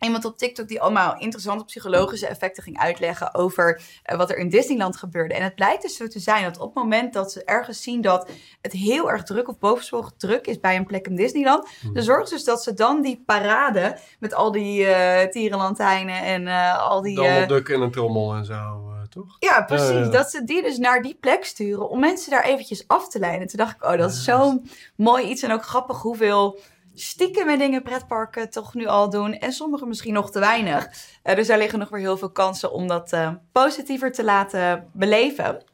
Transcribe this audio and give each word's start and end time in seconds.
iemand 0.00 0.24
op 0.24 0.38
TikTok 0.38 0.68
die 0.68 0.80
allemaal 0.80 1.18
interessante 1.18 1.64
psychologische 1.64 2.26
effecten 2.26 2.62
ging 2.62 2.78
uitleggen 2.78 3.34
over 3.34 3.82
eh, 4.02 4.16
wat 4.16 4.30
er 4.30 4.36
in 4.36 4.48
Disneyland 4.48 4.96
gebeurde. 4.96 5.34
En 5.34 5.42
het 5.42 5.54
blijkt 5.54 5.82
dus 5.82 5.96
zo 5.96 6.06
te 6.06 6.18
zijn 6.18 6.44
dat 6.44 6.58
op 6.58 6.74
het 6.74 6.82
moment 6.82 7.12
dat 7.12 7.32
ze 7.32 7.44
ergens 7.44 7.82
zien 7.82 8.00
dat 8.00 8.30
het 8.62 8.72
heel 8.72 9.10
erg 9.10 9.22
druk 9.22 9.48
of 9.48 9.58
bovensporig 9.58 10.12
druk 10.16 10.46
is 10.46 10.60
bij 10.60 10.76
een 10.76 10.86
plek 10.86 11.06
in 11.06 11.16
Disneyland, 11.16 11.68
Hmm. 11.80 11.94
dan 11.94 12.02
zorgt 12.02 12.30
dus 12.30 12.44
dat 12.44 12.62
ze 12.62 12.74
dan 12.74 13.02
die 13.02 13.22
parade 13.26 13.96
met 14.18 14.34
al 14.34 14.52
die 14.52 14.86
eh 14.86 15.30
tierenlantijnen 15.30 16.22
en 16.22 16.46
eh, 16.46 16.88
al 16.88 17.02
die... 17.02 17.14
Donald 17.14 17.68
en 17.68 17.80
een 17.80 17.90
trommel 17.90 18.34
en 18.34 18.44
zo, 18.44 18.88
toch? 19.10 19.36
ja, 19.38 19.62
precies. 19.62 20.10
Dat 20.10 20.30
ze 20.30 20.44
die 20.44 20.62
dus 20.62 20.78
naar 20.78 21.02
die 21.02 21.16
plek 21.20 21.44
sturen 21.44 21.88
om 21.88 22.00
mensen 22.00 22.30
daar 22.30 22.44
eventjes 22.44 22.84
af 22.88 23.08
te 23.08 23.18
leiden. 23.18 23.48
Toen 23.48 23.58
dacht 23.58 23.74
ik, 23.76 23.84
oh, 23.84 23.96
dat 23.98 24.10
is 24.10 24.24
zo'n 24.24 24.70
mooi 24.96 25.24
iets 25.28 25.42
en 25.42 25.52
ook 25.52 25.64
grappig 25.64 26.02
hoeveel 26.02 26.58
stiekeme 26.94 27.58
dingen 27.58 27.82
pretparken 27.82 28.50
toch 28.50 28.74
nu 28.74 28.86
al 28.86 29.10
doen. 29.10 29.32
En 29.32 29.52
sommige 29.52 29.86
misschien 29.86 30.12
nog 30.12 30.30
te 30.30 30.38
weinig. 30.38 30.88
Eh, 31.22 31.36
dus 31.36 31.46
daar 31.46 31.58
liggen 31.58 31.78
nog 31.78 31.88
weer 31.88 32.00
heel 32.00 32.16
veel 32.16 32.30
kansen 32.30 32.72
om 32.72 32.88
dat 32.88 33.12
eh, 33.12 33.32
positiever 33.52 34.12
te 34.12 34.24
laten 34.24 34.90
beleven. 34.92 35.64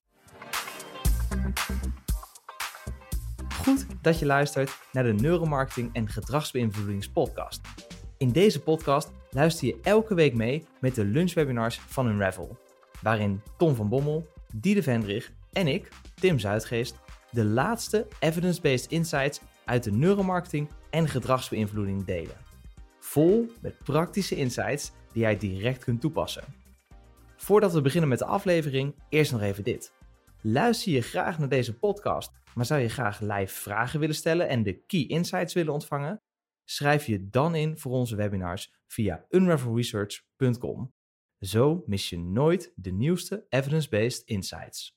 Goed 3.63 3.87
dat 4.03 4.19
je 4.19 4.27
luistert 4.27 4.79
naar 4.93 5.05
de 5.05 5.13
Neuromarketing 5.13 5.91
en 5.93 6.09
Gedragsbeïnvloedingspodcast. 6.09 7.61
In 8.19 8.33
deze 8.33 8.61
podcast 8.61 9.11
luister 9.31 9.67
je 9.67 9.79
elke 9.83 10.15
week 10.15 10.35
mee 10.35 10.67
met 10.81 10.95
de 10.95 11.05
lunchwebinars 11.05 11.81
van 11.87 12.07
Unravel, 12.07 12.59
waarin 13.03 13.43
Tom 13.57 13.75
van 13.75 13.89
Bommel, 13.89 14.27
Diede 14.55 14.83
Vendrig 14.83 15.33
en 15.53 15.67
ik, 15.67 15.89
Tim 16.15 16.39
Zuidgeest, 16.39 16.97
de 17.31 17.45
laatste 17.45 18.07
evidence-based 18.19 18.91
insights 18.91 19.41
uit 19.65 19.85
de 19.85 19.93
neuromarketing 19.93 20.69
en 20.91 21.09
gedragsbeïnvloeding 21.09 22.05
delen. 22.05 22.37
Vol 22.99 23.51
met 23.61 23.79
praktische 23.79 24.37
insights 24.37 24.93
die 25.13 25.23
jij 25.23 25.37
direct 25.37 25.85
kunt 25.85 26.01
toepassen. 26.01 26.45
Voordat 27.37 27.73
we 27.73 27.81
beginnen 27.81 28.09
met 28.09 28.19
de 28.19 28.25
aflevering, 28.25 28.95
eerst 29.09 29.33
nog 29.33 29.41
even 29.41 29.65
dit. 29.65 29.93
Luister 30.41 30.93
je 30.93 31.01
graag 31.01 31.39
naar 31.39 31.49
deze 31.49 31.79
podcast, 31.79 32.33
maar 32.55 32.67
zou 32.67 32.81
je 32.81 32.89
graag 32.89 33.21
live 33.21 33.55
vragen 33.55 34.01
willen 34.01 34.15
stellen 34.15 34.49
en 34.49 34.63
de 34.63 34.85
key 34.87 35.07
insights 35.07 35.55
willen 35.55 35.73
ontvangen? 35.73 36.23
Schrijf 36.65 37.07
je 37.07 37.29
dan 37.29 37.55
in 37.55 37.79
voor 37.79 37.93
onze 37.93 38.17
webinars 38.17 38.75
via 38.87 39.27
unravelresearch.com. 39.31 40.95
Zo 41.39 41.83
mis 41.87 42.09
je 42.09 42.19
nooit 42.19 42.73
de 42.75 42.93
nieuwste 42.93 43.47
evidence-based 43.49 44.23
insights. 44.27 44.96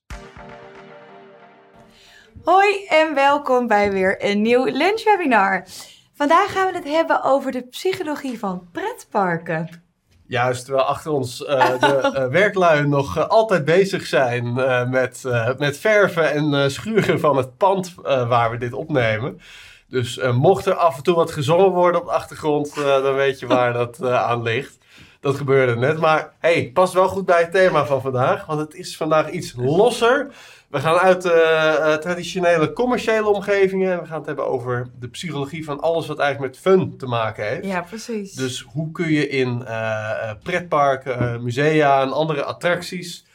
Hoi 2.44 2.86
en 2.86 3.14
welkom 3.14 3.68
bij 3.68 3.92
weer 3.92 4.26
een 4.26 4.42
nieuw 4.42 4.66
lunchwebinar. 4.66 5.66
Vandaag 6.14 6.52
gaan 6.52 6.72
we 6.72 6.78
het 6.78 6.88
hebben 6.88 7.24
over 7.24 7.52
de 7.52 7.68
psychologie 7.68 8.40
van 8.40 8.68
pretparken. 8.72 9.84
Juist, 10.28 10.66
terwijl 10.66 10.86
achter 10.86 11.12
ons 11.12 11.46
eh, 11.46 11.80
de 11.80 11.96
eh, 12.14 12.28
werklui 12.28 12.88
nog 12.88 13.18
eh, 13.18 13.28
altijd 13.28 13.66
bezig 13.66 14.06
zijn 14.06 14.54
met, 14.90 15.24
met 15.58 15.78
verven 15.78 16.32
en 16.32 16.72
schuren 16.72 17.20
van 17.20 17.38
het 17.38 17.58
pand 17.58 17.94
waar 18.04 18.52
we 18.52 18.58
dit 18.58 18.74
opnemen. 18.74 19.42
Dus 19.88 20.20
mocht 20.32 20.66
er 20.66 20.74
af 20.74 20.98
en 20.98 21.04
toe 21.04 21.16
wat 21.16 21.32
gezongen 21.32 21.72
worden 21.72 22.02
op 22.02 22.08
de 22.08 22.14
achtergrond, 22.14 22.76
dan 22.76 23.16
weet 23.16 23.40
je 23.40 23.48
waar 23.48 23.74
dat 23.74 24.04
aan 24.04 24.42
ligt. 24.42 24.78
Dat 25.20 25.36
gebeurde 25.36 25.76
net, 25.76 26.00
maar 26.00 26.34
hey, 26.40 26.72
past 26.74 26.94
wel 26.94 27.08
goed 27.08 27.26
bij 27.26 27.42
het 27.42 27.52
thema 27.52 27.86
van 27.86 28.02
vandaag, 28.02 28.46
want 28.46 28.60
het 28.60 28.74
is 28.74 28.98
vandaag 28.98 29.30
iets 29.30 29.54
losser. 29.58 30.28
We 30.70 30.80
gaan 30.80 30.98
uit 30.98 31.22
de 31.22 31.32
eh, 31.32 31.94
traditionele 31.94 32.74
commerciële 32.74 33.30
omgevingen 33.30 33.92
en 33.92 34.00
we 34.00 34.06
gaan 34.06 34.18
het 34.18 34.26
hebben 34.26 34.48
over 34.48 34.90
de 35.00 35.08
psychologie 35.08 35.64
van 35.64 35.80
alles 35.80 36.08
wat 36.08 36.20
eigenlijk 36.20 36.54
met 36.54 36.62
fun 36.62 36.98
te 36.98 37.06
maken 37.06 37.48
heeft. 37.48 37.66
Ja, 37.66 37.82
precies. 37.82 38.34
Dus 38.34 38.66
hoe 38.72 38.92
kun 38.92 39.12
je 39.12 39.28
in 39.28 39.66
eh, 39.66 40.32
pretparken, 40.44 41.44
musea 41.44 42.02
en 42.02 42.12
andere 42.12 42.44
attracties 42.44 43.28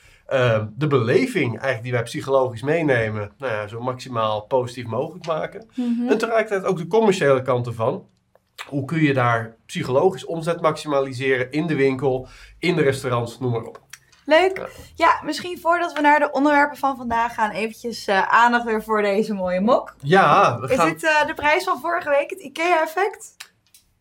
de 0.77 0.87
beleving 0.87 1.51
eigenlijk 1.51 1.83
die 1.83 1.93
wij 1.93 2.03
psychologisch 2.03 2.63
meenemen, 2.63 3.33
nou 3.39 3.53
ja, 3.53 3.67
zo 3.67 3.81
maximaal 3.81 4.41
positief 4.41 4.87
mogelijk 4.87 5.27
maken. 5.27 5.67
Mhm. 5.75 6.09
En 6.09 6.19
tegelijkertijd 6.19 6.65
ook 6.65 6.79
de 6.79 6.87
commerciële 6.87 7.43
kant 7.43 7.67
ervan. 7.67 8.07
Hoe 8.67 8.85
kun 8.85 9.01
je 9.01 9.15
daar 9.15 9.57
psychologisch 9.67 10.25
omzet 10.25 10.61
maximaliseren 10.61 11.51
in 11.51 11.67
de 11.67 11.75
winkel, 11.75 12.29
in 12.59 12.77
de 12.77 12.83
restaurants, 12.83 13.41
noem 13.41 13.51
maar 13.51 13.63
op. 13.63 13.84
Leuk. 14.25 14.69
Ja. 14.95 15.21
Misschien 15.25 15.59
voordat 15.61 15.93
we 15.93 16.01
naar 16.01 16.19
de 16.19 16.31
onderwerpen 16.31 16.77
van 16.77 16.97
vandaag 16.97 17.35
gaan, 17.35 17.51
eventjes 17.51 18.07
eh, 18.07 18.29
aandacht 18.29 18.65
weer 18.65 18.83
voor 18.83 19.03
deze 19.03 19.35
mooie 19.35 19.61
mok. 19.61 19.95
Ja, 20.03 20.59
we 20.61 20.69
Is 20.69 20.77
gaan... 20.77 20.89
dit 20.89 21.05
eh, 21.05 21.27
de 21.27 21.35
prijs 21.35 21.65
van 21.65 21.81
vorige 21.81 22.09
week, 22.09 22.31
het 22.31 22.41
IKEA-effect? 22.41 23.37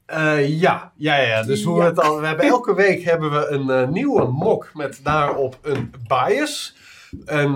Eh, 0.05 0.59
ja, 0.59 0.91
ja, 0.95 1.15
ja. 1.15 1.43
Dus 1.43 1.63
hoe 1.63 1.79
Ja. 1.79 1.85
het 1.85 1.99
al. 1.99 2.19
We 2.19 2.27
hebben 2.27 2.45
elke 2.45 2.75
week 2.75 3.03
hebben 3.03 3.31
we 3.31 3.47
een 3.47 3.91
nieuwe 3.93 4.25
mok 4.27 4.69
met 4.73 4.99
daarop 5.03 5.57
een 5.61 5.93
bias. 6.07 6.75
En 7.25 7.55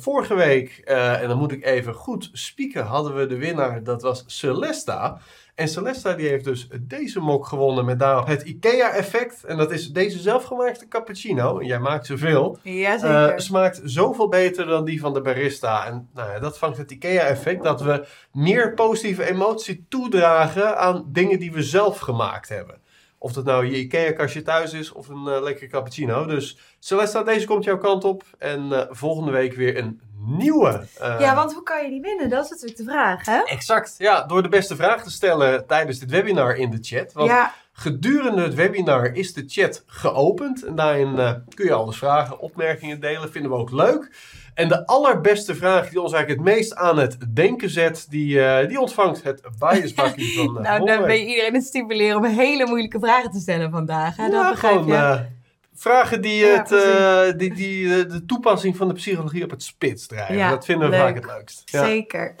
vorige 0.00 0.34
week, 0.34 0.78
en 0.84 1.28
dan 1.28 1.38
moet 1.38 1.52
ik 1.52 1.64
even 1.64 1.94
goed 1.94 2.30
spieken, 2.32 2.84
hadden 2.84 3.14
we 3.14 3.26
de 3.26 3.36
winnaar. 3.36 3.82
Dat 3.82 4.02
was 4.02 4.24
Celesta. 4.26 5.18
En 5.56 5.68
Celesta 5.68 6.14
die 6.14 6.28
heeft 6.28 6.44
dus 6.44 6.68
deze 6.80 7.20
mok 7.20 7.46
gewonnen 7.46 7.84
met 7.84 7.98
daarop 7.98 8.26
het 8.26 8.42
IKEA-effect. 8.42 9.44
En 9.44 9.56
dat 9.56 9.70
is 9.72 9.88
deze 9.88 10.18
zelfgemaakte 10.18 10.88
cappuccino. 10.88 11.58
En 11.58 11.66
jij 11.66 11.78
maakt 11.78 12.06
zoveel. 12.06 12.58
Jazeker. 12.62 13.28
Eh, 13.28 13.38
smaakt 13.38 13.80
zoveel 13.84 14.28
beter 14.28 14.66
dan 14.66 14.84
die 14.84 15.00
van 15.00 15.14
de 15.14 15.20
barista. 15.20 15.86
En 15.86 16.08
nou 16.14 16.30
ja, 16.30 16.38
dat 16.38 16.58
vangt 16.58 16.76
het 16.76 16.90
IKEA-effect 16.90 17.62
dat 17.62 17.82
we 17.82 18.06
meer 18.32 18.74
positieve 18.74 19.28
emotie 19.28 19.86
toedragen 19.88 20.78
aan 20.78 21.04
dingen 21.08 21.38
die 21.38 21.52
we 21.52 21.62
zelf 21.62 21.98
gemaakt 21.98 22.48
hebben. 22.48 22.80
Of 23.18 23.32
dat 23.32 23.44
nou 23.44 23.66
je 23.66 23.76
IKEA-kastje 23.78 24.42
thuis 24.42 24.72
is 24.72 24.92
of 24.92 25.08
een 25.08 25.26
eh, 25.28 25.42
lekkere 25.42 25.66
cappuccino. 25.66 26.26
Dus 26.26 26.58
Celesta, 26.78 27.22
deze 27.22 27.46
komt 27.46 27.64
jouw 27.64 27.78
kant 27.78 28.04
op. 28.04 28.22
En 28.38 28.72
eh, 28.72 28.86
volgende 28.90 29.30
week 29.30 29.54
weer 29.54 29.78
een 29.78 30.00
nieuwe. 30.18 30.86
eh, 30.98 31.20
ja, 31.20 31.34
want 31.34 31.52
hoe 31.54 31.62
kan 31.62 31.84
je 31.84 31.90
die 31.90 32.00
winnen? 32.00 32.28
Dat 32.28 32.44
is 32.44 32.50
natuurlijk 32.50 32.78
de 32.78 32.84
vraag, 32.84 33.24
hè? 33.26 33.40
Exact, 33.44 33.94
ja, 33.98 34.22
door 34.26 34.42
de 34.42 34.48
beste 34.48 34.76
vraag 34.76 35.02
te 35.02 35.10
stellen 35.10 35.66
tijdens 35.66 35.98
dit 35.98 36.10
webinar 36.10 36.56
in 36.56 36.70
de 36.70 36.78
chat. 36.80 37.12
Want 37.12 37.28
Ja, 37.28 37.54
Gedurende 37.78 38.42
het 38.42 38.54
webinar 38.54 39.14
is 39.14 39.32
de 39.32 39.44
chat 39.46 39.82
geopend. 39.86 40.64
En 40.64 40.74
daarin 40.74 41.42
kun 41.54 41.64
je 41.64 41.72
alles 41.72 41.96
vragen, 41.96 42.38
opmerkingen 42.38 43.00
delen. 43.00 43.30
Vinden 43.30 43.50
we 43.50 43.56
ook 43.56 43.70
leuk. 43.70 44.10
En 44.56 44.68
de 44.68 44.86
allerbeste 44.86 45.54
vraag 45.54 45.88
die 45.88 46.00
ons 46.00 46.12
eigenlijk 46.12 46.46
het 46.46 46.56
meest 46.56 46.74
aan 46.74 46.98
het 46.98 47.16
denken 47.34 47.70
zet, 47.70 48.06
die, 48.10 48.40
eh, 48.40 48.68
die 48.68 48.80
ontvangt 48.80 49.22
het 49.22 49.40
biasbakje 49.58 50.24
van 50.36 50.52
nou, 50.62 50.80
uh, 50.80 50.86
dan 50.86 51.06
ben 51.06 51.18
je 51.18 51.26
iedereen 51.26 51.54
het 51.54 51.64
stimuleren 51.64 52.16
om 52.16 52.24
hele 52.24 52.66
moeilijke 52.66 52.98
vragen 52.98 53.30
te 53.30 53.40
stellen 53.40 53.70
vandaag. 53.70 54.16
Hè? 54.16 54.30
Dat 54.30 54.50
begrijp 54.50 54.82
gewoon 54.82 54.96
je. 54.96 55.35
Vragen 55.76 56.20
die, 56.20 56.44
Ja, 56.44 56.56
het, 56.56 56.72
eh, 56.72 57.38
die, 57.38 57.54
die 57.54 57.94
eh, 57.94 58.10
de 58.10 58.24
toepassing 58.24 58.76
van 58.76 58.88
de 58.88 58.94
psychologie 58.94 59.44
op 59.44 59.50
het 59.50 59.62
spits 59.62 60.06
drijven. 60.06 60.36
Ja, 60.36 60.50
dat 60.50 60.64
vinden 60.64 60.90
we 60.90 60.96
leuk. 60.96 61.04
vaak 61.04 61.14
het 61.14 61.26
leukst. 61.26 61.62
Ja. 61.64 61.84
Zeker. 61.84 62.34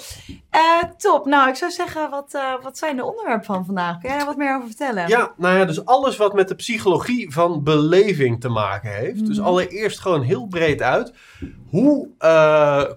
Eh, 0.50 0.60
top. 0.96 1.26
Nou, 1.26 1.48
ik 1.48 1.54
zou 1.54 1.70
zeggen, 1.70 2.10
wat, 2.10 2.38
wat 2.62 2.78
zijn 2.78 2.96
de 2.96 3.04
onderwerpen 3.04 3.44
van 3.46 3.64
vandaag? 3.64 3.98
Kun 3.98 4.08
jij 4.08 4.18
daar 4.18 4.26
wat 4.26 4.36
meer 4.36 4.54
over 4.56 4.66
vertellen? 4.68 5.08
Ja, 5.08 5.32
nou 5.36 5.58
ja, 5.58 5.64
dus 5.64 5.84
alles 5.84 6.16
wat 6.16 6.34
met 6.34 6.48
de 6.48 6.54
psychologie 6.54 7.32
van 7.32 7.62
beleving 7.62 8.40
te 8.40 8.48
maken 8.48 8.90
heeft. 8.90 9.26
Dus 9.26 9.38
Mhm. 9.38 9.46
allereerst 9.46 10.00
gewoon 10.00 10.22
heel 10.22 10.46
breed 10.46 10.82
uit. 10.82 11.12
Hoe 11.70 12.08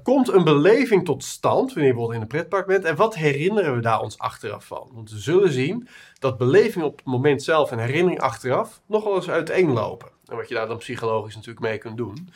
komt 0.03 0.27
een 0.33 0.43
beleving 0.43 1.05
tot 1.05 1.23
stand 1.23 1.67
wanneer 1.73 1.85
je 1.85 1.93
bijvoorbeeld 1.93 2.13
in 2.15 2.21
een 2.21 2.27
pretpark 2.27 2.65
bent? 2.67 2.83
En 2.83 2.95
wat 2.95 3.15
herinneren 3.15 3.75
we 3.75 3.81
daar 3.81 4.01
ons 4.01 4.17
achteraf 4.17 4.65
van? 4.65 4.89
Want 4.93 5.11
we 5.11 5.17
zullen 5.17 5.51
zien 5.51 5.87
dat 6.19 6.37
beleving 6.37 6.85
op 6.85 6.97
het 6.97 7.05
moment 7.05 7.43
zelf 7.43 7.71
en 7.71 7.79
herinnering 7.79 8.21
achteraf 8.21 8.81
nogal 8.85 9.15
eens 9.15 9.29
uiteenlopen. 9.29 10.07
En 10.29 10.35
wat 10.35 10.47
je 10.47 10.53
daar 10.55 10.67
dan 10.67 10.77
psychologisch 10.77 11.35
natuurlijk 11.35 11.65
mee 11.65 11.77
kunt 11.77 11.97
doen. 11.97 12.29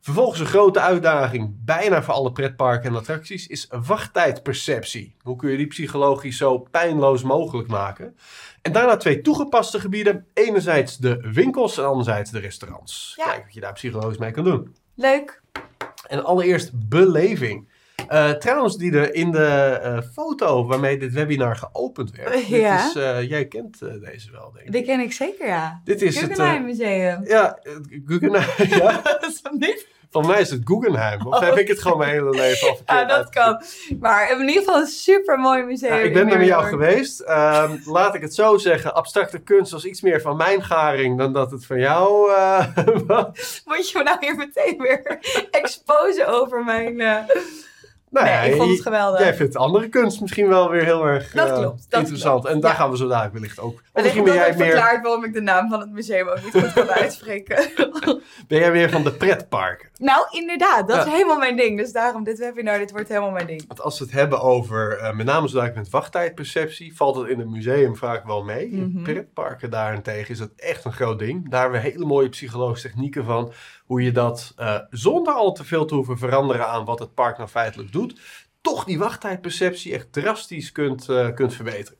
Vervolgens 0.00 0.40
een 0.40 0.46
grote 0.46 0.80
uitdaging, 0.80 1.64
bijna 1.64 2.02
voor 2.02 2.14
alle 2.14 2.32
pretparken 2.32 2.90
en 2.90 2.96
attracties, 2.96 3.46
is 3.46 3.66
wachttijdperceptie. 3.70 5.14
Hoe 5.22 5.36
kun 5.36 5.50
je 5.50 5.56
die 5.56 5.66
psychologisch 5.66 6.36
zo 6.36 6.58
pijnloos 6.58 7.22
mogelijk 7.22 7.68
maken? 7.68 8.16
En 8.62 8.72
daarna 8.72 8.96
twee 8.96 9.20
toegepaste 9.20 9.80
gebieden. 9.80 10.26
Enerzijds 10.34 10.96
de 10.96 11.28
winkels 11.32 11.78
en 11.78 11.84
anderzijds 11.84 12.30
de 12.30 12.38
restaurants. 12.38 13.14
Ja. 13.16 13.24
Kijk 13.24 13.44
wat 13.44 13.54
je 13.54 13.60
daar 13.60 13.72
psychologisch 13.72 14.18
mee 14.18 14.30
kan 14.30 14.44
doen. 14.44 14.74
Leuk. 14.94 15.42
En 16.06 16.24
allereerst 16.24 16.88
beleving. 16.88 17.68
Eh, 18.08 18.30
trouwens, 18.30 18.76
die 18.76 18.92
er 18.92 19.14
in 19.14 19.30
de 19.30 19.78
eh, 19.82 19.98
foto 20.14 20.66
waarmee 20.66 20.98
dit 20.98 21.12
webinar 21.12 21.56
geopend 21.56 22.10
werd. 22.16 22.32
dit 22.34 22.46
Ja. 22.46 22.86
is, 22.88 22.94
eh, 22.94 23.28
jij 23.28 23.44
kent 23.46 23.78
deze 23.78 24.30
wel, 24.32 24.52
denk 24.52 24.66
ik. 24.66 24.72
Die 24.72 24.84
ken 24.84 25.00
ik 25.00 25.12
zeker, 25.12 25.46
ja. 25.46 25.80
Dit 25.84 26.02
is 26.02 26.16
het. 26.20 26.24
Guggenheim 26.26 26.64
Museum. 26.64 27.24
ja, 27.24 27.58
het 27.62 28.00
Guggenheim. 28.06 28.68
ja, 28.82 29.00
Dat 29.20 29.24
is 29.26 29.42
niet? 29.50 29.86
van 30.12 30.26
mij 30.26 30.40
is 30.40 30.50
het 30.50 30.60
Guggenheim. 30.64 31.26
Of 31.26 31.34
Oh. 31.34 31.40
heb 31.40 31.56
ik 31.56 31.68
het 31.68 31.80
gewoon 31.82 31.98
mijn 31.98 32.10
hele 32.10 32.30
leven 32.30 32.68
al 32.68 32.76
verkeerd 32.76 33.00
Ja, 33.00 33.16
dat 33.16 33.28
kan. 33.30 33.62
Maar 34.00 34.30
in 34.30 34.38
ieder 34.48 34.54
geval 34.62 34.80
een 34.80 34.86
super 34.86 35.38
mooi 35.38 35.62
museum. 35.62 35.92
Ja, 35.94 35.98
ik 36.00 36.12
ben 36.12 36.28
er 36.28 36.38
met 36.38 36.46
jou 36.46 36.64
geweest. 36.64 37.20
Ehm, 37.20 37.76
laat 37.84 38.14
ik 38.14 38.20
het 38.22 38.34
zo 38.34 38.56
zeggen. 38.58 38.94
Abstracte 38.94 39.38
kunst 39.38 39.72
was 39.72 39.84
iets 39.84 40.00
meer 40.00 40.20
van 40.20 40.36
mijn 40.36 40.62
garing 40.62 41.18
dan 41.18 41.32
dat 41.32 41.50
het 41.50 41.66
van 41.66 41.78
jou 41.78 42.30
was. 43.06 43.62
Moet 43.64 43.90
je 43.90 43.98
me 43.98 44.04
nou 44.04 44.16
hier 44.20 44.36
meteen 44.36 44.78
weer 44.78 45.18
exposen 45.50 46.26
over 46.28 46.64
mijn... 46.64 47.00
Nou 48.10 48.26
nee, 48.26 48.34
ja, 48.34 48.40
ik 48.40 48.54
vond 48.56 48.70
het 48.70 48.80
geweldig. 48.82 49.20
Jij 49.20 49.34
vindt 49.34 49.56
andere 49.56 49.88
kunst 49.88 50.20
misschien 50.20 50.48
wel 50.48 50.70
weer 50.70 50.84
heel 50.84 51.04
erg 51.06 51.30
Dat 51.32 51.48
eh, 51.48 51.54
klopt, 51.58 51.86
dat 51.90 52.00
interessant. 52.00 52.40
klopt, 52.40 52.54
En 52.54 52.60
daar 52.60 52.70
ja. 52.70 52.76
gaan 52.76 52.90
we 52.90 52.96
zo 52.96 53.08
dadelijk 53.08 53.32
wellicht 53.34 53.58
ook. 53.60 53.82
Wellicht 53.92 54.14
misschien 54.14 54.24
ben 54.24 54.34
jij, 54.34 54.56
meer, 54.56 54.66
verklaart 54.70 55.02
waarom 55.02 55.24
ik 55.24 55.32
de 55.32 55.40
naam 55.40 55.68
van 55.70 55.80
het 55.80 55.90
museum 55.90 56.28
ook 56.28 56.42
niet 56.44 56.64
goed 56.64 56.72
kan 56.72 56.88
uitspreken. 57.02 57.56
ben 58.48 58.58
jij 58.58 58.70
meer 58.70 58.90
van 58.90 59.02
de 59.04 59.12
pretparken? 59.12 59.88
nou, 59.98 60.26
inderdaad. 60.30 60.88
Dat 60.88 60.96
Ja. 60.96 61.04
is 61.06 61.12
helemaal 61.12 61.38
mijn 61.38 61.56
ding. 61.56 61.78
Dus 61.78 61.92
daarom 61.92 62.24
dit 62.24 62.38
webinar, 62.38 62.78
dit 62.78 62.90
wordt 62.90 63.08
helemaal 63.08 63.30
mijn 63.30 63.46
ding. 63.46 63.64
Want 63.66 63.80
als 63.80 63.98
we 63.98 64.04
het 64.04 64.14
hebben 64.14 64.40
over, 64.40 64.98
eh, 64.98 65.12
met 65.12 65.26
name 65.26 65.48
zo 65.48 65.54
dadelijk 65.54 65.78
met 65.78 65.90
wachttijdperceptie, 65.90 66.96
valt 66.96 67.16
het 67.16 67.28
in 67.28 67.38
het 67.38 67.48
museum 67.48 67.96
vaak 67.96 68.24
wel 68.26 68.42
mee. 68.44 68.70
In 68.70 68.92
Mhm. 68.94 69.02
pretparken 69.02 69.70
daarentegen 69.70 70.30
is 70.30 70.38
dat 70.38 70.50
echt 70.56 70.84
een 70.84 70.92
groot 70.92 71.18
ding. 71.18 71.50
Daar 71.50 71.60
hebben 71.62 71.80
we 71.80 71.88
hele 71.90 72.04
mooie 72.04 72.28
psychologische 72.28 72.88
technieken 72.88 73.24
van. 73.24 73.52
Hoe 73.90 74.02
je 74.02 74.12
dat 74.12 74.52
eh, 74.56 74.78
zonder 74.90 75.34
al 75.34 75.52
te 75.52 75.64
veel 75.64 75.84
te 75.84 75.94
hoeven 75.94 76.18
veranderen 76.18 76.68
aan 76.68 76.84
wat 76.84 76.98
het 76.98 77.14
park 77.14 77.36
nou 77.36 77.48
feitelijk 77.48 77.92
doet, 77.92 78.20
toch 78.60 78.84
die 78.84 78.98
wachttijdperceptie 78.98 79.94
echt 79.94 80.12
drastisch 80.12 80.72
kunt, 80.72 81.08
eh, 81.08 81.34
kunt 81.34 81.54
verbeteren. 81.54 81.98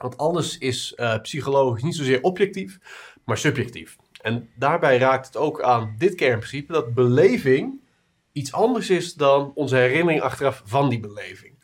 Want 0.00 0.16
alles 0.16 0.58
is 0.58 0.94
eh, 0.94 1.20
psychologisch 1.20 1.82
niet 1.82 1.94
zozeer 1.94 2.22
objectief, 2.22 2.78
maar 3.24 3.38
subjectief. 3.38 3.96
En 4.20 4.48
daarbij 4.56 4.98
raakt 4.98 5.26
het 5.26 5.36
ook 5.36 5.62
aan 5.62 5.94
dit 5.98 6.14
kernprincipe 6.14 6.72
dat 6.72 6.94
beleving 6.94 7.80
iets 8.34 8.52
anders 8.52 8.90
is 8.90 9.14
dan 9.14 9.52
onze 9.54 9.76
herinnering 9.76 10.22
achteraf 10.22 10.62
van 10.64 10.88
die 10.88 11.00
beleving. 11.00 11.54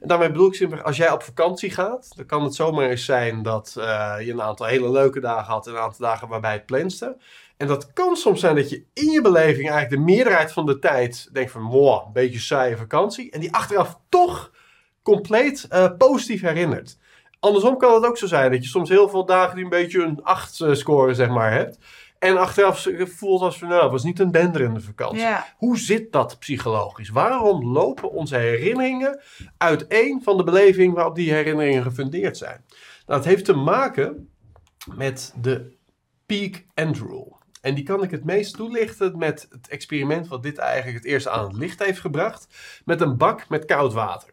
En 0.00 0.08
daarmee 0.08 0.30
bedoel 0.30 0.46
ik 0.46 0.54
simpelweg, 0.54 0.86
als 0.86 0.96
jij 0.96 1.12
op 1.12 1.22
vakantie 1.22 1.70
gaat, 1.70 2.16
dan 2.16 2.26
kan 2.26 2.42
het 2.42 2.54
zomaar 2.54 2.90
eens 2.90 3.04
zijn 3.04 3.42
dat 3.42 3.74
eh, 3.78 4.14
je 4.20 4.32
een 4.32 4.42
aantal 4.42 4.66
hele 4.66 4.90
leuke 4.90 5.20
dagen 5.20 5.52
had 5.52 5.66
en 5.66 5.72
een 5.72 5.78
aantal 5.78 6.06
dagen 6.06 6.28
waarbij 6.28 6.52
het 6.52 6.66
plenste. 6.66 7.16
En 7.56 7.66
dat 7.66 7.92
kan 7.92 8.16
soms 8.16 8.40
zijn 8.40 8.56
dat 8.56 8.70
je 8.70 8.84
in 8.92 9.10
je 9.10 9.20
beleving 9.20 9.70
eigenlijk 9.70 9.90
de 9.90 10.12
meerderheid 10.12 10.52
van 10.52 10.66
de 10.66 10.78
tijd 10.78 11.28
denkt 11.32 11.50
van, 11.50 11.62
wow, 11.62 12.06
een 12.06 12.12
beetje 12.12 12.38
saaie 12.38 12.76
vakantie. 12.76 13.30
En 13.30 13.40
die 13.40 13.54
achteraf 13.54 13.98
toch 14.08 14.52
compleet 15.02 15.66
eh, 15.68 15.96
positief 15.98 16.40
herinnert. 16.40 16.98
Andersom 17.40 17.76
kan 17.78 17.94
het 17.94 18.06
ook 18.06 18.18
zo 18.18 18.26
zijn 18.26 18.50
dat 18.50 18.62
je 18.62 18.68
soms 18.68 18.88
heel 18.88 19.08
veel 19.08 19.24
dagen 19.24 19.54
die 19.54 19.64
een 19.64 19.70
beetje 19.70 20.02
een 20.02 20.22
8 20.22 20.60
score 20.72 21.14
zeg 21.14 21.28
maar 21.28 21.52
hebt. 21.52 21.78
En 22.24 22.38
achteraf 22.38 22.86
voelt 22.98 23.40
als 23.40 23.58
van, 23.58 23.68
nou, 23.68 23.82
het 23.82 23.90
was 23.90 24.04
niet 24.04 24.18
een 24.18 24.30
denderende 24.30 24.80
vakantie. 24.80 25.18
Ja. 25.18 25.46
Hoe 25.56 25.78
zit 25.78 26.12
dat 26.12 26.38
psychologisch? 26.38 27.08
Waarom 27.08 27.72
lopen 27.72 28.10
onze 28.10 28.36
herinneringen 28.36 29.20
uiteen 29.56 30.22
van 30.22 30.36
de 30.36 30.44
beleving 30.44 30.94
waarop 30.94 31.14
die 31.14 31.32
herinneringen 31.32 31.82
gefundeerd 31.82 32.36
zijn? 32.36 32.64
Nou, 33.06 33.20
het 33.20 33.28
heeft 33.28 33.44
te 33.44 33.52
maken 33.52 34.28
met 34.94 35.34
de 35.40 35.76
peak 36.26 36.64
end 36.74 36.98
rule. 36.98 37.32
En 37.60 37.74
die 37.74 37.84
kan 37.84 38.02
ik 38.02 38.10
het 38.10 38.24
meest 38.24 38.56
toelichten 38.56 39.18
met 39.18 39.46
het 39.50 39.68
experiment 39.68 40.28
wat 40.28 40.42
dit 40.42 40.58
eigenlijk 40.58 40.96
het 40.96 41.12
eerst 41.12 41.28
aan 41.28 41.44
het 41.44 41.56
licht 41.56 41.84
heeft 41.84 42.00
gebracht. 42.00 42.46
Met 42.84 43.00
een 43.00 43.16
bak 43.16 43.48
met 43.48 43.64
koud 43.64 43.92
water. 43.92 44.30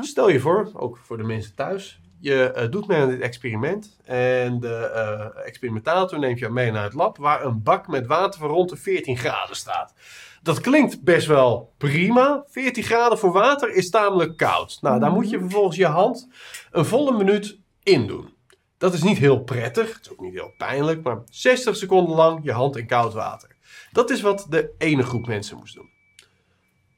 Stel 0.00 0.28
je 0.28 0.40
voor, 0.40 0.70
ook 0.74 0.96
voor 0.96 1.16
de 1.16 1.22
mensen 1.22 1.54
thuis, 1.54 2.00
je 2.22 2.52
eh, 2.52 2.70
doet 2.70 2.86
mee 2.86 3.00
aan 3.00 3.08
dit 3.08 3.20
experiment 3.20 3.96
en 4.04 4.60
de 4.60 4.74
eh, 4.76 5.46
experimentator 5.46 6.18
neemt 6.18 6.38
jou 6.38 6.52
mee 6.52 6.70
naar 6.70 6.84
het 6.84 6.94
lab 6.94 7.16
waar 7.16 7.44
een 7.44 7.62
bak 7.62 7.88
met 7.88 8.06
water 8.06 8.40
van 8.40 8.48
rond 8.48 8.70
de 8.70 8.76
14 8.76 9.16
graden 9.16 9.56
staat. 9.56 9.94
Dat 10.42 10.60
klinkt 10.60 11.02
best 11.02 11.26
wel 11.26 11.72
prima. 11.78 12.44
14 12.48 12.82
graden 12.82 13.18
voor 13.18 13.32
water 13.32 13.74
is 13.74 13.90
tamelijk 13.90 14.36
koud. 14.36 14.78
Nou, 14.80 15.00
daar 15.00 15.12
moet 15.12 15.30
je 15.30 15.38
vervolgens 15.38 15.76
je 15.76 15.86
hand 15.86 16.28
een 16.70 16.84
volle 16.84 17.16
minuut 17.16 17.58
in 17.82 18.06
doen. 18.06 18.34
Dat 18.78 18.94
is 18.94 19.02
niet 19.02 19.18
heel 19.18 19.42
prettig, 19.42 19.94
het 19.94 20.06
is 20.06 20.12
ook 20.12 20.20
niet 20.20 20.34
heel 20.34 20.54
pijnlijk, 20.56 21.02
maar 21.02 21.22
60 21.30 21.76
seconden 21.76 22.14
lang 22.14 22.40
je 22.42 22.52
hand 22.52 22.76
in 22.76 22.86
koud 22.86 23.12
water. 23.12 23.56
Dat 23.92 24.10
is 24.10 24.20
wat 24.20 24.46
de 24.48 24.74
ene 24.78 25.02
groep 25.02 25.26
mensen 25.26 25.56
moest 25.56 25.74
doen 25.74 25.91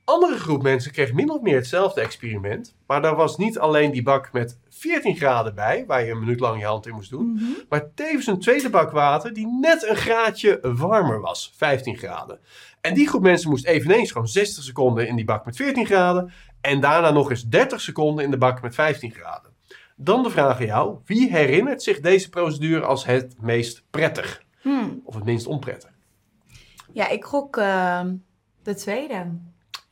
andere 0.05 0.39
groep 0.39 0.63
mensen 0.63 0.93
kreeg 0.93 1.13
min 1.13 1.31
of 1.31 1.41
meer 1.41 1.57
hetzelfde 1.57 2.01
experiment. 2.01 2.77
Maar 2.87 3.03
daar 3.03 3.17
was 3.17 3.37
niet 3.37 3.59
alleen 3.59 3.91
die 3.91 4.03
bak 4.03 4.33
met 4.33 4.59
14 4.69 5.17
graden 5.17 5.55
bij, 5.55 5.85
waar 5.87 6.05
je 6.05 6.11
een 6.11 6.19
minuut 6.19 6.41
lang 6.41 6.61
je 6.61 6.67
hand 6.67 6.87
in 6.87 6.95
moest 6.95 7.11
doen. 7.11 7.33
Mhm. 7.33 7.45
Maar 7.69 7.95
tevens 7.95 8.27
een 8.27 8.41
tweede 8.41 8.71
bak 8.71 8.91
water 8.91 9.33
die 9.33 9.47
net 9.47 9.89
een 9.89 9.97
graadje 9.97 10.59
warmer 10.63 11.21
was, 11.21 11.53
15 11.57 11.97
graden. 11.97 12.39
En 12.81 12.95
die 12.95 13.09
groep 13.09 13.23
mensen 13.23 13.51
moest 13.51 13.67
eveneens 13.67 14.13
gewoon 14.13 14.29
60 14.29 14.65
seconden 14.65 15.09
in 15.09 15.17
die 15.17 15.25
bak 15.25 15.45
met 15.45 15.57
14 15.57 15.87
graden. 15.87 16.33
En 16.61 16.81
daarna 16.81 17.11
nog 17.11 17.31
eens 17.31 17.45
30 17.45 17.81
seconden 17.81 18.25
in 18.25 18.31
de 18.31 18.39
bak 18.39 18.63
met 18.63 18.75
15 18.75 19.11
graden. 19.11 19.53
Dan 19.97 20.23
de 20.23 20.31
vraag 20.31 20.59
aan 20.59 20.67
jou, 20.67 20.99
wie 21.05 21.31
herinnert 21.31 21.83
zich 21.83 22.01
deze 22.01 22.29
procedure 22.29 22.85
als 22.85 23.05
het 23.05 23.35
meest 23.41 23.85
prettig? 23.91 24.43
Hmm. 24.61 25.01
Of 25.05 25.15
het 25.15 25.25
minst 25.25 25.47
onprettig? 25.47 25.91
Ja, 26.93 27.09
ik 27.09 27.25
gok 27.25 27.57
ehm, 27.57 28.15
de 28.63 28.75
tweede. 28.75 29.27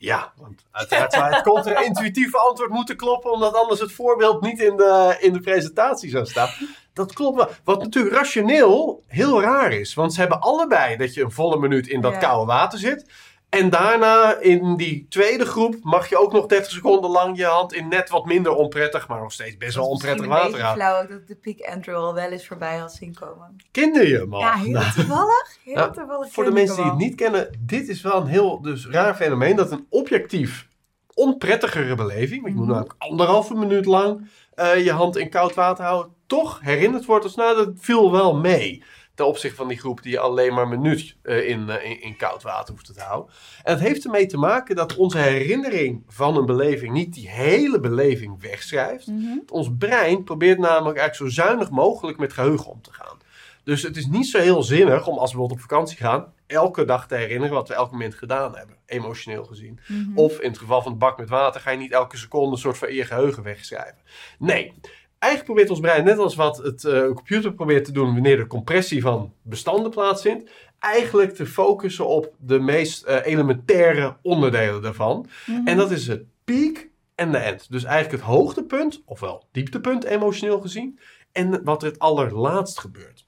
Ja, 0.03 0.33
want 0.37 0.65
uiteraard 0.71 1.13
zou 1.13 1.35
het 1.35 1.43
contra-intuïtieve 1.43 2.39
antwoord 2.39 2.71
moeten 2.71 2.97
kloppen, 2.97 3.33
omdat 3.33 3.55
anders 3.55 3.81
het 3.81 3.93
voorbeeld 3.93 4.41
niet 4.41 4.61
in 4.61 4.77
de, 4.77 5.17
in 5.21 5.33
de 5.33 5.41
presentatie 5.41 6.11
zou 6.11 6.27
staan. 6.27 6.49
Dat 6.93 7.13
klopt 7.13 7.37
wel. 7.37 7.49
Wat 7.65 7.83
natuurlijk 7.83 8.15
rationeel 8.15 9.03
heel 9.07 9.41
raar 9.43 9.73
is, 9.73 9.95
want 9.95 10.15
ze 10.15 10.21
hebben 10.21 10.41
allebei 10.41 10.97
dat 10.97 11.15
je 11.15 11.23
een 11.23 11.31
volle 11.31 11.59
minuut 11.59 11.87
in 11.89 12.01
dat 12.01 12.13
Ja. 12.13 12.19
koude 12.19 12.47
water 12.53 12.79
zit. 12.79 13.11
En 13.53 13.71
daarna 13.71 14.39
in 14.41 14.77
die 14.77 15.07
tweede 15.09 15.45
groep 15.47 15.77
mag 15.83 16.09
je 16.09 16.19
ook 16.19 16.33
nog 16.33 16.47
30 16.47 16.73
seconden 16.73 17.11
lang 17.11 17.37
je 17.37 17.45
hand 17.45 17.73
in 17.73 17.89
net 17.89 18.11
wat 18.11 18.25
minder 18.27 18.53
onprettig, 18.53 19.09
maar 19.09 19.21
nog 19.21 19.33
steeds 19.33 19.57
best 19.57 19.75
wel 19.75 19.89
onprettig 19.89 20.27
water 20.27 20.43
houden. 20.43 20.61
beetje 20.61 20.75
flauw 20.75 21.03
ook 21.03 21.09
dat 21.09 21.27
de 21.27 21.37
peak 21.37 21.75
and 21.75 21.87
roll 21.87 22.15
wel 22.15 22.31
eens 22.31 22.47
voorbij 22.47 22.77
had 22.77 22.93
zien 22.93 23.15
komen. 23.15 23.57
Kende 23.71 24.09
je 24.09 24.25
man? 24.29 24.41
Ja, 24.41 24.55
heel 24.55 24.81
toevallig. 24.95 25.57
Heel 25.65 25.75
Nou, 25.75 25.93
toevallig 25.93 26.33
Voor 26.33 26.45
de 26.45 26.51
mensen 26.51 26.77
die 26.77 26.85
het 26.85 26.93
al. 26.93 26.99
niet 26.99 27.15
kennen, 27.15 27.59
dit 27.61 27.89
is 27.89 28.03
wel 28.03 28.17
een 28.21 28.27
heel 28.27 28.61
dus 28.63 28.87
raar 28.89 29.15
fenomeen. 29.15 29.57
Dat 29.57 29.71
een 29.71 29.87
objectief 29.89 30.69
onprettigere 31.15 31.95
beleving, 31.95 32.43
want 32.43 32.53
je 32.53 32.59
moet 32.59 32.69
Mhm. 32.69 32.77
namelijk 32.77 32.95
anderhalve 32.99 33.55
minuut 33.55 33.85
lang 33.85 34.29
eh, 34.55 34.85
je 34.85 34.93
hand 34.93 35.17
in 35.17 35.31
koud 35.31 35.55
water 35.55 35.85
houden, 35.85 36.13
toch 36.27 36.61
herinnerd 36.63 37.05
wordt 37.05 37.25
als 37.25 37.35
nou, 37.35 37.57
dat 37.57 37.69
viel 37.77 38.13
wel 38.13 38.37
mee. 38.37 38.83
Ten 39.15 39.27
opzichte 39.27 39.57
van 39.57 39.69
die 39.69 39.79
groep 39.79 40.03
die 40.03 40.13
je 40.13 40.19
alleen 40.19 40.55
maar 40.55 40.63
een 40.63 40.81
minuut 40.81 41.17
eh, 41.23 41.49
in, 41.49 41.69
in, 41.69 42.03
in 42.03 42.17
koud 42.17 42.43
water 42.43 42.75
hoeft 42.75 42.95
te 42.95 43.01
houden. 43.01 43.35
En 43.63 43.73
het 43.73 43.83
heeft 43.83 44.05
ermee 44.05 44.27
te 44.27 44.39
maken 44.39 44.77
dat 44.77 44.97
onze 44.97 45.19
herinnering 45.19 46.03
van 46.09 46.37
een 46.37 46.47
beleving 46.47 46.93
niet 46.93 47.15
die 47.15 47.29
hele 47.29 47.81
beleving 47.81 48.43
wegschrijft. 48.43 49.07
Mhm. 49.07 49.39
Ons 49.49 49.71
brein 49.79 50.25
probeert 50.25 50.59
namelijk 50.59 50.99
eigenlijk 50.99 51.33
zo 51.33 51.43
zuinig 51.43 51.71
mogelijk 51.71 52.19
met 52.19 52.33
geheugen 52.33 52.71
om 52.71 52.83
te 52.83 52.93
gaan. 52.93 53.21
Dus 53.65 53.83
het 53.83 53.97
is 53.97 54.07
niet 54.07 54.27
zo 54.27 54.39
heel 54.39 54.63
zinnig 54.63 55.07
om 55.07 55.19
als 55.19 55.33
we 55.33 55.39
bijvoorbeeld 55.39 55.53
op 55.53 55.71
vakantie 55.71 55.97
gaan, 55.97 56.33
elke 56.47 56.85
dag 56.85 57.09
te 57.09 57.15
herinneren 57.15 57.55
wat 57.55 57.69
we 57.69 57.75
elk 57.75 57.91
moment 57.91 58.15
gedaan 58.15 58.57
hebben, 58.57 58.77
emotioneel 58.87 59.45
gezien. 59.45 59.81
Mhm. 59.87 60.19
Of 60.19 60.41
in 60.41 60.49
het 60.49 60.59
geval 60.59 60.83
van 60.83 60.91
het 60.91 61.01
bak 61.01 61.19
met 61.19 61.29
water 61.29 61.61
ga 61.61 61.71
je 61.71 61.79
niet 61.79 61.93
elke 61.93 62.17
seconde 62.17 62.51
een 62.53 62.59
soort 62.59 62.79
van 62.79 62.89
in 62.89 62.95
je 62.95 63.05
geheugen 63.05 63.43
wegschrijven. 63.43 63.99
Nee, 64.39 64.73
eigenlijk 65.23 65.45
probeert 65.45 65.71
ons 65.71 65.81
brein, 65.81 66.05
net 66.05 66.19
als 66.19 66.35
wat 66.35 66.57
het 66.57 66.85
eh, 66.85 67.03
computer 67.03 67.53
probeert 67.55 67.85
te 67.85 67.93
doen 67.93 68.13
wanneer 68.13 68.37
de 68.37 68.47
compressie 68.47 69.03
van 69.03 69.33
bestanden 69.43 69.91
plaatsvindt, 69.91 70.51
eigenlijk 70.79 71.35
te 71.35 71.47
focussen 71.47 72.07
op 72.07 72.35
de 72.39 72.59
meest 72.59 73.03
eh, 73.03 73.27
elementaire 73.27 74.17
onderdelen 74.23 74.83
daarvan. 74.83 75.27
Mhm. 75.47 75.67
En 75.67 75.77
dat 75.77 75.91
is 75.91 76.07
het 76.07 76.25
peak 76.45 76.89
en 77.15 77.31
de 77.31 77.39
end. 77.39 77.67
Dus 77.71 77.85
eigenlijk 77.85 78.23
het 78.23 78.33
hoogtepunt, 78.33 79.03
ofwel 79.05 79.49
dieptepunt 79.53 80.05
emotioneel 80.05 80.61
gezien, 80.61 80.99
en 81.33 81.65
wat 81.65 81.83
er 81.83 81.89
het 81.89 81.99
allerlaatst 81.99 82.79
gebeurt. 82.79 83.25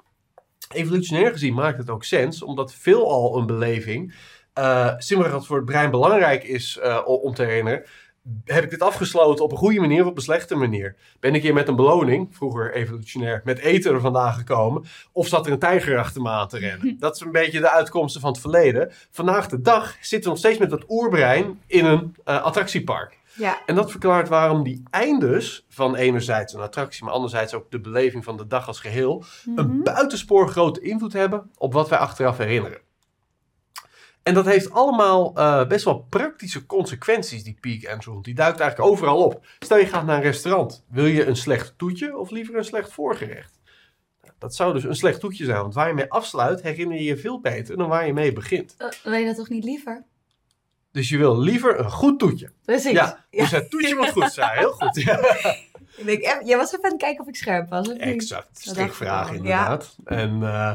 Evolutionair 0.72 1.32
gezien 1.32 1.54
maakt 1.54 1.78
het 1.78 1.90
ook 1.90 2.04
sens, 2.04 2.42
omdat 2.42 2.74
veelal 2.74 3.36
een 3.38 3.46
beleving, 3.46 4.14
wat 5.08 5.46
voor 5.46 5.56
het 5.56 5.64
brein 5.64 5.90
belangrijk 5.90 6.44
is 6.44 6.80
om 7.04 7.34
te 7.34 7.44
herinneren, 7.44 7.84
heb 8.44 8.64
ik 8.64 8.70
dit 8.70 8.80
afgesloten 8.82 9.44
op 9.44 9.50
een 9.50 9.56
goede 9.58 9.80
manier 9.80 10.02
of 10.02 10.08
op 10.08 10.16
een 10.16 10.22
slechte 10.22 10.54
manier? 10.54 10.96
Ben 11.20 11.34
ik 11.34 11.42
hier 11.42 11.54
met 11.54 11.68
een 11.68 11.76
beloning, 11.76 12.28
vroeger 12.36 12.74
evolutionair, 12.74 13.40
met 13.44 13.58
eten 13.58 13.92
er 13.94 14.00
vandaan 14.00 14.32
gekomen? 14.32 14.84
Of 15.12 15.26
zat 15.28 15.46
er 15.46 15.52
een 15.52 15.58
tijger 15.58 15.98
achter 15.98 16.22
me 16.22 16.28
aan 16.28 16.48
te 16.48 16.58
rennen? 16.58 16.96
Dat 17.00 17.14
is 17.14 17.20
een 17.20 17.32
beetje 17.32 17.60
de 17.60 17.70
uitkomsten 17.70 18.20
van 18.20 18.30
het 18.32 18.40
verleden. 18.40 18.92
Vandaag 19.10 19.48
de 19.48 19.60
dag 19.60 19.96
zitten 20.00 20.20
we 20.22 20.28
nog 20.28 20.38
steeds 20.38 20.58
met 20.58 20.70
dat 20.70 20.84
oerbrein 20.88 21.60
in 21.66 21.84
een 21.84 22.16
eh, 22.24 22.42
attractiepark. 22.42 23.18
Ja. 23.36 23.58
En 23.66 23.74
dat 23.74 23.90
verklaart 23.90 24.28
waarom 24.28 24.62
die 24.62 24.82
eindes 24.90 25.64
van 25.68 25.94
enerzijds 25.96 26.52
een 26.52 26.60
attractie, 26.60 27.04
maar 27.04 27.12
anderzijds 27.12 27.54
ook 27.54 27.70
de 27.70 27.80
beleving 27.80 28.24
van 28.24 28.36
de 28.36 28.46
dag 28.46 28.66
als 28.66 28.80
geheel, 28.80 29.24
een 29.56 29.66
Mhm. 29.66 29.82
buitensporig 29.82 30.50
grote 30.50 30.80
invloed 30.80 31.12
hebben 31.12 31.50
op 31.58 31.72
wat 31.72 31.88
wij 31.88 31.98
achteraf 31.98 32.38
herinneren. 32.38 32.78
En 34.24 34.34
dat 34.34 34.44
heeft 34.44 34.70
allemaal 34.70 35.34
eh, 35.36 35.66
best 35.66 35.84
wel 35.84 36.06
praktische 36.08 36.66
consequenties, 36.66 37.44
die 37.44 37.58
peak 37.60 37.92
and 37.92 38.04
rule. 38.04 38.22
Die 38.22 38.34
duikt 38.34 38.60
eigenlijk 38.60 38.90
overal 38.90 39.24
op. 39.24 39.46
Stel 39.58 39.78
je 39.78 39.86
gaat 39.86 40.06
naar 40.06 40.16
een 40.16 40.22
restaurant. 40.22 40.84
Wil 40.88 41.06
je 41.06 41.26
een 41.26 41.36
slecht 41.36 41.74
toetje 41.76 42.16
of 42.16 42.30
liever 42.30 42.56
een 42.56 42.64
slecht 42.64 42.92
voorgerecht? 42.92 43.58
Dat 44.38 44.54
zou 44.54 44.72
dus 44.72 44.84
een 44.84 44.96
slecht 44.96 45.20
toetje 45.20 45.44
zijn, 45.44 45.60
want 45.60 45.74
waar 45.74 45.88
je 45.88 45.94
mee 45.94 46.10
afsluit 46.10 46.62
herinner 46.62 46.96
je 46.96 47.04
je 47.04 47.16
veel 47.16 47.40
beter 47.40 47.76
dan 47.76 47.88
waar 47.88 48.06
je 48.06 48.12
mee 48.12 48.32
begint. 48.32 48.74
Eh, 48.78 48.88
wil 49.02 49.12
je 49.12 49.26
dat 49.26 49.36
toch 49.36 49.48
niet 49.48 49.64
liever? 49.64 50.04
Dus 50.90 51.08
je 51.08 51.18
wil 51.18 51.38
liever 51.38 51.78
een 51.78 51.90
goed 51.90 52.18
toetje. 52.18 52.50
Precies. 52.64 52.90
Ja, 52.90 53.24
dus 53.30 53.50
het 53.50 53.70
toetje 53.70 53.94
moet 53.94 54.10
goed 54.10 54.32
zijn. 54.32 54.58
Heel 54.58 54.72
goed. 54.72 55.02
Ja. 55.02 55.20
Ik 55.96 56.06
denk, 56.06 56.42
jij 56.44 56.56
was 56.56 56.72
even 56.72 56.84
aan 56.84 56.90
het 56.90 57.00
kijken 57.00 57.20
of 57.20 57.28
ik 57.28 57.36
scherp 57.36 57.68
was. 57.68 57.88
Of 57.88 57.92
niet? 57.92 58.02
Exact, 58.02 58.58
strikvraag 58.58 59.32
inderdaad. 59.32 59.96
En 60.04 60.42
eh, 60.42 60.74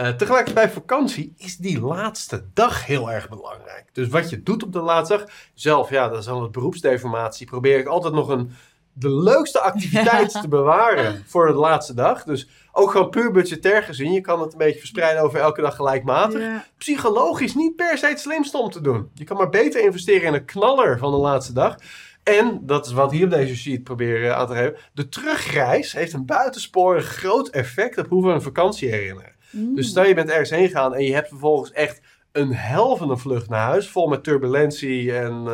Uh, 0.00 0.08
tegelijkertijd 0.08 0.66
bij 0.66 0.74
vakantie 0.74 1.34
is 1.36 1.56
die 1.56 1.80
laatste 1.80 2.44
dag 2.54 2.86
heel 2.86 3.10
erg 3.10 3.28
belangrijk. 3.28 3.84
Dus 3.92 4.08
wat 4.08 4.30
je 4.30 4.42
doet 4.42 4.62
op 4.62 4.72
de 4.72 4.80
laatste 4.80 5.16
dag, 5.16 5.26
zelf, 5.54 5.90
ja, 5.90 6.08
dat 6.08 6.18
is 6.18 6.24
dan 6.24 6.40
wat 6.40 6.52
beroepsdeformatie, 6.52 7.46
probeer 7.46 7.78
ik 7.78 7.86
altijd 7.86 8.14
nog 8.14 8.28
een, 8.28 8.50
de 8.92 9.10
leukste 9.10 9.60
activiteit 9.60 10.30
te 10.40 10.48
bewaren 10.48 11.24
voor 11.26 11.46
de 11.46 11.52
laatste 11.52 11.94
dag. 11.94 12.24
Dus 12.24 12.48
ook 12.72 12.90
gewoon 12.90 13.10
puur 13.10 13.30
budgetair 13.32 13.82
gezien, 13.82 14.12
je 14.12 14.20
kan 14.20 14.40
het 14.40 14.52
een 14.52 14.58
beetje 14.58 14.78
verspreiden 14.78 15.22
over 15.22 15.40
elke 15.40 15.60
dag 15.60 15.76
gelijkmatig. 15.76 16.40
Ja. 16.40 16.64
Psychologisch 16.78 17.54
niet 17.54 17.76
per 17.76 17.98
se 17.98 18.06
het 18.06 18.20
slimste 18.20 18.58
om 18.58 18.70
te 18.70 18.80
doen. 18.80 19.10
Je 19.12 19.24
kan 19.24 19.36
maar 19.36 19.48
beter 19.48 19.84
investeren 19.84 20.26
in 20.26 20.34
een 20.34 20.44
knaller 20.44 20.98
van 20.98 21.10
de 21.10 21.18
laatste 21.18 21.52
dag. 21.52 21.76
En, 22.22 22.60
dat 22.62 22.86
is 22.86 22.92
wat 22.92 23.10
hier 23.10 23.24
op 23.24 23.30
deze 23.30 23.56
sheet 23.56 23.84
proberen 23.84 24.36
aan 24.36 24.46
te 24.46 24.54
geven, 24.54 24.76
de 24.92 25.08
terugreis 25.08 25.92
heeft 25.92 26.12
een 26.12 26.26
buitensporig 26.26 27.06
groot 27.06 27.48
effect 27.48 27.98
op 27.98 28.08
hoe 28.08 28.26
we 28.26 28.32
een 28.32 28.42
vakantie 28.42 28.88
herinneren. 28.88 29.33
Dus 29.54 29.88
stel 29.88 30.06
je 30.06 30.14
bent 30.14 30.30
ergens 30.30 30.50
heen 30.50 30.66
gegaan 30.66 30.94
en 30.94 31.04
je 31.04 31.14
hebt 31.14 31.28
vervolgens 31.28 31.72
echt 31.72 32.00
een 32.32 32.54
helvende 32.54 33.16
vlucht 33.16 33.48
naar 33.48 33.66
huis, 33.66 33.88
vol 33.88 34.06
met 34.06 34.24
turbulentie 34.24 35.16
en 35.16 35.46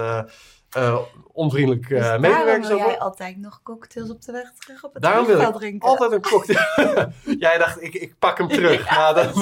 eh, 0.70 0.86
eh, 0.88 0.98
onvriendelijk 1.32 1.88
Dus 1.88 1.98
uh, 1.98 2.04
daarom 2.04 2.20
medewerkers. 2.20 2.68
wil 2.68 2.80
ook 2.80 2.86
jij 2.86 2.98
altijd 2.98 3.36
nog 3.36 3.60
cocktails 3.62 4.10
op 4.10 4.22
de 4.22 4.32
weg 4.32 4.52
terug 4.58 4.84
op 4.84 4.92
het 4.94 5.02
Daarom 5.02 5.26
wil 5.26 5.52
drinken. 5.52 5.88
altijd 5.88 6.12
een 6.12 6.20
cocktail. 6.22 7.08
Jij 7.38 7.58
dacht, 7.58 7.82
ik, 7.82 7.94
ik 7.94 8.14
pak 8.18 8.38
hem 8.38 8.48
terug. 8.58 8.88
Ja, 8.90 9.12
dat, 9.12 9.34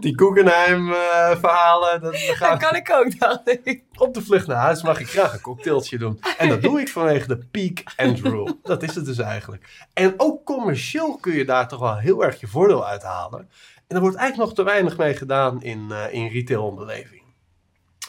die 0.00 0.18
Guggenheim-verhalen, 0.18 2.00
dat, 2.00 2.12
dat 2.12 2.20
gaat 2.20 2.60
Dat 2.60 2.68
kan 2.70 2.78
ik 2.78 2.90
ook, 2.92 3.18
dacht 3.18 3.58
ik. 3.64 3.82
op 3.96 4.14
de 4.14 4.22
vlucht 4.22 4.46
naar 4.46 4.56
huis 4.56 4.82
mag 4.82 5.00
ik 5.00 5.08
graag 5.08 5.32
een 5.32 5.40
cocktailtje 5.40 5.98
doen. 5.98 6.20
En 6.38 6.48
dat 6.48 6.62
doe 6.62 6.80
ik 6.80 6.88
vanwege 6.88 7.26
de 7.28 7.38
peak 7.50 7.82
and 7.96 8.20
rule. 8.20 8.56
Dat 8.62 8.82
is 8.82 8.94
het 8.94 9.04
dus 9.04 9.18
eigenlijk. 9.18 9.86
En 9.92 10.14
ook 10.16 10.44
commercieel 10.44 11.16
kun 11.16 11.32
je 11.34 11.44
daar 11.44 11.68
toch 11.68 11.80
wel 11.80 11.96
heel 11.96 12.24
erg 12.24 12.40
je 12.40 12.46
voordeel 12.46 12.86
uithalen. 12.86 13.50
En 13.86 13.96
er 13.96 14.02
wordt 14.02 14.16
eigenlijk 14.16 14.48
nog 14.48 14.58
te 14.58 14.72
weinig 14.72 14.96
mee 14.96 15.14
gedaan 15.14 15.62
in, 15.62 15.86
eh 15.90 16.12
in 16.14 16.26
retail 16.28 16.62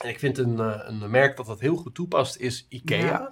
en 0.03 0.09
ik 0.09 0.19
vind 0.19 0.37
een, 0.37 0.59
eh, 0.59 0.79
een 0.85 1.09
merk 1.09 1.37
dat 1.37 1.45
dat 1.45 1.59
heel 1.59 1.75
goed 1.75 1.95
toepast 1.95 2.37
is 2.37 2.65
IKEA. 2.69 3.05
Ja. 3.05 3.31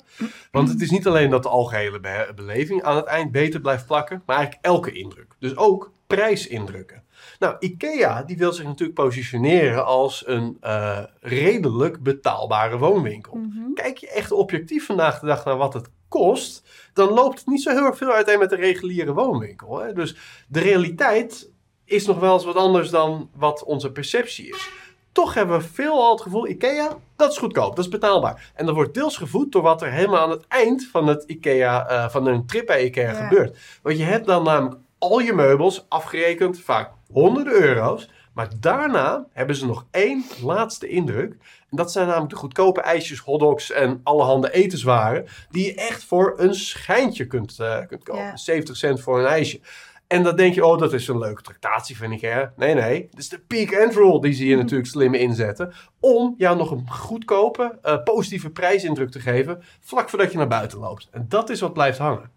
Want 0.51 0.69
het 0.69 0.81
is 0.81 0.89
niet 0.91 1.07
alleen 1.07 1.29
dat 1.29 1.43
de 1.43 1.49
algehele 1.49 1.99
be- 1.99 2.31
beleving 2.35 2.83
aan 2.83 2.95
het 2.95 3.05
eind 3.05 3.31
beter 3.31 3.59
blijft 3.61 3.85
plakken, 3.85 4.23
maar 4.25 4.35
eigenlijk 4.35 4.65
elke 4.65 4.91
indruk. 4.91 5.35
Dus 5.39 5.55
ook 5.55 5.91
prijsindrukken. 6.07 7.03
Nou, 7.39 7.55
IKEA 7.59 8.23
die 8.23 8.37
wil 8.37 8.53
zich 8.53 8.65
natuurlijk 8.65 8.99
positioneren 8.99 9.85
als 9.85 10.27
een 10.27 10.57
eh, 10.61 11.03
redelijk 11.19 12.03
betaalbare 12.03 12.77
woonwinkel. 12.77 13.35
Mhm. 13.35 13.73
Kijk 13.73 13.97
je 13.97 14.09
echt 14.09 14.31
objectief 14.31 14.85
vandaag 14.85 15.19
de 15.19 15.25
dag 15.25 15.45
naar 15.45 15.57
wat 15.57 15.73
het 15.73 15.89
kost, 16.07 16.63
dan 16.93 17.09
loopt 17.13 17.39
het 17.39 17.47
niet 17.47 17.61
zo 17.61 17.71
heel 17.71 17.85
erg 17.85 17.97
veel 17.97 18.11
uiteen 18.11 18.39
met 18.39 18.49
de 18.49 18.55
reguliere 18.55 19.13
woonwinkel. 19.13 19.79
Hè? 19.79 19.93
Dus 19.93 20.15
de 20.47 20.59
realiteit 20.59 21.49
is 21.85 22.05
nog 22.05 22.19
wel 22.19 22.33
eens 22.33 22.45
wat 22.45 22.55
anders 22.55 22.89
dan 22.89 23.29
wat 23.35 23.63
onze 23.63 23.91
perceptie 23.91 24.47
is. 24.47 24.69
Toch 25.17 25.33
hebben 25.33 25.57
we 25.57 25.63
veelal 25.63 26.11
het 26.11 26.21
gevoel, 26.21 26.47
IKEA, 26.47 26.97
dat 27.15 27.31
is 27.31 27.37
goedkoop, 27.37 27.75
dat 27.75 27.85
is 27.85 27.91
betaalbaar. 27.91 28.51
En 28.55 28.65
dat 28.65 28.75
wordt 28.75 28.93
deels 28.93 29.17
gevoed 29.17 29.51
door 29.51 29.61
wat 29.61 29.81
er 29.81 29.91
helemaal 29.91 30.19
aan 30.21 30.29
het 30.29 30.45
eind 30.47 30.87
van, 30.91 31.07
het 31.07 31.23
IKEA, 31.27 31.87
eh, 31.87 32.09
van 32.09 32.27
een 32.27 32.45
trip 32.45 32.65
bij 32.65 32.85
IKEA 32.85 33.11
Ja. 33.11 33.27
gebeurt. 33.27 33.57
Want 33.81 33.97
je 33.97 34.03
hebt 34.03 34.25
dan 34.25 34.43
namelijk 34.43 34.79
al 34.97 35.19
je 35.19 35.33
meubels 35.33 35.85
afgerekend, 35.89 36.59
vaak 36.59 36.91
honderden 37.11 37.53
euro's. 37.53 38.09
Maar 38.33 38.49
daarna 38.59 39.25
hebben 39.33 39.55
ze 39.55 39.65
nog 39.65 39.85
één 39.91 40.25
laatste 40.43 40.87
indruk. 40.87 41.31
En 41.69 41.77
dat 41.77 41.91
zijn 41.91 42.07
namelijk 42.07 42.31
de 42.31 42.37
goedkope 42.37 42.81
ijsjes, 42.81 43.19
hotdogs 43.19 43.71
en 43.71 43.99
allerhande 44.03 44.51
etenswaren. 44.51 45.25
Die 45.51 45.65
je 45.65 45.75
echt 45.75 46.03
voor 46.03 46.33
een 46.37 46.55
schijntje 46.55 47.27
kunt, 47.27 47.59
eh, 47.59 47.77
kunt 47.87 48.03
kopen. 48.03 48.23
Ja. 48.23 48.37
70 48.37 48.77
cent 48.77 49.01
voor 49.01 49.19
een 49.19 49.25
ijsje. 49.25 49.59
En 50.07 50.23
dan 50.23 50.35
denk 50.35 50.53
je, 50.53 50.65
oh, 50.65 50.77
dat 50.77 50.93
is 50.93 51.07
een 51.07 51.17
leuke 51.17 51.41
tractatie 51.41 51.97
van 51.97 52.11
IKEA. 52.11 52.53
Nee, 52.55 52.73
nee. 52.73 53.07
Dat 53.09 53.19
is 53.19 53.29
de 53.29 53.39
peak 53.39 53.81
and 53.81 53.93
roll 53.93 54.21
die 54.21 54.33
ze 54.33 54.43
hier 54.43 54.57
natuurlijk 54.57 54.89
slim 54.89 55.13
inzetten. 55.13 55.73
Om 55.99 56.35
jou 56.37 56.57
nog 56.57 56.71
een 56.71 56.89
goedkope, 56.89 57.79
eh, 57.81 58.03
positieve 58.03 58.49
prijsindruk 58.49 59.11
te 59.11 59.19
geven. 59.19 59.63
Vlak 59.79 60.09
voordat 60.09 60.31
je 60.31 60.37
naar 60.37 60.47
buiten 60.47 60.79
loopt. 60.79 61.07
En 61.11 61.25
dat 61.29 61.49
is 61.49 61.59
wat 61.59 61.73
blijft 61.73 61.97
hangen. 61.97 62.31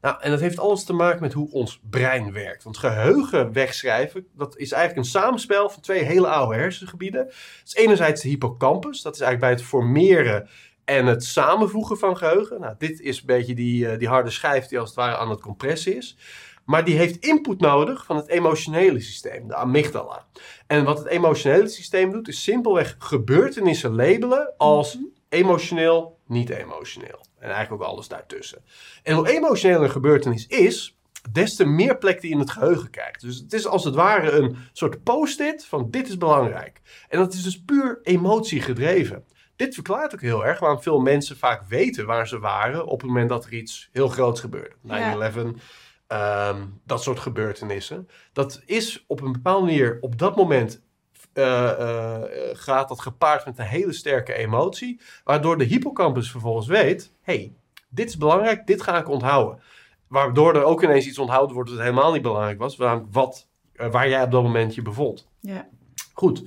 Nou, 0.00 0.16
en 0.20 0.30
dat 0.30 0.40
heeft 0.40 0.58
alles 0.58 0.84
te 0.84 0.92
maken 0.92 1.20
met 1.20 1.32
hoe 1.32 1.50
ons 1.50 1.80
brein 1.90 2.32
werkt. 2.32 2.62
Want 2.64 2.78
geheugen 2.78 3.52
wegschrijven, 3.52 4.26
dat 4.34 4.56
is 4.56 4.72
eigenlijk 4.72 5.06
een 5.06 5.12
samenspel 5.12 5.70
van 5.70 5.82
twee 5.82 6.02
hele 6.02 6.28
oude 6.28 6.54
hersengebieden. 6.54 7.24
Dat 7.24 7.34
is 7.64 7.74
enerzijds 7.74 8.22
de 8.22 8.28
hippocampus, 8.28 9.02
dat 9.02 9.14
is 9.14 9.20
eigenlijk 9.20 9.40
bij 9.52 9.60
het 9.60 9.70
formeren 9.70 10.48
en 10.88 11.06
het 11.06 11.24
samenvoegen 11.24 11.98
van 11.98 12.16
geheugen. 12.16 12.60
Nou, 12.60 12.74
dit 12.78 13.00
is 13.00 13.18
een 13.18 13.26
beetje 13.26 13.54
die, 13.54 13.88
eh, 13.88 13.98
die 13.98 14.08
harde 14.08 14.30
schijf 14.30 14.66
die 14.66 14.78
als 14.78 14.88
het 14.88 14.98
ware 14.98 15.16
aan 15.16 15.30
het 15.30 15.40
compressen 15.40 15.96
is. 15.96 16.16
Maar 16.64 16.84
die 16.84 16.96
heeft 16.96 17.16
input 17.16 17.60
nodig 17.60 18.04
van 18.04 18.16
het 18.16 18.28
emotionele 18.28 19.00
systeem, 19.00 19.48
de 19.48 19.54
amygdala. 19.54 20.26
En 20.66 20.84
wat 20.84 20.98
het 20.98 21.06
emotionele 21.06 21.68
systeem 21.68 22.12
doet, 22.12 22.28
is 22.28 22.42
simpelweg 22.42 22.96
gebeurtenissen 22.98 23.94
labelen 23.94 24.54
als 24.56 24.98
emotioneel, 25.28 26.18
niet 26.26 26.50
emotioneel. 26.50 27.26
En 27.38 27.50
eigenlijk 27.50 27.82
ook 27.82 27.88
alles 27.88 28.08
daartussen. 28.08 28.64
En 29.02 29.14
hoe 29.14 29.28
emotioneel 29.28 29.82
een 29.82 29.90
gebeurtenis 29.90 30.46
is, 30.46 30.98
des 31.32 31.56
te 31.56 31.64
meer 31.64 31.98
plek 31.98 32.20
die 32.20 32.30
in 32.30 32.38
het 32.38 32.50
geheugen 32.50 32.90
krijgt. 32.90 33.20
Dus 33.20 33.38
het 33.38 33.52
is 33.52 33.66
als 33.66 33.84
het 33.84 33.94
ware 33.94 34.30
een 34.30 34.56
soort 34.72 35.02
post-it 35.02 35.64
van 35.64 35.90
dit 35.90 36.08
is 36.08 36.18
belangrijk. 36.18 36.80
En 37.08 37.18
dat 37.18 37.34
is 37.34 37.42
dus 37.42 37.62
puur 37.62 38.00
emotie 38.02 38.60
gedreven. 38.60 39.24
Dit 39.58 39.74
verklaart 39.74 40.14
ook 40.14 40.20
heel 40.20 40.46
erg 40.46 40.58
waarom 40.58 40.82
veel 40.82 41.00
mensen 41.00 41.36
vaak 41.36 41.62
weten 41.68 42.06
waar 42.06 42.28
ze 42.28 42.38
waren 42.38 42.86
op 42.86 43.00
het 43.00 43.08
moment 43.08 43.28
dat 43.28 43.44
er 43.44 43.52
iets 43.52 43.88
heel 43.92 44.08
groots 44.08 44.40
gebeurde. 44.40 44.74
9-11, 44.80 45.60
ehm, 46.06 46.66
dat 46.84 47.02
soort 47.02 47.18
gebeurtenissen. 47.18 48.08
Dat 48.32 48.62
is 48.66 49.04
op 49.06 49.20
een 49.20 49.32
bepaalde 49.32 49.66
manier 49.66 49.98
op 50.00 50.18
dat 50.18 50.36
moment 50.36 50.82
eh, 51.32 51.70
eh, 51.70 52.22
gaat 52.52 52.88
dat 52.88 53.00
gepaard 53.00 53.44
met 53.44 53.58
een 53.58 53.64
hele 53.64 53.92
sterke 53.92 54.34
emotie, 54.34 55.00
waardoor 55.24 55.58
de 55.58 55.64
hippocampus 55.64 56.30
vervolgens 56.30 56.66
weet: 56.66 57.12
hey, 57.22 57.52
dit 57.88 58.08
is 58.08 58.16
belangrijk, 58.16 58.66
dit 58.66 58.82
ga 58.82 58.98
ik 58.98 59.08
onthouden. 59.08 59.62
Waardoor 60.08 60.54
er 60.54 60.64
ook 60.64 60.82
ineens 60.82 61.06
iets 61.06 61.18
onthouden 61.18 61.54
wordt 61.54 61.70
dat 61.70 61.78
helemaal 61.78 62.12
niet 62.12 62.22
belangrijk 62.22 62.58
was, 62.58 62.76
namelijk 62.76 63.12
wat, 63.12 63.48
eh, 63.72 63.90
waar 63.90 64.08
jij 64.08 64.22
op 64.22 64.30
dat 64.30 64.42
moment 64.42 64.74
je 64.74 64.82
bevond. 64.82 65.28
Ja. 65.40 65.68
Goed. 66.12 66.42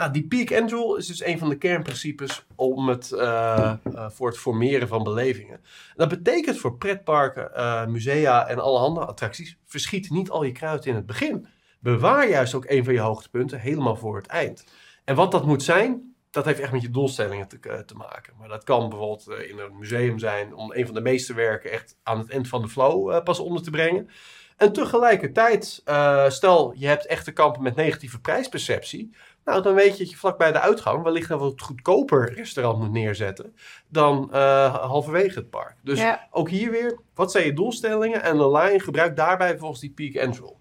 Nou, 0.00 0.12
die 0.12 0.26
peak 0.26 0.60
and 0.60 0.70
roll 0.70 0.98
is 0.98 1.06
dus 1.06 1.24
een 1.24 1.38
van 1.38 1.48
de 1.48 1.58
kernprincipes 1.58 2.46
om 2.54 2.88
het, 2.88 3.12
eh, 3.12 3.72
eh, 3.94 4.10
voor 4.10 4.28
het 4.28 4.38
formeren 4.38 4.88
van 4.88 5.02
belevingen. 5.02 5.60
Dat 5.96 6.08
betekent 6.08 6.58
voor 6.58 6.76
pretparken, 6.76 7.54
eh, 7.54 7.86
musea 7.86 8.46
en 8.48 8.58
alle 8.58 8.78
andere 8.78 9.06
attracties, 9.06 9.58
verschiet 9.66 10.10
niet 10.10 10.30
al 10.30 10.42
je 10.42 10.52
kruid 10.52 10.86
in 10.86 10.94
het 10.94 11.06
begin. 11.06 11.46
Bewaar 11.80 12.28
juist 12.28 12.54
ook 12.54 12.64
een 12.68 12.84
van 12.84 12.92
je 12.92 13.00
hoogtepunten 13.00 13.60
helemaal 13.60 13.96
voor 13.96 14.16
het 14.16 14.26
eind. 14.26 14.64
En 15.04 15.14
wat 15.14 15.32
dat 15.32 15.46
moet 15.46 15.62
zijn, 15.62 16.14
dat 16.30 16.44
heeft 16.44 16.60
echt 16.60 16.72
met 16.72 16.82
je 16.82 16.90
doelstellingen 16.90 17.48
te, 17.48 17.84
te 17.86 17.94
maken. 17.94 18.32
Maar 18.38 18.48
dat 18.48 18.64
kan 18.64 18.88
bijvoorbeeld 18.88 19.28
in 19.28 19.58
een 19.58 19.78
museum 19.78 20.18
zijn 20.18 20.54
om 20.54 20.72
een 20.72 20.86
van 20.86 20.94
de 20.94 21.00
meeste 21.00 21.34
werken 21.34 21.70
echt 21.70 21.96
aan 22.02 22.18
het 22.18 22.30
eind 22.30 22.48
van 22.48 22.62
de 22.62 22.68
flow 22.68 23.22
pas 23.22 23.38
onder 23.38 23.62
te 23.62 23.70
brengen. 23.70 24.08
En 24.56 24.72
tegelijkertijd, 24.72 25.82
stel 26.28 26.74
je 26.76 26.86
hebt 26.86 27.06
echt 27.06 27.24
te 27.24 27.32
kampen 27.32 27.62
met 27.62 27.74
negatieve 27.74 28.20
prijsperceptie. 28.20 29.10
Nou, 29.44 29.62
dan 29.62 29.74
weet 29.74 29.92
je 29.92 29.98
dat 29.98 30.10
je 30.10 30.16
vlak 30.16 30.38
bij 30.38 30.52
de 30.52 30.60
uitgang 30.60 31.02
wellicht 31.02 31.30
een 31.30 31.38
wat 31.38 31.60
goedkoper 31.62 32.32
restaurant 32.34 32.78
moet 32.78 32.92
neerzetten 32.92 33.54
dan 33.88 34.32
eh, 34.32 34.74
halverwege 34.74 35.38
het 35.38 35.50
park. 35.50 35.76
Dus 35.82 35.98
Ja. 35.98 36.28
ook 36.30 36.48
hier 36.50 36.70
weer, 36.70 36.98
wat 37.14 37.30
zijn 37.30 37.44
je 37.46 37.52
doelstellingen? 37.52 38.22
En 38.22 38.40
online 38.40 38.80
gebruik 38.80 39.16
daarbij 39.16 39.58
volgens 39.58 39.80
die 39.80 39.90
peak 39.90 40.24
and 40.26 40.38
roll. 40.38 40.56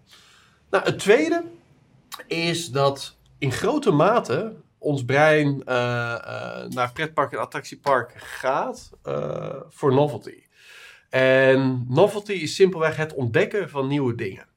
Nou, 0.70 0.84
het 0.84 1.00
tweede 1.00 1.44
is 2.28 2.68
dat 2.72 3.18
in 3.38 3.52
grote 3.52 3.92
mate 3.92 4.56
ons 4.78 5.06
brein 5.06 5.64
eh, 5.66 6.14
eh, 6.14 6.70
naar 6.70 6.92
pretpark 6.92 7.32
en 7.32 7.40
attractiepark 7.40 8.14
gaat 8.16 8.92
voor 9.70 9.94
novelty. 9.94 10.44
En 11.10 11.86
novelty 11.88 12.32
is 12.32 12.56
simpelweg 12.56 12.96
het 12.96 13.14
ontdekken 13.14 13.70
van 13.70 13.88
nieuwe 13.88 14.16
dingen. 14.16 14.49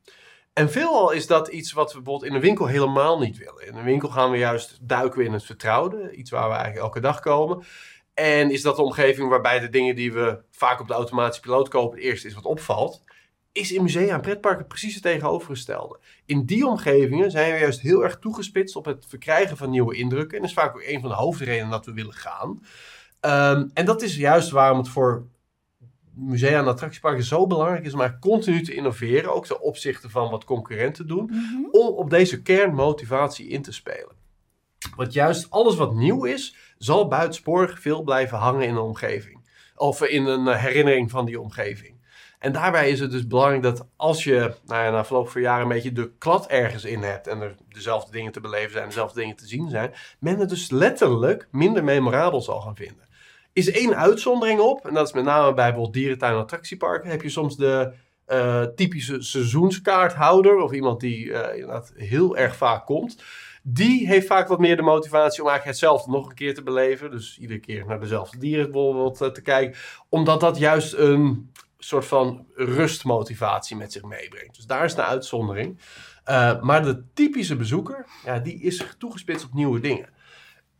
En 0.52 0.70
veelal 0.70 1.10
is 1.10 1.26
dat 1.26 1.48
iets 1.48 1.72
wat 1.72 1.92
we 1.92 2.00
bijvoorbeeld 2.00 2.30
in 2.30 2.36
een 2.36 2.42
winkel 2.42 2.66
helemaal 2.66 3.18
niet 3.18 3.38
willen. 3.38 3.66
In 3.66 3.74
een 3.74 3.84
winkel 3.84 4.08
gaan 4.08 4.30
we 4.30 4.36
juist 4.36 4.78
duiken 4.80 5.18
we 5.18 5.24
in 5.24 5.32
het 5.32 5.44
vertrouwde, 5.44 6.14
iets 6.14 6.30
waar 6.30 6.48
we 6.48 6.54
eigenlijk 6.54 6.84
elke 6.84 7.00
dag 7.00 7.20
komen. 7.20 7.64
En 8.14 8.50
is 8.50 8.62
dat 8.62 8.76
de 8.76 8.82
omgeving 8.82 9.28
waarbij 9.28 9.60
de 9.60 9.68
dingen 9.68 9.94
die 9.94 10.12
we 10.12 10.42
vaak 10.50 10.80
op 10.80 10.88
de 10.88 10.94
automatische 10.94 11.40
piloot 11.40 11.68
kopen, 11.68 11.98
het 11.98 12.06
eerste 12.06 12.26
is 12.26 12.34
wat 12.34 12.44
opvalt. 12.44 13.02
Is 13.52 13.72
in 13.72 13.82
musea 13.82 14.14
en 14.14 14.20
pretparken 14.20 14.66
precies 14.66 14.94
het 14.94 15.02
tegenovergestelde. 15.02 15.98
In 16.24 16.44
die 16.44 16.66
omgevingen 16.66 17.30
zijn 17.30 17.52
we 17.52 17.58
juist 17.58 17.80
heel 17.80 18.02
erg 18.02 18.18
toegespitst 18.18 18.76
op 18.76 18.84
het 18.84 19.06
verkrijgen 19.08 19.56
van 19.56 19.70
nieuwe 19.70 19.96
indrukken. 19.96 20.36
En 20.36 20.40
dat 20.42 20.50
is 20.50 20.56
vaak 20.56 20.74
ook 20.74 20.82
een 20.82 21.00
van 21.00 21.08
de 21.08 21.14
hoofdredenen 21.14 21.70
dat 21.70 21.86
we 21.86 21.92
willen 21.92 22.14
gaan. 22.14 22.62
Ehm, 23.20 23.68
en 23.74 23.84
dat 23.84 24.02
is 24.02 24.16
juist 24.16 24.50
waarom 24.50 24.78
het 24.78 24.88
voor 24.88 25.26
musea 26.14 26.58
en 26.58 26.66
attractieparken 26.66 27.24
zo 27.24 27.46
belangrijk 27.46 27.84
is 27.84 27.92
om 27.94 28.00
eigenlijk 28.00 28.30
continu 28.30 28.62
te 28.62 28.74
innoveren, 28.74 29.34
ook 29.34 29.46
ten 29.46 29.60
opzichte 29.60 30.10
van 30.10 30.30
wat 30.30 30.44
concurrenten 30.44 31.06
doen, 31.06 31.24
Mhm. 31.30 31.64
om 31.70 31.86
op 31.94 32.10
deze 32.10 32.42
kernmotivatie 32.42 33.48
in 33.48 33.62
te 33.62 33.72
spelen. 33.72 34.20
Want 34.96 35.12
juist 35.12 35.50
alles 35.50 35.76
wat 35.76 35.94
nieuw 35.94 36.24
is, 36.24 36.56
zal 36.78 37.08
buitensporig 37.08 37.80
veel 37.80 38.02
blijven 38.02 38.38
hangen 38.38 38.62
in 38.62 38.70
een 38.74 38.78
omgeving. 38.78 39.40
Of 39.76 40.02
in 40.02 40.26
een 40.26 40.48
eh, 40.48 40.60
herinnering 40.62 41.10
van 41.10 41.24
die 41.24 41.40
omgeving. 41.40 42.00
En 42.38 42.52
daarbij 42.52 42.90
is 42.90 43.00
het 43.00 43.10
dus 43.10 43.26
belangrijk 43.26 43.62
dat 43.62 43.88
als 43.96 44.24
je 44.24 44.54
nou 44.66 44.84
ja, 44.84 44.90
na 44.90 45.04
verloop 45.04 45.28
van 45.28 45.40
jaren 45.40 45.62
een 45.62 45.68
beetje 45.68 45.92
de 45.92 46.12
klad 46.18 46.46
ergens 46.46 46.84
in 46.84 47.02
hebt 47.02 47.26
en 47.26 47.40
er 47.40 47.54
dezelfde 47.68 48.12
dingen 48.12 48.32
te 48.32 48.40
beleven 48.40 48.70
zijn, 48.72 48.86
dezelfde 48.86 49.20
dingen 49.20 49.36
te 49.36 49.46
zien 49.46 49.70
zijn, 49.70 49.92
men 50.18 50.38
het 50.38 50.48
dus 50.48 50.70
letterlijk 50.70 51.48
minder 51.50 51.84
memorabel 51.84 52.40
zal 52.40 52.60
gaan 52.60 52.76
vinden. 52.76 53.01
Is 53.52 53.70
één 53.70 53.96
uitzondering 53.96 54.60
op, 54.60 54.86
en 54.86 54.94
dat 54.94 55.06
is 55.06 55.12
met 55.12 55.24
name 55.24 55.54
bij 55.54 55.64
bijvoorbeeld 55.64 55.94
dierentuin 55.94 56.32
en 56.32 56.38
attractieparken, 56.38 57.10
heb 57.10 57.22
je 57.22 57.28
soms 57.28 57.56
de 57.56 57.92
uh, 58.28 58.62
typische 58.62 59.22
seizoenskaarthouder 59.22 60.56
of 60.56 60.72
iemand 60.72 61.00
die 61.00 61.24
uh, 61.24 61.54
inderdaad 61.54 61.92
heel 61.96 62.36
erg 62.36 62.56
vaak 62.56 62.86
komt. 62.86 63.22
Die 63.62 64.06
heeft 64.06 64.26
vaak 64.26 64.48
wat 64.48 64.58
meer 64.58 64.76
de 64.76 64.82
motivatie 64.82 65.42
om 65.42 65.48
eigenlijk 65.48 65.78
hetzelfde 65.78 66.10
nog 66.10 66.28
een 66.28 66.34
keer 66.34 66.54
te 66.54 66.62
beleven. 66.62 67.10
Dus 67.10 67.38
iedere 67.38 67.58
keer 67.58 67.86
naar 67.86 68.00
dezelfde 68.00 68.38
dieren 68.38 68.70
bijvoorbeeld 68.70 69.20
uh, 69.22 69.28
te 69.28 69.42
kijken. 69.42 69.78
Omdat 70.08 70.40
dat 70.40 70.58
juist 70.58 70.92
een 70.92 71.50
soort 71.78 72.04
van 72.04 72.46
rustmotivatie 72.54 73.76
met 73.76 73.92
zich 73.92 74.02
meebrengt. 74.02 74.56
Dus 74.56 74.66
daar 74.66 74.84
is 74.84 74.94
de 74.94 75.04
uitzondering. 75.04 75.78
maar 76.60 76.82
de 76.82 77.04
typische 77.14 77.56
bezoeker, 77.56 78.06
ja, 78.24 78.38
die 78.38 78.60
is 78.60 78.86
toegespitst 78.98 79.44
op 79.44 79.54
nieuwe 79.54 79.80
dingen. 79.80 80.08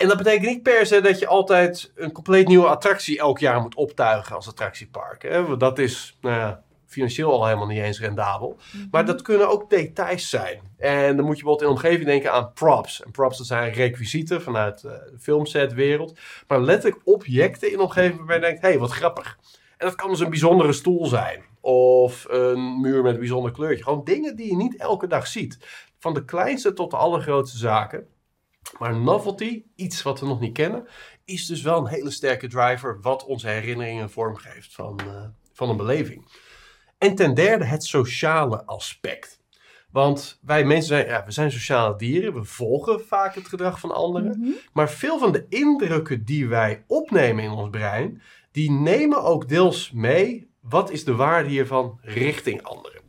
En 0.03 0.09
dat 0.09 0.17
betekent 0.17 0.47
niet 0.47 0.63
per 0.63 0.87
se 0.87 1.01
dat 1.01 1.19
je 1.19 1.27
altijd 1.27 1.93
een 1.95 2.13
compleet 2.13 2.49
nieuwe 2.49 2.67
attractie 2.67 3.19
elk 3.19 3.39
jaar 3.39 3.61
moet 3.61 3.75
optuigen 3.75 4.37
als 4.37 4.49
attractiepark. 4.49 5.23
Hè? 5.23 5.57
Dat 5.57 5.79
is, 5.79 6.17
nou 6.21 6.37
ja, 6.37 6.63
financieel 6.87 7.33
al 7.33 7.45
helemaal 7.45 7.67
niet 7.67 7.83
eens 7.83 8.01
rendabel. 8.01 8.57
Mhm. 8.73 8.87
Maar 8.91 9.07
dat 9.07 9.23
kunnen 9.23 9.49
ook 9.49 9.71
details 9.71 10.31
zijn. 10.31 10.61
En 10.79 11.17
dan 11.17 11.25
moet 11.25 11.39
je 11.39 11.43
bijvoorbeeld 11.45 11.61
in 11.61 11.67
de 11.67 11.73
omgeving 11.73 12.07
denken 12.07 12.33
aan 12.33 12.53
props. 12.53 13.03
En 13.03 13.11
props 13.11 13.39
dat 13.39 13.47
zijn 13.47 13.73
requisieten 13.73 14.43
vanuit 14.43 14.83
uh, 14.83 14.93
de 14.93 15.19
filmsetwereld. 15.19 16.19
Maar 16.47 16.61
letterlijk 16.61 17.03
objecten 17.05 17.71
in 17.71 17.77
de 17.77 17.83
omgeving 17.83 18.17
waarbij 18.17 18.37
je 18.37 18.43
denkt, 18.43 18.61
hé, 18.61 18.69
hey, 18.69 18.79
wat 18.79 18.91
grappig. 18.91 19.39
En 19.77 19.87
dat 19.87 19.95
kan 19.95 20.11
dus 20.11 20.21
een 20.21 20.31
bijzondere 20.31 20.73
stoel 20.73 21.07
zijn. 21.07 21.43
Of 21.61 22.27
een 22.29 22.81
muur 22.81 23.03
met 23.03 23.13
een 23.13 23.19
bijzonder 23.19 23.53
kleurtje. 23.53 23.85
Gewoon 23.85 24.05
dingen 24.05 24.37
die 24.37 24.47
je 24.47 24.57
niet 24.57 24.77
elke 24.77 25.07
dag 25.07 25.27
ziet. 25.27 25.59
Van 25.99 26.15
de 26.15 26.25
kleinste 26.25 26.73
tot 26.73 26.91
de 26.91 26.97
allergrootste 26.97 27.59
zaken. 27.59 28.07
Maar 28.79 28.97
novelty, 28.97 29.65
iets 29.75 30.03
wat 30.03 30.21
we 30.21 30.27
nog 30.27 30.41
niet 30.41 30.53
kennen, 30.53 30.89
is 31.25 31.47
dus 31.47 31.63
wel 31.63 31.79
een 31.79 31.87
hele 31.87 32.11
sterke 32.11 32.47
driver 32.47 33.01
wat 33.01 33.25
onze 33.25 33.49
herinneringen 33.49 34.11
vormgeeft 34.11 34.75
van, 34.75 35.01
uh, 35.07 35.25
van 35.53 35.69
een 35.69 35.77
beleving. 35.77 36.31
En 36.99 37.15
ten 37.15 37.35
derde 37.35 37.65
het 37.65 37.85
sociale 37.85 38.65
aspect. 38.65 39.41
Want 39.91 40.39
wij 40.43 40.65
mensen 40.65 40.89
zijn, 40.89 41.07
ja, 41.07 41.25
we 41.25 41.31
zijn 41.31 41.53
sociale 41.53 41.97
dieren, 41.97 42.35
we 42.35 42.45
volgen 42.45 43.07
vaak 43.07 43.35
het 43.35 43.49
gedrag 43.49 43.81
van 43.81 43.95
anderen. 43.95 44.39
Mhm. 44.39 44.51
Maar 44.73 44.91
veel 44.91 45.19
van 45.19 45.33
de 45.33 45.47
indrukken 45.49 46.25
die 46.25 46.49
wij 46.49 46.85
opnemen 46.87 47.45
in 47.45 47.51
ons 47.51 47.71
brein, 47.71 48.23
die 48.51 48.71
nemen 48.71 49.23
ook 49.23 49.49
deels 49.49 49.91
mee 49.91 50.51
wat 50.61 50.91
is 50.91 51.05
de 51.05 51.15
waarde 51.15 51.49
hiervan 51.49 51.99
richting 52.03 52.63
anderen. 52.63 53.01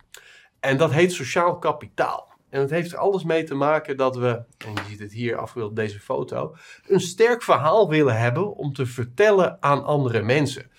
En 0.59 0.77
dat 0.77 0.91
heet 0.91 1.11
sociaal 1.11 1.59
kapitaal. 1.59 2.32
En 2.53 2.59
het 2.59 2.69
heeft 2.69 2.91
er 2.91 2.97
alles 2.97 3.23
mee 3.23 3.43
te 3.43 3.55
maken 3.55 3.97
dat 3.97 4.15
we, 4.15 4.27
en 4.57 4.73
je 4.73 4.81
ziet 4.89 4.99
het 4.99 5.13
hier 5.13 5.37
afgebeeld 5.37 5.69
op 5.69 5.75
deze 5.75 5.99
foto, 5.99 6.55
een 6.87 6.99
sterk 6.99 7.43
verhaal 7.43 7.89
willen 7.89 8.17
hebben 8.17 8.55
om 8.55 8.73
te 8.73 8.85
vertellen 8.85 9.57
aan 9.59 9.85
andere 9.85 10.21
mensen. 10.21 10.71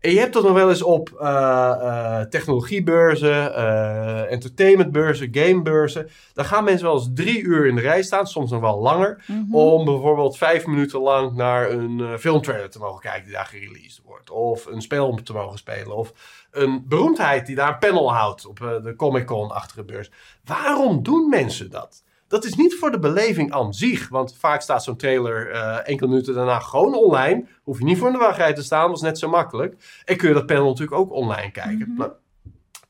En 0.00 0.10
je 0.10 0.18
hebt 0.18 0.32
dat 0.32 0.42
nog 0.42 0.52
wel 0.52 0.68
eens 0.68 0.82
op 0.82 1.10
uh, 1.14 1.20
uh, 1.20 2.20
technologiebeurzen, 2.20 3.50
uh, 3.50 4.30
entertainmentbeurzen, 4.30 5.28
gamebeurzen. 5.32 6.08
Dan 6.32 6.44
gaan 6.44 6.64
mensen 6.64 6.86
wel 6.86 6.94
eens 6.94 7.10
drie 7.14 7.42
uur 7.42 7.66
in 7.66 7.74
de 7.74 7.80
rij 7.80 8.02
staan, 8.02 8.26
soms 8.26 8.50
nog 8.50 8.60
wel 8.60 8.78
langer. 8.80 9.24
Mhm. 9.26 9.54
Om 9.54 9.84
bijvoorbeeld 9.84 10.36
vijf 10.36 10.66
minuten 10.66 11.00
lang 11.00 11.34
naar 11.34 11.70
een 11.70 12.18
filmtrailer 12.18 12.70
te 12.70 12.78
mogen 12.78 13.00
kijken 13.00 13.24
die 13.24 13.32
daar 13.32 13.46
gereleased 13.46 14.00
wordt. 14.04 14.30
Of 14.30 14.66
een 14.66 14.82
spel 14.82 15.18
te 15.22 15.32
mogen 15.32 15.58
spelen. 15.58 15.96
Of 15.96 16.12
een 16.52 16.84
beroemdheid 16.88 17.46
die 17.46 17.56
daar 17.56 17.68
een 17.68 17.78
panel 17.78 18.14
houdt 18.14 18.46
op 18.46 18.58
de 18.58 18.94
Comic 18.96 19.26
Con-achtige 19.26 19.84
beurs. 19.84 20.10
Waarom 20.44 21.02
doen 21.02 21.28
mensen 21.28 21.70
dat? 21.70 22.02
Dat 22.28 22.44
is 22.44 22.54
niet 22.54 22.74
voor 22.74 22.90
de 22.90 22.98
beleving 22.98 23.52
aan 23.52 23.74
zich. 23.74 24.08
Want 24.08 24.36
vaak 24.38 24.60
staat 24.60 24.84
zo'n 24.84 24.96
trailer 24.96 25.50
uh, 25.50 25.88
enkele 25.88 26.08
minuten 26.08 26.34
daarna 26.34 26.58
gewoon 26.58 26.94
online. 26.94 27.46
Hoef 27.62 27.78
je 27.78 27.84
niet 27.84 27.98
voor 27.98 28.06
in 28.06 28.12
de 28.12 28.18
wachtrij 28.18 28.54
te 28.54 28.62
staan, 28.62 28.86
dat 28.86 28.96
is 28.96 29.02
net 29.02 29.18
zo 29.18 29.28
makkelijk. 29.28 30.02
En 30.04 30.16
kun 30.16 30.28
je 30.28 30.34
dat 30.34 30.46
panel 30.46 30.66
natuurlijk 30.66 30.98
ook 30.98 31.12
online 31.12 31.50
kijken. 31.50 31.94
Mhm. 31.96 32.08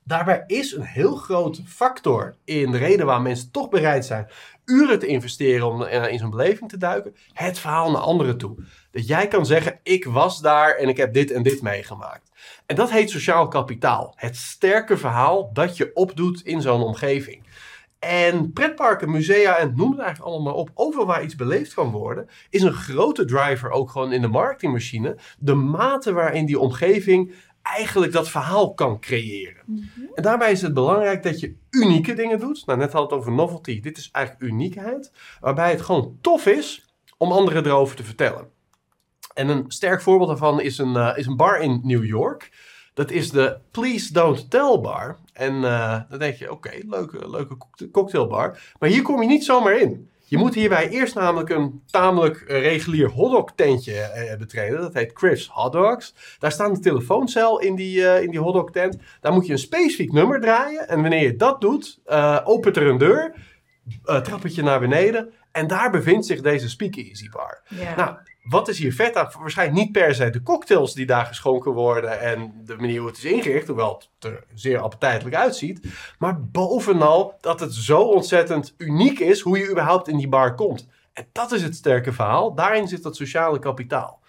daarbij 0.04 0.44
is 0.46 0.72
een 0.72 0.82
heel 0.82 1.16
grote 1.16 1.62
factor 1.66 2.34
in 2.44 2.70
de 2.70 2.78
reden 2.78 3.06
waarom 3.06 3.24
mensen 3.24 3.50
toch 3.50 3.68
bereid 3.68 4.04
zijn 4.04 4.28
uren 4.64 4.98
te 4.98 5.06
investeren 5.06 5.66
om 5.66 5.82
in 5.82 6.18
zo'n 6.18 6.30
beleving 6.30 6.70
te 6.70 6.76
duiken. 6.76 7.16
Het 7.32 7.58
verhaal 7.58 7.90
naar 7.90 8.00
anderen 8.00 8.38
toe. 8.38 8.56
Dat 8.92 9.06
jij 9.06 9.28
kan 9.28 9.46
zeggen, 9.46 9.80
ik 9.82 10.04
was 10.04 10.40
daar 10.40 10.74
en 10.74 10.88
ik 10.88 10.96
heb 10.96 11.14
dit 11.14 11.30
en 11.30 11.42
dit 11.42 11.62
meegemaakt. 11.62 12.30
En 12.66 12.76
dat 12.76 12.90
heet 12.90 13.10
sociaal 13.10 13.48
kapitaal. 13.48 14.12
Het 14.16 14.36
sterke 14.36 14.96
verhaal 14.96 15.50
dat 15.52 15.76
je 15.76 15.90
opdoet 15.94 16.42
in 16.44 16.60
zo'n 16.60 16.82
omgeving. 16.82 17.42
En 17.98 18.52
pretparken, 18.52 19.10
musea 19.10 19.58
en 19.58 19.72
noem 19.76 19.90
het 19.90 20.00
eigenlijk 20.00 20.34
allemaal 20.34 20.54
op, 20.54 20.70
overal 20.74 21.06
waar 21.06 21.22
iets 21.22 21.34
beleefd 21.34 21.74
kan 21.74 21.90
worden, 21.90 22.28
is 22.50 22.62
een 22.62 22.72
grote 22.72 23.24
driver 23.24 23.70
ook 23.70 23.90
gewoon 23.90 24.12
in 24.12 24.20
de 24.20 24.28
marketingmachine. 24.28 25.16
De 25.38 25.54
mate 25.54 26.12
waarin 26.12 26.46
die 26.46 26.58
omgeving 26.58 27.34
eigenlijk 27.62 28.12
dat 28.12 28.28
verhaal 28.28 28.74
kan 28.74 29.00
creëren. 29.00 29.62
Mhm. 29.66 29.80
En 30.14 30.22
daarbij 30.22 30.50
is 30.50 30.62
het 30.62 30.74
belangrijk 30.74 31.22
dat 31.22 31.40
je 31.40 31.56
unieke 31.70 32.14
dingen 32.14 32.38
doet. 32.38 32.66
Nou, 32.66 32.78
net 32.78 32.92
had 32.92 33.02
het 33.02 33.18
over 33.18 33.32
novelty. 33.32 33.80
Dit 33.80 33.98
is 33.98 34.08
eigenlijk 34.10 34.52
uniekheid, 34.52 35.12
waarbij 35.40 35.70
het 35.70 35.82
gewoon 35.82 36.18
tof 36.20 36.46
is 36.46 36.94
om 37.18 37.32
anderen 37.32 37.66
erover 37.66 37.96
te 37.96 38.04
vertellen. 38.04 38.48
En 39.34 39.48
een 39.48 39.64
sterk 39.68 40.02
voorbeeld 40.02 40.28
daarvan 40.28 40.60
is 40.60 40.78
een, 40.78 40.94
uh, 40.94 41.12
is 41.16 41.26
een 41.26 41.36
bar 41.36 41.60
in 41.60 41.80
New 41.82 42.04
York. 42.04 42.50
Dat 42.94 43.10
is 43.10 43.30
de 43.30 43.58
Please 43.70 44.12
Don't 44.12 44.50
Tell 44.50 44.78
bar. 44.82 45.18
En 45.32 45.54
uh, 45.54 46.00
dan 46.08 46.18
denk 46.18 46.36
je, 46.36 46.52
oké, 46.52 46.70
leuke, 46.86 47.30
leuke 47.30 47.56
cocktailbar. 47.92 48.74
Maar 48.78 48.88
hier 48.88 49.02
kom 49.02 49.20
je 49.20 49.28
niet 49.28 49.44
zomaar 49.44 49.76
in. 49.78 50.10
Je 50.32 50.38
moet 50.38 50.54
hierbij 50.54 50.88
eerst 50.88 51.14
namelijk 51.14 51.48
een 51.48 51.82
tamelijk 51.86 52.40
eh, 52.40 52.60
regulier 52.60 53.10
hotdog 53.10 53.52
tentje 53.54 53.92
uh, 54.30 54.38
betreden. 54.38 54.80
Dat 54.80 54.94
heet 54.94 55.10
Chris 55.14 55.48
Hot 55.48 55.72
Dogs. 55.72 56.14
Daar 56.38 56.52
staat 56.52 56.70
een 56.70 56.80
telefooncel 56.80 57.60
in 57.60 57.74
die, 57.74 57.98
uh, 57.98 58.22
in 58.22 58.30
die 58.30 58.40
hotdog 58.40 58.70
tent. 58.70 58.96
Daar 59.20 59.32
moet 59.32 59.46
je 59.46 59.52
een 59.52 59.58
specifiek 59.58 60.12
nummer 60.12 60.40
draaien. 60.40 60.88
En 60.88 61.00
wanneer 61.00 61.22
je 61.22 61.36
dat 61.36 61.60
doet, 61.60 62.00
opent 62.44 62.76
er 62.76 62.86
een 62.86 62.98
deur. 62.98 63.34
trappetje 64.22 64.62
naar 64.62 64.80
beneden. 64.80 65.32
En 65.50 65.66
daar 65.66 65.90
bevindt 65.90 66.26
zich 66.26 66.40
deze 66.40 66.68
speakeasy 66.68 67.28
bar. 67.28 67.62
Nou, 67.96 68.16
wat 68.42 68.68
is 68.68 68.78
hier 68.78 68.94
vet 68.94 69.16
aan? 69.16 69.30
Waarschijnlijk 69.38 69.78
niet 69.78 69.92
per 69.92 70.14
se 70.14 70.30
de 70.30 70.42
cocktails 70.42 70.94
die 70.94 71.06
daar 71.06 71.26
geschonken 71.26 71.72
worden 71.72 72.20
en 72.20 72.52
de 72.64 72.76
manier 72.76 72.98
hoe 72.98 73.08
het 73.08 73.16
is 73.16 73.24
ingericht, 73.24 73.66
hoewel 73.66 74.02
het 74.18 74.32
er 74.32 74.44
zeer 74.54 74.78
appetijtelijk 74.78 75.36
uitziet. 75.36 75.86
Maar 76.18 76.44
bovenal 76.44 77.34
dat 77.40 77.60
het 77.60 77.74
zo 77.74 78.00
ontzettend 78.00 78.74
uniek 78.76 79.18
is 79.18 79.40
hoe 79.40 79.58
je 79.58 79.70
überhaupt 79.70 80.08
in 80.08 80.16
die 80.16 80.28
bar 80.28 80.54
komt. 80.54 80.88
En 81.12 81.26
dat 81.32 81.52
is 81.52 81.62
het 81.62 81.76
sterke 81.76 82.12
verhaal. 82.12 82.54
Daarin 82.54 82.88
zit 82.88 83.02
dat 83.02 83.16
sociale 83.16 83.58
kapitaal. 83.58 84.20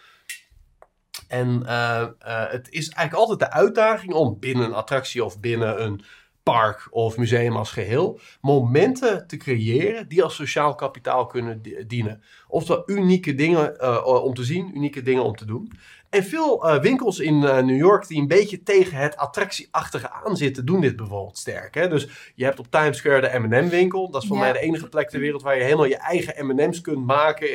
En 1.28 1.62
uh, 1.66 2.08
uh, 2.26 2.50
het 2.50 2.70
is 2.70 2.90
eigenlijk 2.90 3.14
altijd 3.14 3.40
de 3.40 3.58
uitdaging 3.58 4.14
om 4.14 4.40
binnen 4.40 4.66
een 4.66 4.74
attractie 4.74 5.24
of 5.24 5.40
binnen 5.40 5.84
een 5.84 6.04
park 6.44 6.88
of 6.90 7.18
museum 7.18 7.56
als 7.56 7.72
geheel 7.72 8.20
momenten 8.42 9.28
te 9.28 9.38
creëren 9.38 10.08
die 10.08 10.24
als 10.24 10.36
sociaal 10.36 10.76
kapitaal 10.76 11.26
kunnen 11.26 11.62
dienen. 11.88 12.22
Oftewel 12.48 12.84
unieke 12.86 13.36
dingen 13.36 13.76
uh, 13.82 14.24
om 14.24 14.34
te 14.34 14.44
zien, 14.44 14.76
unieke 14.76 15.02
dingen 15.02 15.24
om 15.24 15.36
te 15.36 15.46
doen. 15.46 15.72
En 16.14 16.24
veel 16.24 16.66
uh, 16.66 16.80
winkels 16.80 17.20
in 17.20 17.34
uh, 17.42 17.58
New 17.58 17.78
York 17.78 18.08
die 18.08 18.22
een 18.22 18.28
beetje 18.28 18.64
tegen 18.64 18.98
het 18.98 19.18
attractieachtige 19.18 20.12
aanzitten, 20.12 20.66
doen 20.66 20.82
dit 20.82 20.96
bijvoorbeeld 20.96 21.38
sterk. 21.38 21.76
Hè? 21.76 21.90
Dus 21.90 22.08
je 22.36 22.44
hebt 22.44 22.60
op 22.60 22.68
Times 22.70 22.98
Square 22.98 23.22
de 23.22 23.40
M&M 23.40 23.70
winkel. 23.70 24.10
Dat 24.10 24.22
is 24.22 24.28
voor 24.28 24.38
mij 24.38 24.52
de 24.52 24.60
enige 24.60 24.90
plek 24.90 25.10
ter 25.10 25.20
wereld 25.20 25.42
waar 25.42 25.58
je 25.58 25.64
helemaal 25.64 25.86
je 25.86 25.98
eigen 25.98 26.46
M&M's 26.46 26.82
kunt 26.82 27.06
maken, 27.06 27.48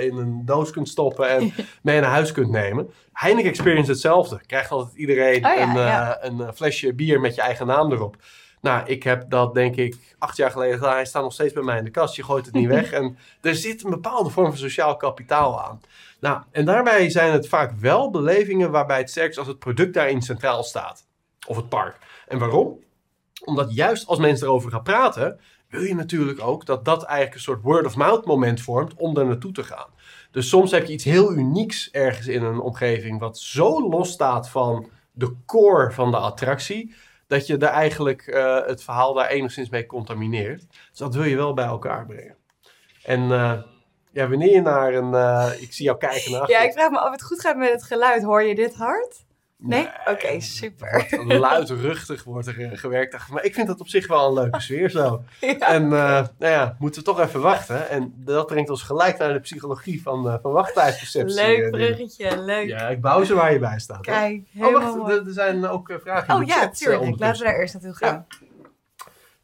in 0.00 0.16
een 0.16 0.42
doos 0.44 0.70
kunt 0.70 0.88
stoppen 0.88 1.28
en 1.28 1.52
mee 1.82 2.00
naar 2.00 2.10
huis 2.10 2.32
kunt 2.32 2.50
nemen. 2.50 2.90
Heineken 3.12 3.50
Experience 3.50 3.90
hetzelfde. 3.90 4.40
Krijgt 4.46 4.70
altijd 4.70 4.96
iedereen 4.96 5.46
oh 5.46 5.52
een, 5.60 5.74
ja. 5.74 6.18
een 6.20 6.54
flesje 6.54 6.94
bier 6.94 7.20
met 7.20 7.34
je 7.34 7.40
eigen 7.40 7.66
naam 7.66 7.92
erop. 7.92 8.16
Nou, 8.60 8.86
ik 8.86 9.02
heb 9.02 9.30
dat 9.30 9.54
denk 9.54 9.76
ik 9.76 9.96
acht 10.18 10.36
jaar 10.36 10.50
geleden 10.50 10.78
gedaan. 10.78 10.94
Hij 10.94 11.04
staat 11.04 11.22
nog 11.22 11.32
steeds 11.32 11.52
bij 11.52 11.62
mij 11.62 11.78
in 11.78 11.84
de 11.84 11.90
kast. 11.90 12.16
Je 12.16 12.24
gooit 12.24 12.46
het 12.46 12.54
niet 12.54 12.68
weg. 12.68 12.92
En 12.96 13.18
er 13.40 13.54
zit 13.54 13.84
een 13.84 13.90
bepaalde 13.90 14.30
vorm 14.30 14.48
van 14.48 14.58
sociaal 14.58 14.96
kapitaal 14.96 15.64
aan. 15.64 15.80
Nou, 16.20 16.42
en 16.50 16.64
daarbij 16.64 17.10
zijn 17.10 17.32
het 17.32 17.48
vaak 17.48 17.72
wel 17.72 18.10
belevingen 18.10 18.70
waarbij 18.70 18.98
het 18.98 19.10
sterkst 19.10 19.38
als 19.38 19.48
het 19.48 19.58
product 19.58 19.94
daarin 19.94 20.22
centraal 20.22 20.62
staat. 20.62 21.06
Of 21.46 21.56
het 21.56 21.68
park. 21.68 21.98
En 22.28 22.38
waarom? 22.38 22.78
Omdat 23.44 23.74
juist 23.74 24.06
als 24.06 24.18
mensen 24.18 24.46
erover 24.46 24.70
gaan 24.70 24.82
praten, 24.82 25.40
wil 25.68 25.82
je 25.82 25.94
natuurlijk 25.94 26.40
ook 26.40 26.66
dat 26.66 26.84
dat 26.84 27.02
eigenlijk 27.02 27.34
een 27.34 27.42
soort 27.42 27.62
word-of-mouth 27.62 28.26
moment 28.26 28.60
vormt 28.60 28.94
om 28.94 29.16
er 29.16 29.26
naartoe 29.26 29.52
te 29.52 29.64
gaan. 29.64 29.88
Dus 30.30 30.48
soms 30.48 30.70
heb 30.70 30.86
je 30.86 30.92
iets 30.92 31.04
heel 31.04 31.32
unieks 31.32 31.90
ergens 31.90 32.26
in 32.26 32.42
een 32.42 32.60
omgeving 32.60 33.20
wat 33.20 33.38
zo 33.38 33.88
los 33.88 34.10
staat 34.10 34.48
van 34.48 34.90
de 35.12 35.36
core 35.46 35.92
van 35.92 36.10
de 36.10 36.16
attractie, 36.16 36.94
dat 37.26 37.46
je 37.46 37.56
daar 37.56 37.72
eigenlijk 37.72 38.26
uh, 38.26 38.66
het 38.66 38.82
verhaal 38.82 39.14
daar 39.14 39.28
enigszins 39.28 39.68
mee 39.68 39.86
contamineert. 39.86 40.64
Dus 40.90 40.98
dat 40.98 41.14
wil 41.14 41.24
je 41.24 41.36
wel 41.36 41.54
bij 41.54 41.64
elkaar 41.64 42.06
brengen. 42.06 42.36
En 43.02 43.20
uh, 43.20 43.62
ja, 44.12 44.28
wanneer 44.28 44.52
je 44.52 44.60
naar 44.60 44.94
een... 44.94 45.12
Uh, 45.12 45.52
ik 45.60 45.72
zie 45.72 45.84
jou 45.84 45.98
kijken 45.98 46.32
naar 46.32 46.50
Ja, 46.50 46.60
ik 46.60 46.72
vraag 46.72 46.90
me 46.90 47.04
of 47.04 47.10
het 47.10 47.22
goed 47.22 47.40
gaat 47.40 47.56
met 47.56 47.70
het 47.70 47.82
geluid. 47.82 48.22
Hoor 48.22 48.42
je 48.42 48.54
dit 48.54 48.74
hard? 48.74 49.25
Nee? 49.58 49.88
Oké, 50.04 50.40
super. 50.40 51.06
Wordt 51.10 51.32
luidruchtig 51.38 52.24
wordt 52.24 52.46
er 52.46 52.60
eh, 52.60 52.78
gewerkt. 52.78 53.28
Maar 53.30 53.44
ik 53.44 53.54
vind 53.54 53.66
dat 53.66 53.80
op 53.80 53.88
zich 53.88 54.06
wel 54.06 54.26
een 54.26 54.32
leuke 54.34 54.60
sfeer 54.60 54.90
zo. 54.90 55.22
Ja. 55.40 55.58
En 55.58 55.82
eh, 55.82 55.88
nou 56.38 56.52
ja, 56.52 56.76
moeten 56.78 57.00
we 57.00 57.06
toch 57.06 57.20
even 57.20 57.40
wachten. 57.40 57.88
En 57.88 58.12
dat 58.16 58.46
brengt 58.46 58.70
ons 58.70 58.82
gelijk 58.82 59.18
naar 59.18 59.32
de 59.32 59.40
psychologie 59.40 60.02
van, 60.02 60.28
eh 60.28 60.34
van 60.42 60.52
wachttijdperceptie. 60.52 61.34
Leuk 61.34 61.64
eh, 61.64 61.70
bruggetje, 61.70 62.42
leuk. 62.42 62.66
Ja, 62.66 62.88
ik 62.88 63.00
bouw 63.00 63.24
ze 63.24 63.34
waar 63.34 63.52
je 63.52 63.58
bij 63.58 63.78
staat. 63.78 64.06
hè. 64.06 64.12
Kijk, 64.12 64.42
Oh, 64.56 64.64
helemaal 64.66 64.98
wacht, 64.98 65.26
er, 65.26 65.32
zijn 65.32 65.66
ook 65.66 65.88
eh, 65.90 65.96
vragen 65.98 66.28
in 66.28 66.34
Oh 66.34 66.40
de 66.40 66.46
ja, 66.46 66.54
chat. 66.60 66.64
eh, 66.64 66.70
tuurlijk. 66.76 67.18
Laten 67.18 67.38
we 67.42 67.44
daar 67.44 67.58
eerst 67.58 67.74
naartoe 67.74 67.94
gaan. 67.94 68.26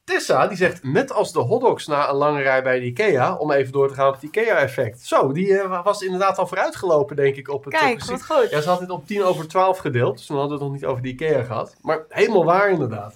Tessa, 0.05 0.47
die 0.47 0.57
zegt, 0.57 0.83
net 0.85 1.13
als 1.13 1.33
de 1.33 1.39
hotdogs 1.39 1.87
na 1.87 2.09
een 2.09 2.17
lange 2.17 2.43
rij 2.43 2.63
bij 2.63 2.79
de 2.79 2.85
IKEA, 2.87 3.35
om 3.37 3.51
even 3.53 3.73
door 3.73 3.89
te 3.89 3.95
gaan 3.95 4.09
op 4.09 4.15
het 4.15 4.23
IKEA-effect. 4.23 5.01
Zo, 5.07 5.33
die 5.33 5.59
eh, 5.59 5.85
was 5.85 6.03
inderdaad 6.03 6.39
al 6.39 6.47
vooruitgelopen, 6.47 7.17
denk 7.17 7.37
ik, 7.37 7.49
op 7.49 7.65
het 7.65 7.75
eh, 7.75 7.81
Kijk, 7.81 7.95
precies- 7.95 8.27
wat 8.27 8.39
goed. 8.39 8.51
Ja, 8.51 8.61
ze 8.61 8.69
had 8.69 8.79
dit 8.79 8.91
op 8.91 9.07
10 9.07 9.23
over 9.23 9.49
12 9.49 9.79
gedeeld, 9.79 10.17
dus 10.17 10.27
toen 10.27 10.37
hadden 10.39 10.59
we 10.59 10.65
het 10.65 10.73
nog 10.73 10.81
niet 10.81 10.91
over 10.91 11.03
de 11.03 11.09
IKEA 11.09 11.43
gehad. 11.43 11.77
Maar 11.81 12.05
helemaal 12.09 12.45
waar 12.45 12.71
inderdaad. 12.71 13.15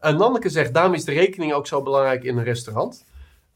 En 0.00 0.16
Nanneke 0.16 0.48
zegt, 0.48 0.74
daarom 0.74 0.94
is 0.94 1.04
de 1.04 1.12
rekening 1.12 1.52
ook 1.52 1.66
zo 1.66 1.82
belangrijk 1.82 2.24
in 2.24 2.36
een 2.38 2.44
restaurant. 2.44 3.04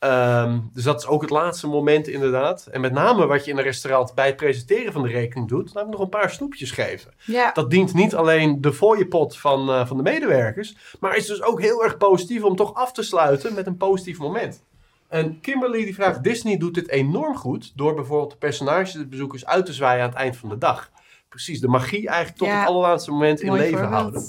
Ehm, 0.01 0.59
dus 0.73 0.85
dat 0.85 1.01
is 1.01 1.07
ook 1.07 1.21
het 1.21 1.31
laatste 1.31 1.67
moment 1.67 2.09
inderdaad. 2.09 2.67
En 2.67 2.81
met 2.81 2.93
name 2.93 3.27
wat 3.27 3.45
je 3.45 3.51
in 3.51 3.57
een 3.59 3.63
restaurant 3.63 4.15
bij 4.15 4.27
het 4.27 4.37
presenteren 4.37 4.93
van 4.93 5.03
de 5.03 5.09
rekening 5.09 5.49
doet, 5.49 5.75
me 5.75 5.85
nog 5.91 6.01
een 6.01 6.09
paar 6.09 6.31
snoepjes 6.31 6.71
geven. 6.71 7.13
Ja, 7.25 7.51
Dat 7.53 7.71
dient 7.71 7.95
niet 7.95 8.15
alleen 8.15 8.61
de 8.61 8.73
fooiepot 8.73 9.37
van, 9.39 9.71
eh, 9.71 9.87
van 9.87 9.97
de 9.97 10.03
medewerkers, 10.03 10.77
maar 11.01 11.17
is 11.17 11.27
dus 11.27 11.43
ook 11.43 11.61
heel 11.61 11.85
erg 11.85 11.97
positief 11.97 12.43
om 12.43 12.57
toch 12.57 12.75
af 12.75 12.93
te 12.93 13.03
sluiten 13.03 13.55
met 13.55 13.67
een 13.67 13.77
positief 13.77 14.19
moment. 14.19 14.63
En 15.09 15.41
Kimberly 15.41 15.85
die 15.85 15.95
vraagt, 15.95 16.23
Disney 16.23 16.57
doet 16.57 16.75
dit 16.75 16.89
enorm 16.89 17.37
goed 17.37 17.73
door 17.77 17.95
bijvoorbeeld 17.95 18.31
de 18.31 18.37
personages 18.37 18.93
de 18.93 19.07
bezoekers 19.07 19.47
uit 19.47 19.67
te 19.67 19.73
zwaaien 19.73 20.03
aan 20.03 20.09
het 20.09 20.19
eind 20.19 20.37
van 20.37 20.49
de 20.49 20.59
dag. 20.59 20.91
Precies, 21.29 21.61
de 21.61 21.69
magie 21.69 22.09
eigenlijk 22.09 22.39
tot 22.39 22.49
Ja. 22.49 22.59
het 22.59 22.69
allerlaatste 22.69 23.11
moment 23.11 23.41
in 23.41 23.53
leven 23.53 23.71
voorbeeld. 23.79 23.93
houden. 24.01 24.23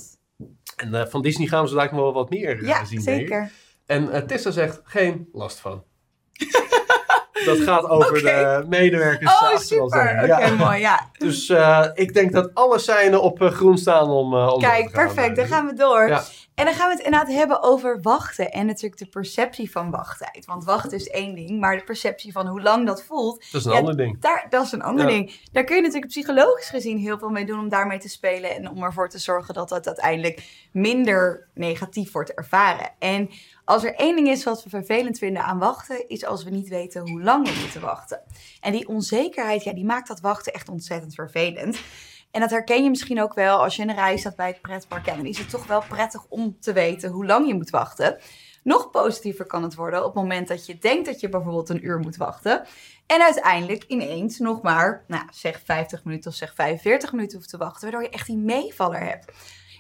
En 0.76 0.94
eh, 0.96 1.06
van 1.08 1.22
Disney 1.22 1.48
gaan 1.48 1.64
we 1.64 1.70
zo 1.70 1.76
me 1.76 1.96
wel 1.96 2.14
wat 2.14 2.30
meer 2.30 2.60
eh, 2.62 2.68
Ja, 2.68 2.86
zien. 2.86 3.04
denk 3.04 3.22
ik. 3.30 3.52
En 3.86 4.12
eh, 4.12 4.22
Tessa 4.22 4.52
zegt, 4.52 4.82
geen 4.84 5.30
last 5.34 5.60
van. 5.60 5.84
dat 7.46 7.58
gaat 7.58 7.84
over 7.84 8.14
de 8.14 8.66
medewerkers 8.68 9.32
Oh, 9.42 9.58
super. 9.58 9.84
Oké, 9.84 10.26
Ja. 10.26 10.54
mooi. 10.54 10.80
Ja. 10.80 11.10
Dus 11.18 11.50
eh, 11.50 11.86
ik 11.94 12.14
denk 12.14 12.32
dat 12.32 12.50
alle 12.54 12.80
seinen 12.80 13.22
op 13.22 13.42
eh, 13.42 13.52
groen 13.52 13.78
staan 13.78 14.10
om, 14.10 14.34
om 14.36 14.60
Kijk, 14.62 14.92
perfect. 14.92 15.36
Dan 15.36 15.48
gaan 15.48 15.66
we 15.68 15.74
door. 15.74 16.08
Ja. 16.08 16.24
En 16.56 16.66
dan 16.66 16.74
gaan 16.76 16.88
we 16.90 16.96
het 16.96 17.04
inderdaad 17.06 17.34
hebben 17.34 17.62
over 17.64 18.02
wachten. 18.02 18.52
En 18.52 18.66
natuurlijk 18.66 18.98
de 19.02 19.08
perceptie 19.08 19.72
van 19.72 19.92
wachttijd. 19.92 20.46
Want 20.46 20.64
wachten 20.64 20.92
is 20.98 21.08
één 21.08 21.36
ding, 21.36 21.60
maar 21.60 21.78
de 21.78 21.84
perceptie 21.84 22.32
van 22.32 22.48
hoe 22.48 22.62
lang 22.62 22.86
dat 22.86 23.04
voelt, 23.04 23.46
Dat 23.52 23.62
is 23.62 23.66
een 23.66 23.72
Ja, 23.72 23.78
ander 23.78 23.98
ding. 23.98 24.20
daar, 24.22 24.48
dat 24.50 24.66
is 24.66 24.72
een 24.72 24.82
ander 24.82 25.06
Ja. 25.06 25.12
ding. 25.12 25.40
Daar 25.52 25.64
kun 25.64 25.76
je 25.76 25.82
natuurlijk 25.82 26.12
psychologisch 26.12 26.70
gezien 26.70 26.98
heel 26.98 27.18
veel 27.18 27.30
mee 27.30 27.46
doen 27.46 27.60
om 27.60 27.70
daarmee 27.70 28.00
te 28.00 28.10
spelen. 28.10 28.56
En 28.56 28.70
om 28.70 28.84
ervoor 28.84 29.10
te 29.10 29.18
zorgen 29.20 29.54
dat 29.54 29.70
dat 29.70 29.88
uiteindelijk 29.88 30.44
minder 30.72 31.48
negatief 31.54 32.12
wordt 32.12 32.34
ervaren. 32.34 32.92
En 33.00 33.30
als 33.66 33.84
er 33.84 33.96
één 33.96 34.16
ding 34.16 34.28
is 34.30 34.44
wat 34.44 34.64
we 34.64 34.70
vervelend 34.70 35.18
vinden 35.18 35.44
aan 35.44 35.60
wachten, 35.60 36.08
is 36.10 36.26
als 36.26 36.44
we 36.44 36.50
niet 36.50 36.68
weten 36.68 37.10
hoe 37.10 37.22
lang 37.24 37.48
we 37.48 37.60
moeten 37.62 37.82
wachten. 37.82 38.22
En 38.62 38.72
die 38.72 38.88
onzekerheid, 38.88 39.64
ja, 39.64 39.74
die 39.74 39.86
maakt 39.86 40.08
dat 40.08 40.20
wachten 40.20 40.54
echt 40.54 40.70
ontzettend 40.70 41.14
vervelend. 41.14 41.80
En 42.32 42.42
dat 42.42 42.50
herken 42.50 42.84
je 42.84 42.90
misschien 42.90 43.22
ook 43.22 43.34
wel 43.34 43.62
als 43.62 43.76
je 43.76 43.82
in 43.82 43.90
een 43.90 43.96
rij 43.96 44.18
staat 44.18 44.36
bij 44.36 44.48
het 44.48 44.62
pretpark. 44.62 45.06
Ja, 45.06 45.16
dan 45.16 45.26
is 45.26 45.38
het 45.38 45.50
toch 45.50 45.68
wel 45.68 45.84
prettig 45.90 46.26
om 46.30 46.58
te 46.60 46.74
weten 46.74 47.10
hoe 47.10 47.26
lang 47.26 47.48
je 47.48 47.54
moet 47.54 47.70
wachten. 47.70 48.18
Nog 48.64 48.90
positiever 48.90 49.46
kan 49.46 49.64
het 49.64 49.76
worden 49.76 50.00
op 50.00 50.06
het 50.06 50.24
moment 50.24 50.48
dat 50.48 50.66
je 50.66 50.78
denkt 50.78 51.06
dat 51.06 51.20
je 51.20 51.30
bijvoorbeeld 51.30 51.70
een 51.70 51.86
uur 51.86 52.00
moet 52.00 52.18
wachten. 52.18 52.66
En 53.06 53.22
uiteindelijk 53.22 53.84
ineens 53.88 54.40
nog 54.40 54.62
maar, 54.62 55.04
nou, 55.08 55.24
zeg 55.32 55.62
50 55.66 56.04
minuten 56.04 56.32
of 56.32 56.38
zeg 56.38 56.54
45 56.56 57.12
minuten 57.12 57.38
hoeft 57.38 57.50
te 57.50 57.58
wachten. 57.58 57.82
Waardoor 57.82 58.02
je 58.02 58.10
echt 58.10 58.28
die 58.28 58.38
meevaller 58.38 59.04
hebt. 59.04 59.32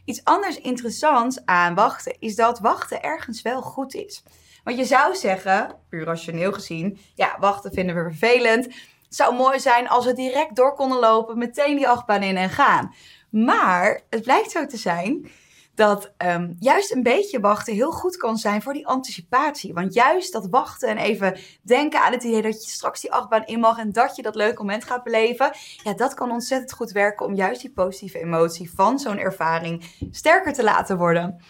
Iets 0.05 0.23
anders 0.23 0.57
interessants 0.57 1.45
aan 1.45 1.75
wachten 1.75 2.15
is 2.19 2.35
dat 2.35 2.59
wachten 2.59 3.01
ergens 3.01 3.41
wel 3.41 3.61
goed 3.61 3.93
is. 3.93 4.23
Want 4.63 4.77
je 4.77 4.85
zou 4.85 5.15
zeggen, 5.15 5.75
puur 5.89 6.05
rationeel 6.05 6.53
gezien, 6.53 6.99
ja, 7.15 7.37
wachten 7.39 7.73
vinden 7.73 7.95
we 7.95 8.01
vervelend. 8.01 8.67
Het 9.11 9.19
zou 9.19 9.35
mooi 9.35 9.59
zijn 9.59 9.89
als 9.89 10.05
we 10.05 10.13
direct 10.13 10.55
door 10.55 10.75
konden 10.75 10.99
lopen, 10.99 11.37
meteen 11.37 11.75
die 11.75 11.87
achtbaan 11.87 12.23
in 12.23 12.37
en 12.37 12.49
gaan. 12.49 12.93
Maar 13.29 14.01
het 14.09 14.21
blijkt 14.21 14.51
zo 14.51 14.65
te 14.65 14.77
zijn 14.77 15.31
dat 15.75 16.13
ehm, 16.17 16.53
juist 16.59 16.91
een 16.91 17.03
beetje 17.03 17.39
wachten 17.39 17.73
heel 17.73 17.91
goed 17.91 18.17
kan 18.17 18.37
zijn 18.37 18.61
voor 18.61 18.73
die 18.73 18.87
anticipatie. 18.87 19.73
Want 19.73 19.93
juist 19.93 20.33
dat 20.33 20.47
wachten 20.49 20.89
en 20.89 20.97
even 20.97 21.37
denken 21.61 22.01
aan 22.01 22.11
het 22.11 22.23
idee 22.23 22.41
dat 22.41 22.63
je 22.63 22.69
straks 22.69 23.01
die 23.01 23.11
achtbaan 23.11 23.45
in 23.45 23.59
mag 23.59 23.77
en 23.77 23.91
dat 23.91 24.15
je 24.15 24.21
dat 24.21 24.35
leuke 24.35 24.61
moment 24.61 24.83
gaat 24.83 25.03
beleven, 25.03 25.51
ja, 25.83 25.93
dat 25.93 26.13
kan 26.13 26.31
ontzettend 26.31 26.71
goed 26.71 26.91
werken 26.91 27.25
om 27.25 27.35
juist 27.35 27.61
die 27.61 27.71
positieve 27.71 28.19
emotie 28.19 28.73
van 28.73 28.99
zo'n 28.99 29.19
ervaring 29.19 29.83
sterker 30.11 30.53
te 30.53 30.63
laten 30.63 30.97
worden. 30.97 31.41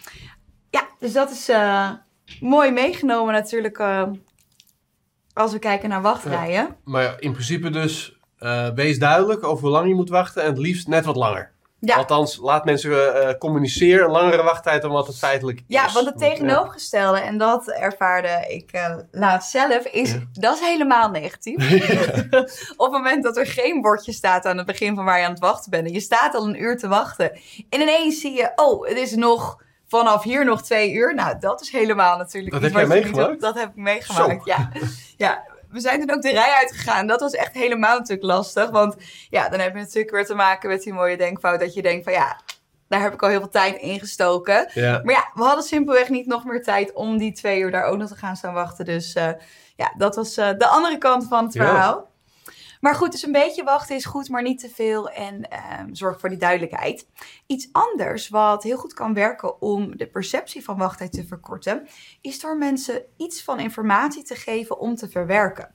Ja, 0.70 0.86
dus 0.98 1.12
dat 1.12 1.30
is 1.30 1.48
eh, 1.48 1.90
mooi 2.40 2.70
meegenomen 2.70 3.32
natuurlijk 3.32 3.78
eh, 3.78 4.10
als 5.34 5.52
we 5.52 5.58
kijken 5.58 5.88
naar 5.88 6.02
wachtrijen. 6.02 6.76
Maar 6.84 7.02
ja, 7.02 7.14
in 7.18 7.32
principe 7.32 7.70
dus, 7.70 8.18
eh, 8.38 8.68
wees 8.74 8.98
duidelijk 8.98 9.44
over 9.44 9.62
hoe 9.62 9.72
lang 9.72 9.88
je 9.88 9.94
moet 9.94 10.08
wachten 10.08 10.42
en 10.42 10.48
het 10.48 10.58
liefst 10.58 10.88
net 10.88 11.04
wat 11.04 11.16
langer. 11.16 11.50
Ja. 11.84 11.96
Althans, 11.96 12.36
laat 12.36 12.64
mensen 12.64 13.22
eh, 13.22 13.38
communiceren 13.38 14.04
een 14.04 14.10
langere 14.10 14.42
wachttijd 14.42 14.82
dan 14.82 14.90
wat 14.90 15.06
het 15.06 15.18
feitelijk 15.18 15.58
is. 15.58 15.64
Ja, 15.66 15.92
want 15.92 16.06
het 16.06 16.18
tegenovergestelde, 16.18 17.18
en 17.20 17.38
dat 17.38 17.68
ervaarde 17.68 18.44
ik 18.48 18.72
eh, 18.72 18.96
laatst 19.10 19.50
zelf, 19.50 19.84
is 19.84 20.12
Ja. 20.12 20.18
dat 20.32 20.54
is 20.54 20.60
helemaal 20.60 21.10
negatief. 21.10 21.56
Op 22.76 22.92
het 22.92 22.92
moment 22.92 23.22
dat 23.22 23.36
er 23.36 23.46
geen 23.46 23.80
bordje 23.80 24.12
staat 24.12 24.44
aan 24.46 24.56
het 24.56 24.66
begin 24.66 24.94
van 24.94 25.04
waar 25.04 25.18
je 25.18 25.24
aan 25.24 25.30
het 25.30 25.40
wachten 25.40 25.70
bent, 25.70 25.86
en 25.86 25.92
je 25.92 26.00
staat 26.00 26.34
al 26.34 26.48
een 26.48 26.62
uur 26.62 26.76
te 26.78 26.88
wachten, 26.88 27.32
en 27.68 27.80
ineens 27.80 28.20
zie 28.20 28.32
je, 28.32 28.52
oh, 28.56 28.86
het 28.88 28.96
is 28.96 29.14
nog 29.14 29.62
vanaf 29.98 30.22
hier 30.22 30.44
nog 30.44 30.62
twee 30.62 30.92
uur. 30.92 31.14
Nou, 31.14 31.38
dat 31.38 31.60
is 31.60 31.70
helemaal 31.70 32.16
natuurlijk 32.16 32.52
Dat 32.52 32.62
heb 32.62 32.72
jij 32.72 32.86
meegemaakt? 32.86 33.40
Dat 33.40 33.54
heb 33.54 33.68
ik 33.68 33.76
meegemaakt, 33.76 34.44
Zo. 34.44 34.52
ja. 34.52 34.68
ja. 35.16 35.50
We 35.68 35.80
zijn 35.80 36.00
toen 36.00 36.16
ook 36.16 36.22
de 36.22 36.30
rij 36.30 36.52
uitgegaan. 36.58 37.06
Dat 37.06 37.20
was 37.20 37.32
echt 37.32 37.52
helemaal 37.52 37.98
natuurlijk 37.98 38.26
lastig. 38.26 38.70
Want 38.70 38.96
ja, 39.30 39.48
dan 39.48 39.60
heb 39.60 39.72
je 39.74 39.80
natuurlijk 39.80 40.10
weer 40.10 40.26
te 40.26 40.34
maken 40.34 40.68
met 40.68 40.82
die 40.82 40.92
mooie 40.92 41.16
denkfout. 41.16 41.60
Dat 41.60 41.74
je 41.74 41.82
denkt 41.82 42.04
van 42.04 42.12
ja, 42.12 42.40
daar 42.88 43.00
heb 43.00 43.12
ik 43.12 43.22
al 43.22 43.28
heel 43.28 43.40
veel 43.40 43.48
tijd 43.48 43.76
in 43.80 43.98
gestoken. 43.98 44.70
Ja. 44.74 45.00
Maar 45.04 45.14
ja, 45.14 45.30
we 45.34 45.42
hadden 45.42 45.64
simpelweg 45.64 46.08
niet 46.08 46.26
nog 46.26 46.44
meer 46.44 46.62
tijd 46.62 46.92
om 46.92 47.18
die 47.18 47.32
twee 47.32 47.60
uur 47.60 47.70
daar 47.70 47.84
ook 47.84 47.98
nog 47.98 48.08
te 48.08 48.16
gaan 48.16 48.36
staan 48.36 48.54
wachten. 48.54 48.84
Dus 48.84 49.12
eh, 49.14 49.30
ja, 49.76 49.94
dat 49.96 50.16
was 50.16 50.36
eh, 50.36 50.48
de 50.58 50.66
andere 50.66 50.98
kant 50.98 51.26
van 51.28 51.44
het 51.44 51.54
Ja. 51.54 52.04
Maar 52.82 52.94
goed, 52.94 53.12
dus 53.12 53.22
een 53.22 53.32
beetje 53.32 53.64
wachten 53.64 53.96
is 53.96 54.04
goed, 54.04 54.28
maar 54.28 54.42
niet 54.42 54.60
te 54.60 54.68
veel. 54.68 55.10
En 55.10 55.48
ehm, 55.48 55.94
zorg 55.94 56.20
voor 56.20 56.28
die 56.28 56.38
duidelijkheid. 56.38 57.06
Iets 57.46 57.68
anders 57.72 58.28
wat 58.28 58.62
heel 58.62 58.76
goed 58.76 58.94
kan 58.94 59.14
werken 59.14 59.60
om 59.60 59.96
de 59.96 60.06
perceptie 60.06 60.64
van 60.64 60.76
wachttijd 60.76 61.12
te 61.12 61.26
verkorten, 61.26 61.88
is 62.20 62.40
door 62.40 62.56
mensen 62.56 63.02
iets 63.16 63.42
van 63.42 63.60
informatie 63.60 64.22
te 64.22 64.34
geven 64.34 64.78
om 64.78 64.94
te 64.94 65.08
verwerken. 65.08 65.72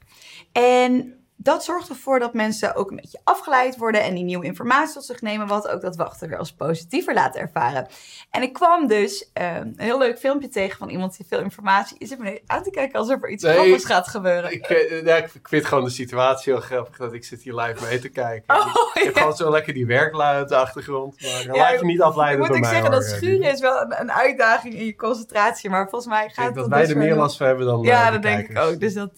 En 0.51 1.16
dat 1.39 1.63
zorgt 1.63 1.89
ervoor 1.89 2.19
dat 2.19 2.33
mensen 2.33 2.75
ook 2.75 2.89
een 2.89 2.95
beetje 2.95 3.19
afgeleid 3.23 3.77
worden 3.77 4.03
en 4.03 4.15
die 4.15 4.23
nieuwe 4.23 4.45
informatie 4.45 4.93
tot 4.93 5.05
zich 5.05 5.21
nemen, 5.21 5.47
wat 5.47 5.67
ook 5.67 5.81
dat 5.81 5.95
wachten 5.95 6.29
weer 6.29 6.37
als 6.37 6.53
positiever 6.53 7.13
laat 7.13 7.35
ervaren. 7.35 7.87
En 8.31 8.41
ik 8.41 8.53
kwam 8.53 8.87
dus 8.87 9.29
eh, 9.33 9.55
een 9.55 9.73
heel 9.77 9.97
leuk 9.97 10.17
filmpje 10.19 10.47
tegen 10.47 10.77
van 10.77 10.89
iemand 10.89 11.17
die 11.17 11.25
veel 11.29 11.39
informatie 11.39 11.97
is. 11.99 12.11
Ik 12.11 12.17
ben 12.19 12.39
aan 12.47 12.63
te 12.63 12.69
kijken 12.69 12.99
alsof 12.99 13.23
er 13.23 13.29
iets 13.29 13.43
Nee, 13.43 13.53
grappigs 13.53 13.85
gaat 13.85 14.07
gebeuren. 14.07 14.51
Ik, 14.51 14.65
eh, 14.65 15.05
ja, 15.05 15.15
ik 15.15 15.29
vind 15.43 15.65
gewoon 15.65 15.83
de 15.83 15.89
situatie 15.89 16.53
heel 16.53 16.61
grappig 16.61 16.97
dat 16.97 17.13
ik 17.13 17.23
zit 17.25 17.41
hier 17.41 17.53
live 17.55 17.85
mee 17.85 17.99
te 17.99 18.09
kijken. 18.09 18.55
Oh, 18.55 18.75
ik 18.93 19.03
heb 19.03 19.15
gewoon 19.17 19.35
zo 19.35 19.51
lekker 19.51 19.73
die 19.73 19.85
werklui 19.85 20.41
op 20.41 20.47
de 20.47 20.55
achtergrond. 20.55 21.21
Maar 21.21 21.55
Ja, 21.55 21.61
laat 21.61 21.79
je 21.79 21.85
niet 21.85 22.01
afleiden 22.01 22.39
moet 22.39 22.47
door 22.47 22.55
ik 22.57 22.61
mij. 22.63 22.71
zeggen, 22.71 22.91
hoor, 22.91 23.01
dat 23.01 23.09
schuren 23.09 23.51
is 23.51 23.59
wel 23.59 23.81
een, 23.81 23.99
een 23.99 24.11
uitdaging 24.11 24.73
in 24.73 24.85
je 24.85 24.95
concentratie. 24.95 25.69
Maar 25.69 25.89
volgens 25.89 26.11
mij 26.11 26.25
Ik 26.25 26.31
gaat 26.33 26.35
denk 26.35 26.47
het 26.47 26.69
dat 26.69 26.79
wij 26.79 26.89
er 26.89 26.97
meer 26.97 27.15
last 27.15 27.37
van 27.37 27.47
hebben 27.47 27.65
dan 27.65 27.81
Ja, 27.81 28.05
eh, 28.05 28.11
dat 28.11 28.21
denk 28.21 28.49
ik 28.49 28.57
ook. 28.57 28.79
Dus 28.79 28.93
dat, 28.93 29.11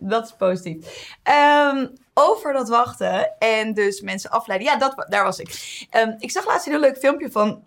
dat 0.00 0.24
is 0.24 0.32
positief. 0.38 1.16
Ehm, 1.22 1.86
over 2.14 2.52
dat 2.52 2.68
wachten 2.68 3.38
en 3.38 3.74
dus 3.74 4.00
mensen 4.00 4.30
afleiden. 4.30 4.68
Ja, 4.68 4.78
dat, 4.78 5.06
daar 5.08 5.24
was 5.24 5.38
ik. 5.38 5.86
Ehm, 5.90 6.14
ik 6.18 6.30
zag 6.30 6.46
laatst 6.46 6.66
een 6.66 6.72
heel 6.72 6.80
leuk 6.80 6.98
filmpje 6.98 7.30
van 7.30 7.62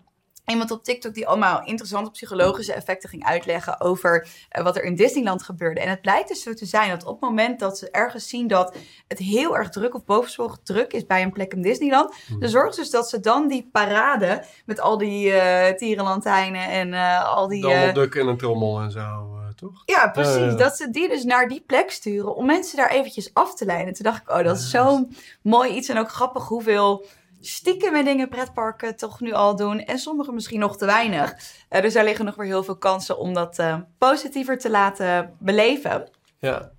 iemand 0.46 0.70
op 0.70 0.84
TikTok 0.84 1.14
die 1.14 1.26
allemaal 1.26 1.64
interessante 1.64 2.10
psychologische 2.10 2.72
effecten 2.72 3.08
ging 3.08 3.24
uitleggen 3.24 3.80
over 3.80 4.28
eh, 4.48 4.64
wat 4.64 4.76
er 4.76 4.84
in 4.84 4.94
Disneyland 4.94 5.42
gebeurde. 5.42 5.80
En 5.80 5.88
het 5.90 6.00
blijkt 6.00 6.28
dus 6.28 6.42
zo 6.42 6.54
te 6.54 6.66
zijn 6.66 6.90
dat 6.90 7.04
op 7.04 7.20
het 7.20 7.28
moment 7.30 7.60
dat 7.60 7.78
ze 7.78 7.90
ergens 7.90 8.28
zien 8.28 8.46
dat 8.46 8.76
het 9.08 9.18
heel 9.18 9.56
erg 9.56 9.68
druk 9.68 9.94
of 9.94 10.04
bovensporig 10.04 10.58
druk 10.62 10.92
is 10.92 11.06
bij 11.06 11.22
een 11.22 11.32
plek 11.32 11.52
in 11.52 11.62
Disneyland, 11.62 12.14
Hmm. 12.26 12.40
dan 12.40 12.48
zorgt 12.48 12.76
dus 12.76 12.90
dat 12.90 13.08
ze 13.08 13.20
dan 13.20 13.48
die 13.48 13.68
parade 13.72 14.44
met 14.66 14.80
al 14.80 14.98
die 14.98 15.32
eh 15.32 15.76
tierenlantijnen 15.76 16.68
en 16.68 16.94
eh, 16.94 17.34
al 17.34 17.48
die... 17.48 17.92
Duck 17.92 18.14
en 18.14 18.26
een 18.26 18.36
trommel 18.36 18.80
en 18.80 18.90
zo, 18.90 19.40
toch? 19.68 19.82
ja, 19.86 20.08
precies. 20.10 20.34
Ja. 20.36 20.54
Dat 20.54 20.76
ze 20.76 20.90
die 20.90 21.08
dus 21.08 21.24
naar 21.24 21.48
die 21.48 21.60
plek 21.66 21.90
sturen 21.90 22.34
om 22.36 22.46
mensen 22.46 22.76
daar 22.76 22.90
eventjes 22.90 23.30
af 23.34 23.54
te 23.54 23.64
leiden. 23.64 23.94
Toen 23.94 24.04
dacht 24.04 24.22
ik, 24.22 24.30
oh, 24.30 24.42
dat 24.44 24.56
is 24.56 24.70
zo'n 24.70 25.16
mooi 25.42 25.70
iets 25.74 25.88
en 25.88 25.98
ook 25.98 26.10
grappig 26.10 26.48
hoeveel 26.48 27.04
stiekem 27.40 28.04
dingen 28.04 28.28
pretparken 28.28 28.96
toch 28.96 29.20
nu 29.20 29.32
al 29.32 29.56
doen. 29.56 29.80
En 29.80 29.98
sommige 29.98 30.32
misschien 30.32 30.60
nog 30.60 30.76
te 30.76 30.86
weinig. 30.86 31.34
Eh, 31.68 31.82
dus 31.82 31.92
daar 31.92 32.04
liggen 32.04 32.24
nog 32.24 32.34
weer 32.34 32.46
heel 32.46 32.62
veel 32.64 32.76
kansen 32.76 33.18
om 33.18 33.34
dat 33.34 33.58
eh, 33.58 33.76
positiever 33.98 34.58
te 34.58 34.70
laten 34.70 35.36
beleven. 35.38 36.08
Ja. 36.38 36.70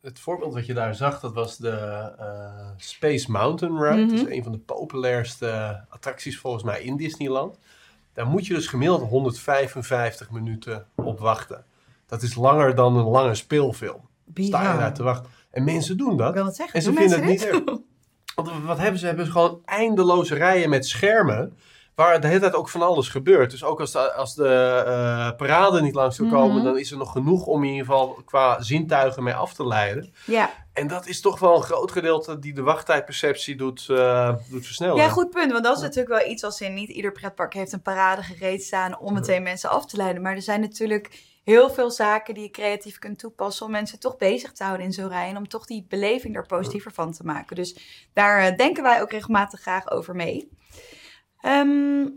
het 0.00 0.18
voorbeeld 0.18 0.54
wat 0.54 0.66
je 0.66 0.74
daar 0.74 0.94
zag, 0.94 1.20
dat 1.20 1.32
was 1.34 1.56
de 1.56 1.70
eh, 2.18 2.68
Space 2.76 3.30
Mountain 3.30 3.82
Ride. 3.82 4.06
Dat 4.06 4.14
Mhm. 4.16 4.26
is 4.26 4.36
een 4.36 4.42
van 4.42 4.52
de 4.52 4.58
populairste 4.58 5.80
attracties 5.88 6.38
volgens 6.38 6.62
mij 6.64 6.82
in 6.82 6.96
Disneyland. 6.96 7.58
Daar 8.12 8.26
moet 8.26 8.46
je 8.46 8.54
dus 8.54 8.66
gemiddeld 8.66 9.08
155 9.08 10.30
minuten 10.30 10.86
op 10.94 11.18
wachten. 11.20 11.64
Dat 12.08 12.22
is 12.22 12.34
langer 12.34 12.74
dan 12.74 12.96
een 12.96 13.04
lange 13.08 13.34
speelfilm. 13.34 14.08
Sta 14.34 14.72
je 14.72 14.78
daar 14.78 14.94
te 14.94 15.02
wachten. 15.02 15.30
En 15.50 15.64
mensen 15.64 15.96
doen 15.96 16.12
Ik 16.12 16.18
dat. 16.18 16.34
wil 16.34 16.44
het 16.44 16.56
zeggen. 16.56 16.74
En 16.74 16.82
ze 16.82 16.88
doen 16.90 16.98
vinden 16.98 17.18
het 17.20 17.28
niet 17.28 17.46
erg. 17.46 17.62
Want 18.34 18.50
wat 18.64 18.78
hebben 18.78 19.00
ze? 19.00 19.06
Hebben 19.06 19.24
ze 19.26 19.32
gewoon 19.32 19.60
eindeloze 19.64 20.34
rijen 20.34 20.70
met 20.70 20.86
schermen. 20.86 21.56
Waar 21.94 22.20
de 22.20 22.26
hele 22.26 22.40
tijd 22.40 22.54
ook 22.54 22.68
van 22.68 22.82
alles 22.82 23.08
gebeurt. 23.08 23.50
Dus 23.50 23.64
ook 23.64 23.80
als 23.80 23.92
de, 23.92 24.12
als 24.12 24.34
de 24.34 24.48
eh, 24.86 25.36
parade 25.36 25.80
niet 25.82 25.94
langs 25.94 26.16
zou 26.16 26.30
komen, 26.30 26.56
Mhm. 26.56 26.64
dan 26.64 26.78
is 26.78 26.90
er 26.90 26.96
nog 26.96 27.12
genoeg 27.12 27.46
om 27.46 27.64
in 27.64 27.70
ieder 27.70 27.86
geval 27.86 28.22
qua 28.24 28.62
zintuigen 28.62 29.22
mee 29.22 29.34
af 29.34 29.54
te 29.54 29.66
leiden. 29.66 30.12
Ja. 30.26 30.50
En 30.72 30.86
dat 30.86 31.06
is 31.06 31.20
toch 31.20 31.38
wel 31.38 31.56
een 31.56 31.62
groot 31.62 31.92
gedeelte 31.92 32.38
die 32.38 32.52
de 32.54 32.62
wachttijdperceptie 32.62 33.56
doet, 33.56 33.86
eh, 33.90 34.34
doet 34.50 34.66
versnellen. 34.66 34.96
ja, 34.96 35.08
goed 35.08 35.30
punt. 35.30 35.52
Want 35.52 35.64
dat 35.64 35.76
is 35.76 35.82
natuurlijk 35.82 36.20
wel 36.20 36.30
iets 36.30 36.44
als 36.44 36.60
in 36.60 36.74
niet 36.74 36.88
ieder 36.88 37.12
pretpark 37.12 37.54
heeft 37.54 37.72
een 37.72 37.82
parade 37.82 38.22
gereed 38.22 38.62
staan 38.62 38.98
om 38.98 39.12
meteen 39.14 39.42
mensen 39.42 39.70
af 39.70 39.86
te 39.86 39.96
leiden. 39.96 40.22
Maar 40.22 40.34
er 40.34 40.42
zijn 40.42 40.60
natuurlijk 40.60 41.22
heel 41.48 41.70
veel 41.70 41.90
zaken 41.90 42.34
die 42.34 42.42
je 42.42 42.50
creatief 42.50 42.98
kunt 42.98 43.18
toepassen 43.18 43.66
om 43.66 43.72
mensen 43.72 43.98
toch 43.98 44.16
bezig 44.16 44.52
te 44.52 44.64
houden 44.64 44.86
in 44.86 44.92
zo'n 44.92 45.08
rij. 45.08 45.28
En 45.28 45.36
om 45.36 45.48
toch 45.48 45.66
die 45.66 45.86
beleving 45.88 46.36
er 46.36 46.46
positiever 46.46 46.92
van 46.92 47.12
te 47.12 47.24
maken. 47.24 47.56
Dus 47.56 47.76
daar 48.12 48.38
eh, 48.38 48.56
denken 48.56 48.82
wij 48.82 49.02
ook 49.02 49.10
regelmatig 49.10 49.60
graag 49.60 49.90
over 49.90 50.14
mee. 50.14 50.48
Ehm, 51.40 52.08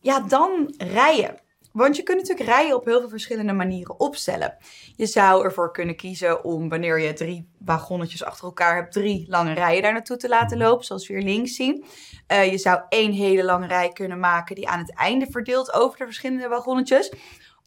ja, 0.00 0.20
dan 0.20 0.74
rijden. 0.78 1.40
Want 1.72 1.96
je 1.96 2.02
kunt 2.02 2.18
natuurlijk 2.18 2.48
rijden 2.48 2.76
op 2.76 2.84
heel 2.84 3.00
veel 3.00 3.08
verschillende 3.08 3.52
manieren 3.52 4.00
opstellen. 4.00 4.56
Je 4.96 5.06
zou 5.06 5.44
ervoor 5.44 5.72
kunnen 5.72 5.96
kiezen 5.96 6.44
om 6.44 6.68
wanneer 6.68 7.00
je 7.00 7.12
drie 7.12 7.50
wagonnetjes 7.58 8.24
achter 8.24 8.44
elkaar 8.44 8.76
hebt, 8.76 8.92
drie 8.92 9.26
lange 9.28 9.52
rijen 9.52 9.82
daar 9.82 9.92
naartoe 9.92 10.16
te 10.16 10.28
laten 10.28 10.58
lopen, 10.58 10.84
zoals 10.84 11.08
we 11.08 11.14
hier 11.14 11.22
links 11.22 11.54
zien. 11.54 11.84
Eh, 12.26 12.50
je 12.50 12.58
zou 12.58 12.80
één 12.88 13.12
hele 13.12 13.44
lange 13.44 13.66
rij 13.66 13.88
kunnen 13.88 14.18
maken 14.18 14.54
die 14.54 14.68
aan 14.68 14.78
het 14.78 14.94
einde 14.94 15.26
verdeelt 15.30 15.72
over 15.72 15.98
de 15.98 16.04
verschillende 16.04 16.48
wagonnetjes. 16.48 17.12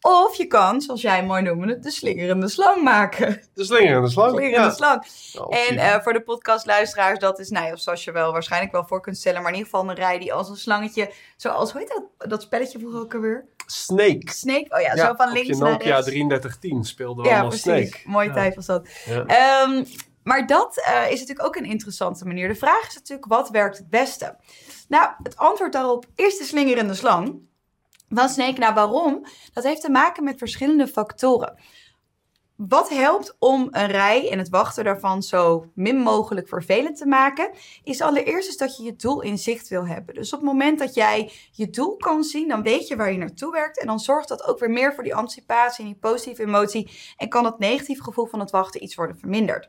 Of 0.06 0.36
je 0.36 0.46
kan, 0.46 0.80
zoals 0.80 1.00
jij 1.00 1.24
mooi 1.24 1.42
noemde, 1.42 1.78
de 1.78 1.90
slingerende 1.90 2.48
slang 2.48 2.82
maken. 2.82 3.42
De 3.54 3.64
slingerende 3.64 4.08
slang. 4.08 4.30
Slingerende 4.30 4.66
Ja. 4.66 4.72
slang. 4.74 5.04
En 5.50 5.78
eh, 5.78 6.00
voor 6.00 6.12
de 6.12 6.22
podcastluisteraars, 6.22 7.18
dat 7.18 7.38
is, 7.38 7.48
nou 7.50 7.66
ja, 7.66 7.76
zoals 7.76 8.04
je 8.04 8.12
wel 8.12 8.32
waarschijnlijk 8.32 8.72
wel 8.72 8.84
voor 8.86 9.00
kunt 9.00 9.16
stellen, 9.18 9.42
maar 9.42 9.50
in 9.52 9.56
ieder 9.58 9.70
geval 9.72 9.88
een 9.90 9.96
rij 9.96 10.18
die 10.18 10.32
als 10.32 10.48
een 10.48 10.56
slangetje, 10.56 11.10
zoals, 11.36 11.72
hoe 11.72 11.80
heet 11.80 12.02
dat, 12.18 12.30
dat 12.30 12.42
spelletje 12.42 12.78
vroeger 12.78 13.00
ook 13.00 13.14
alweer? 13.14 13.44
Snake. 13.66 14.22
Snake? 14.32 14.66
Oh 14.68 14.80
ja, 14.80 14.94
Ja, 14.94 15.06
zo 15.06 15.14
van 15.14 15.32
links 15.32 15.58
naar 15.58 15.82
rechts. 15.82 16.04
3310 16.06 16.84
speelden 16.84 17.22
we 17.24 17.30
Ja, 17.30 17.38
allemaal 17.40 17.58
precies. 17.60 17.90
Snake. 17.90 18.08
Mooie 18.10 18.28
Ja. 18.28 18.34
tijd 18.34 18.54
was 18.54 18.66
dat. 18.66 18.88
Ja. 19.04 19.24
Ehm, 19.26 19.84
maar 20.22 20.46
dat 20.46 20.76
eh, 20.84 21.02
is 21.10 21.20
natuurlijk 21.20 21.46
ook 21.46 21.56
een 21.56 21.64
interessante 21.64 22.26
manier. 22.26 22.48
De 22.48 22.54
vraag 22.54 22.86
is 22.88 22.94
natuurlijk, 22.94 23.28
wat 23.28 23.50
werkt 23.50 23.78
het 23.78 23.90
beste? 23.90 24.36
Nou, 24.88 25.08
het 25.22 25.36
antwoord 25.36 25.72
daarop 25.72 26.04
is 26.14 26.38
de 26.38 26.44
slingerende 26.44 26.94
slang. 26.94 27.52
Van 28.08 28.28
Snake, 28.28 28.58
nou 28.58 28.74
waarom? 28.74 29.26
Dat 29.52 29.64
heeft 29.64 29.80
te 29.80 29.90
maken 29.90 30.24
met 30.24 30.38
verschillende 30.38 30.86
factoren. 30.86 31.58
Wat 32.56 32.88
helpt 32.88 33.36
om 33.38 33.68
een 33.70 33.86
rij 33.86 34.30
en 34.30 34.38
het 34.38 34.48
wachten 34.48 34.84
daarvan 34.84 35.22
zo 35.22 35.66
min 35.74 35.96
mogelijk 35.96 36.48
vervelend 36.48 36.96
te 36.96 37.06
maken, 37.06 37.50
is 37.82 38.00
allereerst 38.00 38.58
dat 38.58 38.76
je 38.76 38.82
je 38.82 38.96
doel 38.96 39.20
in 39.20 39.38
zicht 39.38 39.68
wil 39.68 39.86
hebben. 39.86 40.14
Dus 40.14 40.32
op 40.32 40.38
het 40.38 40.48
moment 40.48 40.78
dat 40.78 40.94
jij 40.94 41.32
je 41.52 41.70
doel 41.70 41.96
kan 41.96 42.24
zien, 42.24 42.48
dan 42.48 42.62
weet 42.62 42.88
je 42.88 42.96
waar 42.96 43.12
je 43.12 43.18
naartoe 43.18 43.52
werkt. 43.52 43.80
En 43.80 43.86
dan 43.86 43.98
zorgt 43.98 44.28
dat 44.28 44.44
ook 44.44 44.58
weer 44.58 44.70
meer 44.70 44.94
voor 44.94 45.04
die 45.04 45.14
anticipatie 45.14 45.84
en 45.84 45.90
die 45.90 46.00
positieve 46.00 46.42
emotie. 46.42 46.90
En 47.16 47.28
kan 47.28 47.44
het 47.44 47.58
negatieve 47.58 48.02
gevoel 48.02 48.26
van 48.26 48.40
het 48.40 48.50
wachten 48.50 48.82
iets 48.82 48.94
worden 48.94 49.18
verminderd. 49.18 49.68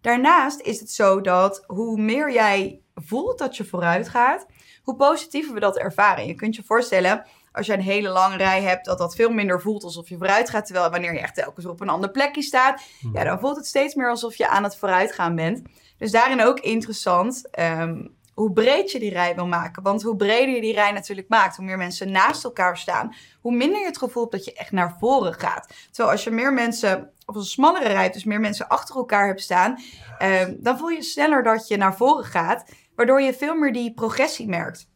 Daarnaast 0.00 0.60
is 0.60 0.80
het 0.80 0.90
zo 0.90 1.20
dat 1.20 1.64
hoe 1.66 2.00
meer 2.00 2.32
jij 2.32 2.80
voelt 2.94 3.38
dat 3.38 3.56
je 3.56 3.64
vooruit 3.64 4.08
gaat, 4.08 4.46
hoe 4.82 4.96
positiever 4.96 5.54
we 5.54 5.60
dat 5.60 5.78
ervaren. 5.78 6.26
Je 6.26 6.34
kunt 6.34 6.56
je 6.56 6.62
voorstellen, 6.64 7.26
als 7.54 7.66
je 7.66 7.72
een 7.72 7.80
hele 7.80 8.08
lange 8.08 8.36
rij 8.36 8.62
hebt, 8.62 8.84
dat 8.84 8.98
dat 8.98 9.14
veel 9.14 9.30
minder 9.30 9.60
voelt 9.60 9.84
alsof 9.84 10.08
je 10.08 10.16
vooruit 10.16 10.50
gaat. 10.50 10.66
Terwijl 10.66 10.90
wanneer 10.90 11.12
je 11.12 11.20
echt 11.20 11.34
telkens 11.34 11.66
op 11.66 11.80
een 11.80 11.88
ander 11.88 12.10
plekje 12.10 12.42
staat, 12.42 12.82
ja, 13.12 13.24
dan 13.24 13.40
voelt 13.40 13.56
het 13.56 13.66
steeds 13.66 13.94
meer 13.94 14.10
alsof 14.10 14.34
je 14.34 14.48
aan 14.48 14.62
het 14.62 14.76
vooruitgaan 14.76 15.34
bent. 15.34 15.62
Dus 15.98 16.10
daarin 16.10 16.42
ook 16.42 16.60
interessant 16.60 17.50
ehm, 17.50 18.06
hoe 18.34 18.52
breed 18.52 18.90
je 18.90 18.98
die 18.98 19.10
rij 19.10 19.34
wil 19.34 19.46
maken. 19.46 19.82
Want 19.82 20.02
hoe 20.02 20.16
breder 20.16 20.54
je 20.54 20.60
die 20.60 20.74
rij 20.74 20.92
natuurlijk 20.92 21.28
maakt, 21.28 21.56
hoe 21.56 21.64
meer 21.64 21.76
mensen 21.76 22.10
naast 22.10 22.44
elkaar 22.44 22.78
staan, 22.78 23.14
hoe 23.40 23.56
minder 23.56 23.80
je 23.80 23.86
het 23.86 23.98
gevoel 23.98 24.22
hebt 24.22 24.34
dat 24.34 24.44
je 24.44 24.54
echt 24.54 24.72
naar 24.72 24.96
voren 24.98 25.34
gaat. 25.34 25.74
Terwijl 25.90 26.10
als 26.10 26.24
je 26.24 26.30
meer 26.30 26.52
mensen, 26.52 27.10
of 27.26 27.34
een 27.34 27.44
smallere 27.44 27.88
rij, 27.88 28.10
dus 28.10 28.24
meer 28.24 28.40
mensen 28.40 28.68
achter 28.68 28.96
elkaar 28.96 29.26
hebt 29.26 29.40
staan, 29.40 29.78
ehm, 30.18 30.54
dan 30.58 30.78
voel 30.78 30.88
je 30.88 31.02
sneller 31.02 31.42
dat 31.42 31.68
je 31.68 31.76
naar 31.76 31.96
voren 31.96 32.24
gaat, 32.24 32.64
waardoor 32.94 33.20
je 33.20 33.34
veel 33.34 33.54
meer 33.54 33.72
die 33.72 33.94
progressie 33.94 34.48
merkt. 34.48 34.92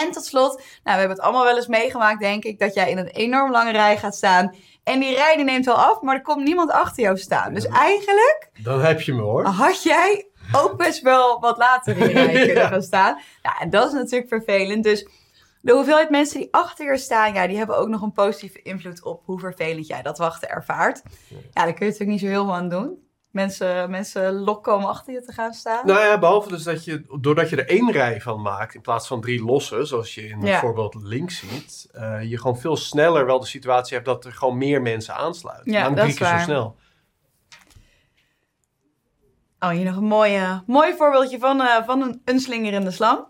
En 0.00 0.10
tot 0.10 0.24
slot, 0.24 0.54
nou, 0.56 0.62
we 0.82 0.90
hebben 0.90 1.08
het 1.10 1.20
allemaal 1.20 1.44
wel 1.44 1.56
eens 1.56 1.66
meegemaakt, 1.66 2.20
denk 2.20 2.44
ik, 2.44 2.58
dat 2.58 2.74
jij 2.74 2.90
in 2.90 2.98
een 2.98 3.06
enorm 3.08 3.50
lange 3.50 3.72
rij 3.72 3.96
gaat 3.98 4.14
staan. 4.14 4.54
En 4.84 5.00
die 5.00 5.14
rij 5.14 5.36
die 5.36 5.44
neemt 5.44 5.64
wel 5.64 5.74
af, 5.74 6.00
maar 6.00 6.14
er 6.14 6.22
komt 6.22 6.44
niemand 6.44 6.70
achter 6.70 7.02
jou 7.02 7.16
staan. 7.18 7.54
Dus 7.54 7.66
eigenlijk 7.66 8.50
Dan 8.62 8.80
heb 8.80 9.00
je 9.00 9.12
me 9.12 9.22
hoor. 9.22 9.44
had 9.44 9.82
jij 9.82 10.26
ook 10.52 10.76
best 10.76 11.00
wel 11.02 11.40
wat 11.40 11.56
later 11.58 11.96
in 11.96 12.06
de 12.06 12.12
rij 12.12 12.32
kunnen 12.46 12.54
Ja. 12.54 12.68
gaan 12.68 12.82
staan. 12.82 13.18
Nou, 13.42 13.56
en 13.60 13.70
dat 13.70 13.86
is 13.86 13.92
natuurlijk 13.92 14.28
vervelend. 14.28 14.84
Dus 14.84 15.06
de 15.60 15.72
hoeveelheid 15.72 16.10
mensen 16.10 16.38
die 16.40 16.48
achter 16.50 16.92
je 16.92 16.98
staan, 16.98 17.32
ja, 17.34 17.46
die 17.46 17.56
hebben 17.56 17.76
ook 17.76 17.88
nog 17.88 18.02
een 18.02 18.12
positieve 18.12 18.62
invloed 18.62 19.02
op 19.04 19.22
hoe 19.24 19.38
vervelend 19.40 19.86
jij 19.86 20.02
dat 20.02 20.18
wachten 20.18 20.48
ervaart. 20.48 21.02
Ja, 21.28 21.36
daar 21.64 21.72
kun 21.74 21.86
je 21.86 21.92
natuurlijk 21.92 22.10
niet 22.10 22.20
zo 22.20 22.26
heel 22.26 22.44
veel 22.44 22.54
aan 22.54 22.68
doen. 22.68 23.10
Mensen, 23.32 23.90
mensen 23.90 24.32
lokken 24.34 24.74
om 24.74 24.84
achter 24.84 25.12
je 25.12 25.22
te 25.22 25.32
gaan 25.32 25.52
staan. 25.52 25.86
Nou 25.86 26.00
ja, 26.00 26.18
behalve 26.18 26.48
dus 26.48 26.62
dat 26.62 26.84
je, 26.84 27.04
doordat 27.20 27.50
je 27.50 27.56
er 27.56 27.68
één 27.68 27.92
rij 27.92 28.20
van 28.20 28.42
maakt, 28.42 28.74
in 28.74 28.80
plaats 28.80 29.06
van 29.06 29.20
drie 29.20 29.44
losse, 29.44 29.84
zoals 29.84 30.14
je 30.14 30.28
in 30.28 30.38
het 30.38 30.48
Ja. 30.48 30.58
voorbeeld 30.60 30.94
links 30.94 31.38
ziet, 31.38 31.88
eh, 31.92 32.22
je 32.30 32.38
gewoon 32.38 32.58
veel 32.58 32.76
sneller 32.76 33.26
wel 33.26 33.40
de 33.40 33.46
situatie 33.46 33.94
hebt 33.94 34.06
dat 34.06 34.24
er 34.24 34.32
gewoon 34.32 34.58
meer 34.58 34.82
mensen 34.82 35.14
aansluiten. 35.14 35.72
Ja, 35.72 35.88
dat 35.88 35.96
drie 35.96 36.08
is 36.08 36.16
keer 36.16 36.26
zo 36.26 36.32
waar. 36.32 36.42
snel. 36.42 36.76
Oh, 39.60 39.68
hier 39.68 39.84
nog 39.84 39.96
een 39.96 40.04
mooie, 40.04 40.62
mooi 40.66 40.94
voorbeeldje 40.96 41.38
van, 41.38 41.60
eh, 41.60 41.84
van 41.86 42.02
een, 42.02 42.22
een 42.24 42.40
slingerende 42.40 42.90
slang. 42.90 43.26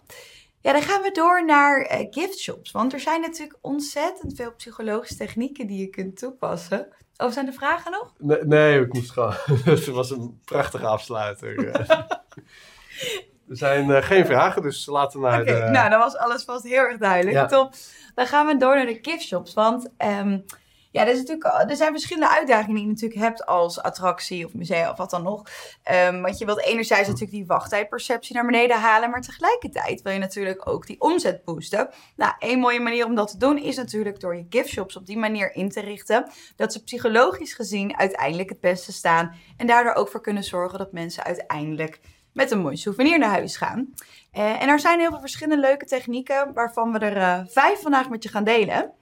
Ja, 0.62 0.72
dan 0.72 0.82
gaan 0.82 1.02
we 1.02 1.10
door 1.10 1.44
naar 1.44 1.80
eh, 1.80 2.06
gift 2.10 2.38
shops. 2.38 2.70
Want 2.70 2.92
er 2.92 3.00
zijn 3.00 3.20
natuurlijk 3.20 3.58
ontzettend 3.60 4.36
veel 4.36 4.54
psychologische 4.54 5.16
technieken 5.16 5.66
die 5.66 5.80
je 5.80 5.86
kunt 5.86 6.16
toepassen. 6.18 6.88
Oh, 7.16 7.30
zijn 7.30 7.46
er 7.46 7.52
vragen 7.52 7.90
nog? 7.90 8.12
Nee, 8.18 8.44
nee 8.44 8.80
ik 8.80 8.92
moest 8.92 9.10
gewoon. 9.10 9.34
Het 9.64 9.86
was 9.86 10.10
een 10.10 10.40
prachtige 10.44 10.86
afsluiter. 10.86 11.66
er 13.48 13.56
zijn 13.56 13.90
eh, 13.90 14.02
geen 14.02 14.26
vragen, 14.26 14.62
dus 14.62 14.86
laten 14.86 15.20
we 15.20 15.26
naar 15.26 15.40
Oké, 15.40 15.54
de... 15.54 15.70
nou, 15.70 15.90
dan 15.90 15.98
was 15.98 16.16
alles 16.16 16.44
vast 16.44 16.64
heel 16.64 16.82
erg 16.82 16.98
duidelijk. 16.98 17.36
Ja. 17.36 17.46
Top. 17.46 17.74
Dan 18.14 18.26
gaan 18.26 18.46
we 18.46 18.56
door 18.56 18.74
naar 18.74 18.86
de 18.86 18.98
gift 19.02 19.22
shops. 19.22 19.54
Want 19.54 19.88
ehm, 19.96 20.38
ja, 20.92 21.02
er, 21.02 21.12
is 21.12 21.18
natuurlijk, 21.18 21.70
er 21.70 21.76
zijn 21.76 21.92
verschillende 21.92 22.34
uitdagingen 22.34 22.74
die 22.74 22.84
je 22.84 22.90
natuurlijk 22.90 23.20
hebt 23.20 23.46
als 23.46 23.82
attractie 23.82 24.46
of 24.46 24.54
museum 24.54 24.88
of 24.88 24.96
wat 24.96 25.10
dan 25.10 25.22
nog. 25.22 25.42
Ehm, 25.82 26.20
want 26.20 26.38
je 26.38 26.44
wilt 26.44 26.64
enerzijds 26.64 27.08
natuurlijk 27.08 27.34
die 27.34 27.46
wachttijdperceptie 27.46 28.34
naar 28.34 28.46
beneden 28.46 28.80
halen, 28.80 29.10
maar 29.10 29.20
tegelijkertijd 29.20 30.02
wil 30.02 30.12
je 30.12 30.18
natuurlijk 30.18 30.68
ook 30.68 30.86
die 30.86 31.00
omzet 31.00 31.44
boosten. 31.44 31.88
Nou, 32.16 32.32
één 32.38 32.58
mooie 32.58 32.80
manier 32.80 33.06
om 33.06 33.14
dat 33.14 33.30
te 33.30 33.36
doen 33.36 33.58
is 33.58 33.76
natuurlijk 33.76 34.20
door 34.20 34.36
je 34.36 34.46
gift 34.50 34.68
shops 34.68 34.96
op 34.96 35.06
die 35.06 35.18
manier 35.18 35.54
in 35.54 35.68
te 35.68 35.80
richten, 35.80 36.30
dat 36.56 36.72
ze 36.72 36.82
psychologisch 36.82 37.54
gezien 37.54 37.98
uiteindelijk 37.98 38.48
het 38.48 38.60
beste 38.60 38.92
staan 38.92 39.34
en 39.56 39.66
daardoor 39.66 39.94
ook 39.94 40.08
voor 40.08 40.20
kunnen 40.20 40.44
zorgen 40.44 40.78
dat 40.78 40.92
mensen 40.92 41.24
uiteindelijk 41.24 42.00
met 42.32 42.50
een 42.50 42.60
mooi 42.60 42.76
souvenir 42.76 43.18
naar 43.18 43.30
huis 43.30 43.56
gaan. 43.56 43.94
Eh, 44.30 44.62
en 44.62 44.68
er 44.68 44.80
zijn 44.80 45.00
heel 45.00 45.10
veel 45.10 45.20
verschillende 45.20 45.66
leuke 45.66 45.84
technieken, 45.84 46.52
waarvan 46.52 46.92
we 46.92 46.98
er 46.98 47.16
eh, 47.16 47.46
vijf 47.46 47.80
vandaag 47.80 48.08
met 48.08 48.22
je 48.22 48.28
gaan 48.28 48.44
delen. 48.44 48.92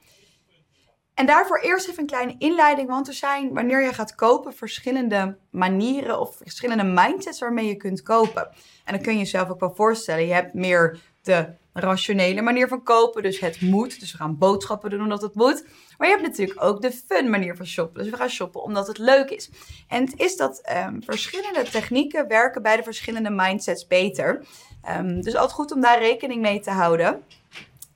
En 1.20 1.26
daarvoor 1.26 1.58
eerst 1.58 1.88
even 1.88 2.00
een 2.00 2.06
kleine 2.06 2.34
inleiding, 2.38 2.88
want 2.88 3.08
er 3.08 3.14
zijn, 3.14 3.54
wanneer 3.54 3.82
je 3.82 3.94
gaat 3.94 4.14
kopen, 4.14 4.54
verschillende 4.54 5.36
manieren 5.50 6.20
of 6.20 6.36
verschillende 6.36 6.84
mindsets 6.84 7.40
waarmee 7.40 7.66
je 7.66 7.76
kunt 7.76 8.02
kopen. 8.02 8.48
En 8.84 8.94
dan 8.94 9.02
kun 9.02 9.12
je 9.12 9.18
jezelf 9.18 9.50
ook 9.50 9.60
wel 9.60 9.74
voorstellen, 9.74 10.26
je 10.26 10.32
hebt 10.32 10.54
meer 10.54 11.00
de 11.22 11.46
rationele 11.72 12.40
manier 12.40 12.68
van 12.68 12.82
kopen, 12.82 13.22
dus 13.22 13.40
het 13.40 13.60
moet. 13.60 14.00
Dus 14.00 14.12
we 14.12 14.18
gaan 14.18 14.38
boodschappen 14.38 14.90
doen 14.90 15.02
omdat 15.02 15.22
het 15.22 15.34
moet. 15.34 15.64
Maar 15.98 16.08
je 16.08 16.14
hebt 16.14 16.26
natuurlijk 16.26 16.62
ook 16.64 16.82
de 16.82 16.92
fun 16.92 17.30
manier 17.30 17.56
van 17.56 17.66
shoppen. 17.66 18.02
Dus 18.02 18.10
we 18.10 18.16
gaan 18.16 18.30
shoppen 18.30 18.62
omdat 18.62 18.86
het 18.86 18.98
leuk 18.98 19.30
is. 19.30 19.50
En 19.88 20.04
het 20.04 20.18
is 20.18 20.36
dat 20.36 20.60
ehm, 20.60 21.00
verschillende 21.00 21.62
technieken 21.62 22.28
werken 22.28 22.62
bij 22.62 22.76
de 22.76 22.82
verschillende 22.82 23.30
mindsets 23.30 23.86
beter. 23.86 24.44
Ehm, 24.82 25.20
dus 25.20 25.34
altijd 25.34 25.52
goed 25.52 25.72
om 25.72 25.80
daar 25.80 25.98
rekening 25.98 26.40
mee 26.40 26.60
te 26.60 26.70
houden. 26.70 27.22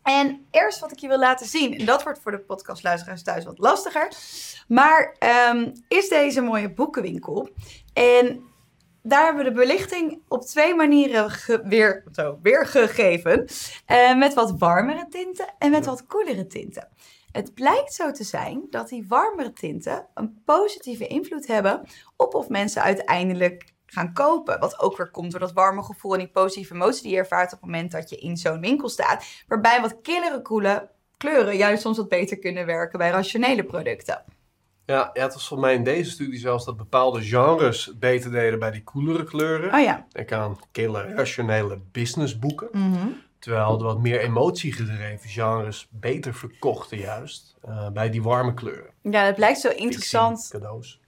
En 0.05 0.47
eerst 0.51 0.79
wat 0.81 0.93
ik 0.93 0.99
je 0.99 1.09
wil 1.09 1.19
laten 1.19 1.47
zien, 1.47 1.79
en 1.79 1.85
dat 1.87 2.03
wordt 2.03 2.19
voor 2.19 2.31
de 2.31 2.41
podcastluisteraars 2.41 3.23
thuis 3.23 3.45
wat 3.45 3.59
lastiger, 3.59 4.09
maar 4.69 5.17
ehm, 5.19 5.73
is 5.89 6.09
deze 6.09 6.41
mooie 6.41 6.73
boekenwinkel. 6.73 7.49
En 7.93 8.43
daar 9.03 9.25
hebben 9.25 9.45
we 9.45 9.51
de 9.51 9.57
belichting 9.57 10.23
op 10.29 10.43
twee 10.43 10.75
manieren 10.75 11.31
ge- 11.31 11.63
weer, 11.65 12.05
zo, 12.13 12.39
weergegeven. 12.43 13.47
Eh, 13.87 14.17
met 14.17 14.35
wat 14.35 14.59
warmere 14.59 15.07
tinten 15.09 15.55
en 15.59 15.71
met 15.71 15.87
wat 15.87 16.07
koelere 16.07 16.47
tinten. 16.47 16.89
Het 17.33 17.55
blijkt 17.55 17.95
zo 17.95 18.11
te 18.11 18.25
zijn 18.25 18.67
dat 18.71 18.89
die 18.89 19.05
warmere 19.09 19.53
tinten 19.53 20.07
een 20.15 20.43
positieve 20.45 21.07
invloed 21.07 21.47
hebben 21.47 21.81
op 22.17 22.35
of 22.35 22.49
mensen 22.49 22.83
uiteindelijk 22.83 23.74
gaan 23.95 24.13
kopen. 24.13 24.61
Wat 24.61 24.81
ook 24.81 24.97
weer 24.97 25.11
komt 25.11 25.31
door 25.31 25.41
dat 25.41 25.53
warme 25.53 25.83
gevoel 25.83 26.13
en 26.13 26.19
die 26.19 26.29
positieve 26.29 26.75
emotie 26.75 27.03
die 27.03 27.13
je 27.13 27.19
ervaart 27.19 27.53
op 27.53 27.61
het 27.61 27.71
moment 27.71 27.91
dat 27.91 28.11
je 28.11 28.17
in 28.17 28.37
zo'n 28.37 28.61
winkel 28.61 28.89
staat. 28.89 29.25
Waarbij 29.49 29.81
wat 29.81 30.01
killere 30.03 30.43
koele 30.43 30.89
kleuren 31.17 31.57
juist 31.57 31.83
soms 31.83 31.97
wat 31.97 32.09
beter 32.09 32.39
kunnen 32.39 32.67
werken 32.67 32.99
bij 32.99 33.11
rationele 33.11 33.65
producten. 33.65 34.25
Ja, 34.87 35.11
ja, 35.13 35.23
het 35.23 35.35
was 35.35 35.49
volgens 35.49 35.69
mij 35.69 35.79
in 35.79 35.85
deze 35.85 36.11
studie 36.11 36.39
zelfs 36.39 36.65
dat 36.65 36.77
bepaalde 36.77 37.23
genres 37.23 37.93
beter 37.99 38.31
deden 38.31 38.59
bij 38.59 38.71
die 38.71 38.83
koelere 38.83 39.25
kleuren. 39.25 39.75
Oh 39.75 39.81
ja. 39.81 40.07
Denk 40.13 40.33
aan 40.33 40.59
kille, 40.73 41.15
rationele 41.15 41.81
businessboeken. 41.93 42.69
Mhm. 42.73 43.09
Terwijl 43.39 43.79
de 43.79 43.85
wat 43.85 44.01
meer 44.01 44.21
emotiegedreven 44.21 45.29
genres 45.29 45.89
beter 45.91 46.35
verkochten 46.35 46.99
juist 46.99 47.57
eh, 47.63 47.89
bij 47.91 48.11
die 48.11 48.23
warme 48.23 48.55
kleuren. 48.55 48.91
Ja, 49.03 49.25
dat 49.25 49.35
blijkt 49.35 49.61
zo 49.61 49.69
interessant. 49.69 50.49
Cadeaus. 50.51 51.01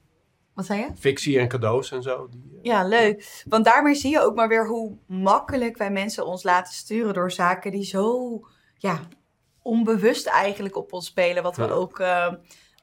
Wat 0.57 0.67
zei 0.67 0.81
je? 0.81 0.89
Fictie 0.99 1.39
en 1.39 1.49
cadeaus 1.49 1.93
en 1.93 2.03
zo. 2.03 2.29
Die, 2.31 2.51
eh, 2.53 2.59
Ja, 2.63 2.85
leuk. 2.85 3.43
Want 3.49 3.65
daarmee 3.65 3.95
zie 3.95 4.11
je 4.11 4.21
ook 4.21 4.35
maar 4.35 4.49
weer 4.49 4.67
hoe 4.67 4.97
makkelijk 5.07 5.77
wij 5.77 5.91
mensen 5.91 6.27
ons 6.27 6.43
laten 6.43 6.75
sturen 6.75 7.15
door 7.15 7.33
zaken 7.33 7.71
die 7.71 7.85
zo 7.85 8.41
ja, 8.75 9.01
onbewust 9.63 10.27
eigenlijk 10.27 10.77
op 10.77 10.93
ons 10.93 11.07
spelen. 11.07 11.43
Wat 11.43 11.57
we 11.57 11.63
Ja. 11.65 11.71
ook, 11.71 11.99
eh, 11.99 12.33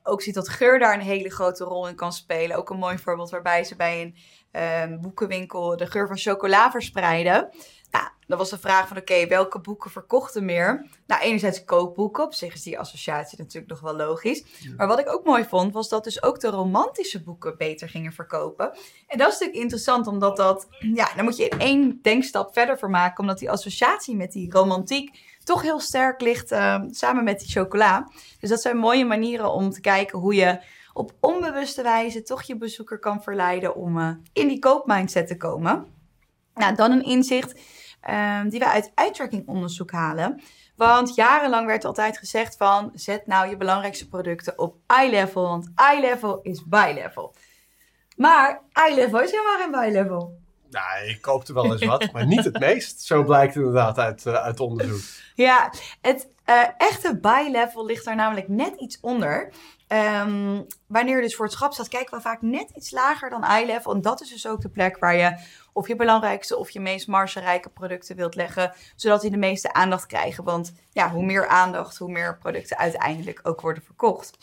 ook 0.04 0.22
zien 0.22 0.34
dat 0.34 0.50
geur 0.50 0.80
daar 0.80 0.94
een 0.94 1.00
hele 1.02 1.30
grote 1.30 1.64
rol 1.64 1.88
in 1.88 1.96
kan 1.96 2.14
spelen. 2.14 2.58
Ook 2.58 2.70
een 2.70 2.78
mooi 2.78 2.98
voorbeeld 2.98 3.30
waarbij 3.30 3.64
ze 3.64 3.76
bij 3.76 4.02
een 4.02 4.16
eh, 4.52 5.00
boekenwinkel 5.02 5.78
de 5.78 5.86
geur 5.88 6.08
van 6.08 6.18
chocola 6.18 6.72
verspreiden. 6.72 7.50
Nou, 7.94 8.06
dan 8.28 8.38
was 8.38 8.50
de 8.50 8.60
vraag 8.60 8.88
van 8.88 8.98
oké, 8.98 9.28
welke 9.28 9.60
boeken 9.60 9.92
verkochten 9.92 10.46
meer? 10.46 10.86
Nou, 11.08 11.22
enerzijds 11.22 11.64
kookboeken. 11.64 12.24
Op 12.24 12.34
zich 12.34 12.54
is 12.54 12.64
die 12.64 12.80
associatie 12.80 13.38
natuurlijk 13.38 13.68
nog 13.68 13.80
wel 13.80 13.96
logisch. 13.96 14.46
Maar 14.78 14.88
wat 14.88 15.00
ik 15.00 15.10
ook 15.10 15.26
mooi 15.26 15.46
vond, 15.46 15.74
was 15.74 15.90
dat 15.90 16.04
dus 16.04 16.24
ook 16.24 16.40
de 16.40 16.50
romantische 16.50 17.24
boeken 17.24 17.58
beter 17.58 17.90
gingen 17.90 18.12
verkopen. 18.12 18.72
En 19.08 19.18
dat 19.18 19.28
is 19.28 19.34
natuurlijk 19.34 19.62
interessant, 19.62 20.08
omdat 20.08 20.38
dat, 20.38 20.68
ja, 20.80 21.10
dan 21.16 21.24
moet 21.24 21.38
je 21.38 21.48
in 21.48 21.60
één 21.60 22.00
denkstap 22.02 22.54
verder 22.54 22.80
voor 22.80 22.90
maken, 22.90 23.20
omdat 23.20 23.40
die 23.40 23.52
associatie 23.52 24.16
met 24.16 24.32
die 24.32 24.52
romantiek 24.52 25.38
toch 25.44 25.62
heel 25.62 25.80
sterk 25.80 26.22
ligt 26.22 26.52
eh, 26.52 26.82
samen 26.90 27.24
met 27.24 27.40
die 27.40 27.50
chocola. 27.50 28.12
Dus 28.40 28.50
dat 28.50 28.62
zijn 28.62 28.78
mooie 28.78 29.06
manieren 29.06 29.52
om 29.52 29.70
te 29.70 29.82
kijken 29.82 30.20
hoe 30.20 30.36
je 30.36 30.62
op 30.94 31.14
onbewuste 31.20 31.82
wijze 31.82 32.22
toch 32.22 32.42
je 32.42 32.58
bezoeker 32.58 33.00
kan 33.00 33.24
verleiden 33.24 33.76
om 33.76 34.00
eh, 34.00 34.10
in 34.34 34.48
die 34.48 34.60
koopmindset 34.60 35.28
te 35.28 35.38
komen. 35.38 35.86
Nou, 36.54 36.76
dan 36.76 36.92
een 36.92 37.04
inzicht 37.04 37.60
ehm, 38.04 38.50
die 38.50 38.60
we 38.60 38.90
uit 38.96 39.44
onderzoek 39.46 39.92
halen. 39.92 40.42
Want 40.76 41.16
jarenlang 41.16 41.66
werd 41.66 41.86
altijd 41.86 42.18
gezegd 42.18 42.58
van, 42.58 42.92
zet 42.94 43.28
nou 43.28 43.50
je 43.50 43.58
belangrijkste 43.58 44.08
producten 44.08 44.60
op 44.60 44.76
eye 44.88 45.10
level, 45.10 45.42
want 45.42 45.72
eye 45.76 46.00
level 46.00 46.40
is 46.42 46.66
buy 46.66 46.94
level. 46.94 47.36
Maar 48.16 48.62
eye 48.72 48.96
level 48.96 49.22
is 49.22 49.32
helemaal 49.32 49.58
geen 49.58 49.72
buy 49.72 49.92
level. 49.92 50.42
Nou, 50.70 51.08
ik 51.08 51.22
koopte 51.22 51.54
wel 51.54 51.72
eens 51.72 51.86
wat, 51.86 52.12
maar 52.12 52.26
niet 52.26 52.44
het 52.44 52.60
meest. 52.60 53.02
Zo 53.02 53.24
blijkt 53.24 53.56
inderdaad 53.56 53.98
uit, 53.98 54.26
eh, 54.26 54.34
uit 54.34 54.60
onderzoek. 54.60 55.02
Ja, 55.36 55.74
het 56.02 56.28
eh, 56.44 56.64
echte 56.78 57.20
buy 57.20 57.50
level 57.52 57.86
ligt 57.86 58.06
daar 58.06 58.16
namelijk 58.16 58.48
net 58.48 58.76
iets 58.76 59.00
onder. 59.02 59.54
Ehm, 59.88 60.62
wanneer 60.88 61.16
je 61.16 61.22
dus 61.22 61.36
voor 61.36 61.46
het 61.46 61.54
schap 61.54 61.74
staat, 61.74 61.88
kijken 61.88 62.18
we 62.18 62.22
vaak 62.22 62.42
net 62.42 62.70
iets 62.76 62.92
lager 62.92 63.30
dan 63.30 63.44
eye 63.44 63.66
level. 63.66 63.94
En 63.94 64.02
dat 64.02 64.22
is 64.22 64.30
dus 64.30 64.48
ook 64.48 64.62
de 64.62 64.70
plek 64.70 64.98
waar 64.98 65.16
je 65.16 65.38
of 65.74 65.88
je 65.88 65.96
belangrijkste 65.96 66.58
of 66.58 66.70
je 66.70 66.80
meest 66.80 67.08
margerijke 67.08 67.70
producten 67.70 68.16
wilt 68.16 68.36
leggen, 68.36 68.74
zodat 68.96 69.22
die 69.22 69.32
de 69.32 69.38
meeste 69.38 69.74
aandacht 69.74 70.06
krijgen. 70.06 70.44
Want 70.44 70.74
ja, 70.92 71.12
hoe 71.12 71.26
meer 71.26 71.48
aandacht, 71.48 71.98
hoe 71.98 72.12
meer 72.12 72.38
producten 72.38 72.78
uiteindelijk 72.78 73.40
ook 73.44 73.62
worden 73.62 73.84
verkocht. 73.84 74.38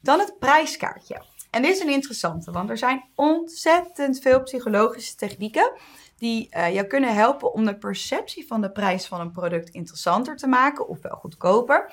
Dan 0.00 0.18
het 0.18 0.38
prijskaartje. 0.38 1.22
En 1.50 1.62
dit 1.62 1.74
is 1.74 1.80
een 1.80 1.90
interessante, 1.90 2.50
want 2.50 2.70
er 2.70 2.78
zijn 2.78 3.04
ontzettend 3.14 4.20
veel 4.20 4.42
psychologische 4.42 5.14
technieken 5.14 5.72
die 6.16 6.48
eh, 6.50 6.74
jou 6.74 6.86
kunnen 6.86 7.14
helpen 7.14 7.52
om 7.52 7.64
de 7.64 7.78
perceptie 7.78 8.46
van 8.46 8.60
de 8.60 8.70
prijs 8.70 9.06
van 9.06 9.20
een 9.20 9.32
product 9.32 9.68
interessanter 9.68 10.36
te 10.36 10.46
maken, 10.46 10.88
ofwel 10.88 11.16
goedkoper, 11.16 11.92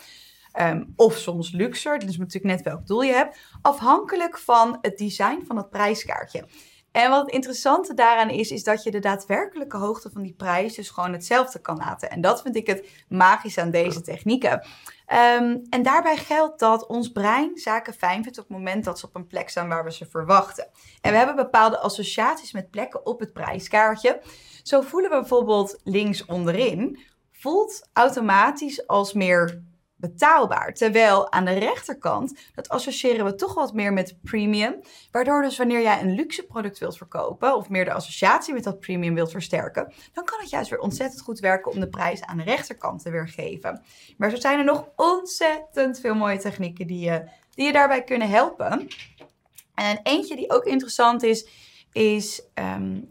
ehm, 0.51 0.84
of 0.95 1.17
soms 1.17 1.51
luxer. 1.51 1.99
Dat 1.99 2.10
is 2.10 2.17
natuurlijk 2.17 2.56
net 2.56 2.63
welk 2.63 2.88
doel 2.88 3.01
je 3.01 3.13
hebt, 3.13 3.38
afhankelijk 3.62 4.38
van 4.38 4.78
het 4.82 4.97
design 4.97 5.43
van 5.47 5.58
het 5.58 5.69
prijskaartje. 5.69 6.45
En 6.95 7.10
wat 7.10 7.21
het 7.21 7.31
interessante 7.31 7.93
daaraan 7.93 8.29
is, 8.29 8.51
is 8.51 8.63
dat 8.63 8.84
je 8.84 8.91
de 8.91 8.99
daadwerkelijke 8.99 9.77
hoogte 9.77 10.10
van 10.10 10.21
die 10.21 10.34
prijs 10.34 10.75
dus 10.75 10.89
gewoon 10.89 11.13
hetzelfde 11.13 11.60
kan 11.60 11.77
laten. 11.77 12.10
En 12.10 12.21
dat 12.21 12.41
vind 12.41 12.55
ik 12.55 12.67
het 12.67 13.05
magisch 13.10 13.58
aan 13.58 13.71
deze 13.71 14.01
technieken. 14.01 14.65
Ehm, 15.05 15.58
en 15.69 15.84
daarbij 15.84 16.17
geldt 16.17 16.60
dat 16.60 16.88
ons 16.88 17.12
brein 17.12 17.58
zaken 17.58 17.93
fijn 17.93 18.23
vindt 18.23 18.38
op 18.38 18.47
het 18.47 18.58
moment 18.58 18.84
dat 18.84 18.99
ze 18.99 19.05
op 19.05 19.15
een 19.15 19.27
plek 19.27 19.49
staan 19.49 19.67
waar 19.67 19.84
we 19.84 19.91
ze 19.91 20.05
verwachten. 20.10 20.67
En 21.01 21.12
we 21.12 21.17
hebben 21.17 21.36
bepaalde 21.36 21.79
associaties 21.79 22.51
met 22.51 22.69
plekken 22.69 23.05
op 23.05 23.19
het 23.19 23.34
prijskaartje. 23.34 24.21
Zo 24.63 24.81
voelen 24.81 25.10
we 25.10 25.19
bijvoorbeeld 25.19 25.79
links 25.84 26.25
onderin, 26.25 26.99
voelt 27.31 27.89
automatisch 27.93 28.88
als 28.88 29.13
meer 29.13 29.63
betaalbaar. 29.95 30.73
Terwijl 30.73 31.31
aan 31.31 31.45
de 31.45 31.53
rechterkant, 31.53 32.39
dat 32.55 32.69
associëren 32.69 33.25
we 33.25 33.36
toch 33.36 33.53
wat 33.53 33.73
meer 33.73 33.93
met 33.93 34.17
premium. 34.21 34.81
Waardoor 35.12 35.41
dus 35.41 35.58
wanneer 35.58 35.81
jij 35.81 36.01
een 36.01 36.15
luxe 36.15 36.45
product 36.45 36.79
wilt 36.79 36.97
verkopen, 36.97 37.55
of 37.55 37.69
meer 37.69 37.86
de 37.86 37.93
associatie 37.93 38.53
met 38.53 38.63
dat 38.63 38.79
premium 38.79 39.13
wilt 39.13 39.31
versterken, 39.31 39.93
dan 40.13 40.23
kan 40.23 40.39
het 40.39 40.49
juist 40.49 40.69
weer 40.69 40.79
ontzettend 40.79 41.21
goed 41.21 41.39
werken 41.39 41.71
om 41.71 41.79
de 41.79 41.89
prijs 41.89 42.21
aan 42.21 42.38
de 42.38 42.43
rechterkant 42.43 43.01
te 43.01 43.10
weergeven. 43.10 43.84
Maar 44.17 44.29
zo 44.29 44.36
zijn 44.36 44.60
er 44.60 44.65
nog 44.65 44.89
ontzettend 44.95 45.99
veel 45.99 46.15
mooie 46.15 46.38
technieken 46.38 46.88
die 46.88 46.99
je, 46.99 47.29
die 47.49 47.65
je 47.65 47.71
daarbij 47.71 48.03
kunnen 48.03 48.29
helpen. 48.29 48.88
En 49.75 49.99
eentje 50.03 50.36
die 50.36 50.51
ook 50.51 50.65
interessant 50.65 51.23
is, 51.23 51.47
is 51.91 52.47
ehm, 52.53 53.01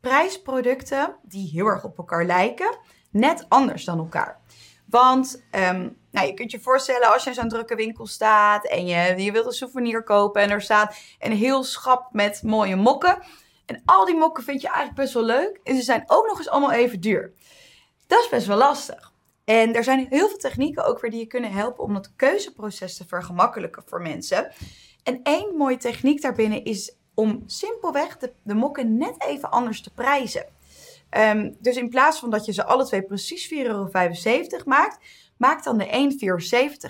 prijsproducten 0.00 1.16
die 1.22 1.48
heel 1.48 1.66
erg 1.66 1.84
op 1.84 1.98
elkaar 1.98 2.24
lijken, 2.24 2.78
net 3.10 3.46
anders 3.48 3.84
dan 3.84 3.98
elkaar. 3.98 4.40
Want 4.86 5.44
ehm, 5.50 5.88
nou, 6.12 6.26
je 6.26 6.34
kunt 6.34 6.50
je 6.50 6.60
voorstellen 6.60 7.12
als 7.12 7.24
je 7.24 7.30
in 7.30 7.36
zo'n 7.36 7.48
drukke 7.48 7.74
winkel 7.74 8.06
staat 8.06 8.66
en 8.66 8.86
je, 8.86 9.22
je 9.22 9.32
wilt 9.32 9.46
een 9.46 9.52
souvenir 9.52 10.02
kopen 10.02 10.42
en 10.42 10.50
er 10.50 10.62
staat 10.62 10.96
een 11.18 11.32
heel 11.32 11.64
schap 11.64 12.12
met 12.12 12.42
mooie 12.42 12.76
mokken. 12.76 13.22
En 13.66 13.82
al 13.84 14.04
die 14.04 14.16
mokken 14.16 14.44
vind 14.44 14.60
je 14.60 14.66
eigenlijk 14.66 14.96
best 14.96 15.14
wel 15.14 15.22
leuk 15.22 15.60
en 15.64 15.76
ze 15.76 15.82
zijn 15.82 16.04
ook 16.06 16.26
nog 16.26 16.38
eens 16.38 16.48
allemaal 16.48 16.72
even 16.72 17.00
duur. 17.00 17.32
Dat 18.06 18.20
is 18.20 18.28
best 18.28 18.46
wel 18.46 18.56
lastig. 18.56 19.12
En 19.44 19.74
er 19.74 19.84
zijn 19.84 20.06
heel 20.10 20.28
veel 20.28 20.38
technieken 20.38 20.84
ook 20.84 21.00
weer 21.00 21.10
die 21.10 21.20
je 21.20 21.26
kunnen 21.26 21.52
helpen 21.52 21.84
om 21.84 21.94
dat 21.94 22.12
keuzeproces 22.16 22.96
te 22.96 23.06
vergemakkelijken 23.06 23.82
voor 23.86 24.02
mensen. 24.02 24.52
En 25.02 25.20
één 25.22 25.56
mooie 25.56 25.76
techniek 25.76 26.22
daarbinnen 26.22 26.64
is 26.64 26.96
om 27.14 27.42
simpelweg 27.46 28.16
de, 28.42 28.54
mokken 28.54 28.96
net 28.96 29.14
even 29.18 29.50
anders 29.50 29.82
te 29.82 29.90
prijzen. 29.90 30.46
Ehm, 31.10 31.52
dus 31.58 31.76
in 31.76 31.88
plaats 31.88 32.18
van 32.18 32.30
dat 32.30 32.44
je 32.44 32.52
ze 32.52 32.64
alle 32.64 32.84
twee 32.84 33.02
precies 33.02 33.46
4,75 33.46 33.56
euro 33.56 33.90
maakt, 34.64 34.98
maak 35.42 35.64
dan 35.64 35.78
de 35.78 35.86
een 35.90 36.10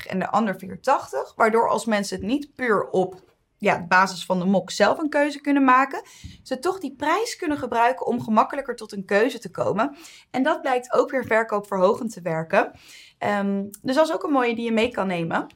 4,70 0.03 0.07
en 0.07 0.19
de 0.19 0.31
ander 0.31 0.57
4,80. 0.65 1.35
Waardoor 1.37 1.69
als 1.69 1.85
mensen 1.85 2.17
het 2.17 2.27
niet 2.27 2.55
puur 2.55 2.91
op 2.91 3.21
ja, 3.59 3.87
basis 3.87 4.25
van 4.25 4.39
de 4.39 4.45
mok 4.45 4.71
zelf 4.71 4.99
een 4.99 5.09
keuze 5.09 5.41
kunnen 5.41 5.65
maken, 5.65 6.03
ze 6.43 6.59
toch 6.59 6.81
die 6.81 6.95
prijs 6.97 7.37
kunnen 7.37 7.59
gebruiken 7.59 8.07
om 8.07 8.23
gemakkelijker 8.23 8.77
tot 8.77 8.93
een 8.93 9.05
keuze 9.05 9.39
te 9.39 9.51
komen. 9.51 9.97
En 10.31 10.43
dat 10.43 10.61
blijkt 10.61 10.93
ook 10.93 11.11
weer 11.11 11.25
verkoopverhogend 11.25 12.13
te 12.13 12.21
werken. 12.21 12.73
Ehm, 13.19 13.65
dus 13.83 13.95
dat 13.95 14.07
is 14.07 14.15
ook 14.15 14.23
een 14.23 14.33
mooie 14.33 14.55
die 14.55 14.65
je 14.65 14.73
mee 14.73 14.91
kan 14.91 15.07
nemen. 15.07 15.47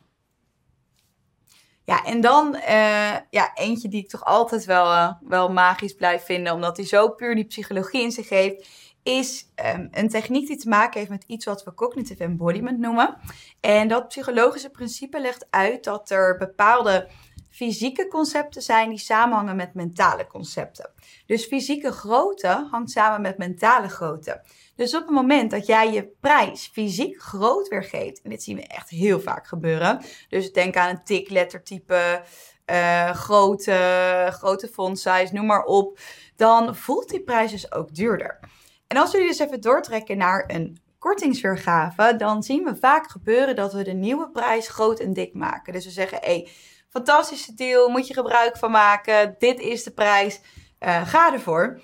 Ja, 1.84 2.04
en 2.04 2.20
dan 2.20 2.54
eh, 2.54 3.16
ja, 3.30 3.54
eentje 3.54 3.88
die 3.88 4.02
ik 4.02 4.08
toch 4.08 4.24
altijd 4.24 4.64
wel, 4.64 4.92
eh, 4.92 5.12
wel 5.20 5.52
magisch 5.52 5.94
blijf 5.94 6.24
vinden, 6.24 6.52
omdat 6.52 6.76
hij 6.76 6.86
zo 6.86 7.08
puur 7.08 7.34
die 7.34 7.46
psychologie 7.46 8.02
in 8.02 8.12
zich 8.12 8.28
heeft, 8.28 8.68
is 9.06 9.50
ehm, 9.54 9.86
een 9.90 10.08
techniek 10.08 10.46
die 10.46 10.56
te 10.56 10.68
maken 10.68 10.98
heeft 10.98 11.10
met 11.10 11.24
iets 11.26 11.44
wat 11.44 11.64
we 11.64 11.74
cognitive 11.74 12.22
embodiment 12.22 12.78
noemen. 12.78 13.16
En 13.60 13.88
dat 13.88 14.08
psychologische 14.08 14.70
principe 14.70 15.20
legt 15.20 15.46
uit 15.50 15.84
dat 15.84 16.10
er 16.10 16.36
bepaalde 16.36 17.08
fysieke 17.48 18.08
concepten 18.08 18.62
zijn 18.62 18.88
die 18.88 18.98
samenhangen 18.98 19.56
met 19.56 19.74
mentale 19.74 20.26
concepten. 20.26 20.90
Dus 21.26 21.44
fysieke 21.44 21.92
grootte 21.92 22.66
hangt 22.70 22.90
samen 22.90 23.20
met 23.20 23.38
mentale 23.38 23.88
grootte. 23.88 24.42
Dus 24.76 24.94
op 24.94 25.02
het 25.02 25.10
moment 25.10 25.50
dat 25.50 25.66
jij 25.66 25.92
je 25.92 26.08
prijs 26.20 26.70
fysiek 26.72 27.22
groot 27.22 27.68
weergeeft, 27.68 28.22
en 28.22 28.30
dit 28.30 28.42
zien 28.42 28.56
we 28.56 28.66
echt 28.66 28.88
heel 28.88 29.20
vaak 29.20 29.46
gebeuren. 29.46 30.02
Dus 30.28 30.52
denk 30.52 30.76
aan 30.76 30.88
een 30.88 31.04
tik, 31.04 31.30
lettertype, 31.30 32.22
eh, 32.64 33.10
grote, 33.10 34.28
grote 34.30 34.68
font 34.68 34.98
size, 34.98 35.28
noem 35.32 35.46
maar 35.46 35.64
op. 35.64 35.98
Dan 36.36 36.76
voelt 36.76 37.08
die 37.08 37.22
prijs 37.22 37.50
dus 37.50 37.72
ook 37.72 37.94
duurder. 37.94 38.38
En 38.86 38.96
als 38.96 39.12
die 39.12 39.26
dus 39.26 39.38
even 39.38 39.60
doortrekken 39.60 40.16
naar 40.16 40.44
een 40.46 40.80
kortingsweergave, 40.98 42.16
dan 42.16 42.42
zien 42.42 42.64
we 42.64 42.76
vaak 42.76 43.10
gebeuren 43.10 43.56
dat 43.56 43.72
we 43.72 43.84
de 43.84 43.92
nieuwe 43.92 44.30
prijs 44.30 44.68
groot 44.68 45.00
en 45.00 45.12
dik 45.12 45.34
maken. 45.34 45.72
Dus 45.72 45.84
we 45.84 45.90
zeggen, 45.90 46.18
hé, 46.20 46.26
hey, 46.26 46.48
fantastische 46.88 47.54
deal, 47.54 47.88
moet 47.88 48.06
je 48.06 48.14
gebruik 48.14 48.56
van 48.56 48.70
maken, 48.70 49.34
dit 49.38 49.60
is 49.60 49.82
de 49.82 49.90
prijs, 49.90 50.40
uh, 50.80 51.08
ga 51.08 51.32
ervoor. 51.32 51.80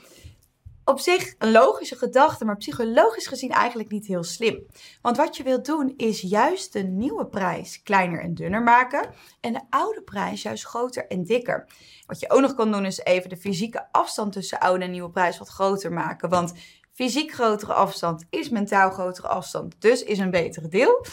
Op 0.84 1.00
zich 1.00 1.34
een 1.38 1.50
logische 1.50 1.96
gedachte, 1.96 2.44
maar 2.44 2.56
psychologisch 2.56 3.26
gezien 3.26 3.50
eigenlijk 3.50 3.90
niet 3.90 4.06
heel 4.06 4.24
slim. 4.24 4.66
Want 5.02 5.16
wat 5.16 5.36
je 5.36 5.42
wilt 5.42 5.64
doen 5.64 5.94
is 5.96 6.20
juist 6.20 6.72
de 6.72 6.82
nieuwe 6.82 7.26
prijs 7.26 7.82
kleiner 7.82 8.20
en 8.20 8.34
dunner 8.34 8.62
maken 8.62 9.10
en 9.40 9.52
de 9.52 9.60
oude 9.70 10.02
prijs 10.02 10.42
juist 10.42 10.64
groter 10.64 11.06
en 11.06 11.24
dikker. 11.24 11.66
Wat 12.06 12.20
je 12.20 12.30
ook 12.30 12.40
nog 12.40 12.54
kan 12.54 12.72
doen 12.72 12.84
is 12.84 12.98
even 12.98 13.28
de 13.28 13.36
fysieke 13.36 13.88
afstand 13.92 14.32
tussen 14.32 14.60
oude 14.60 14.84
en 14.84 14.90
nieuwe 14.90 15.10
prijs 15.10 15.38
wat 15.38 15.48
groter 15.48 15.92
maken. 15.92 16.28
Want 16.28 16.52
fysiek 16.92 17.32
grotere 17.32 17.72
afstand 17.72 18.24
is 18.30 18.48
mentaal 18.48 18.90
grotere 18.90 19.28
afstand, 19.28 19.74
dus 19.78 20.02
is 20.02 20.18
een 20.18 20.30
betere 20.30 20.68
deel. 20.68 21.06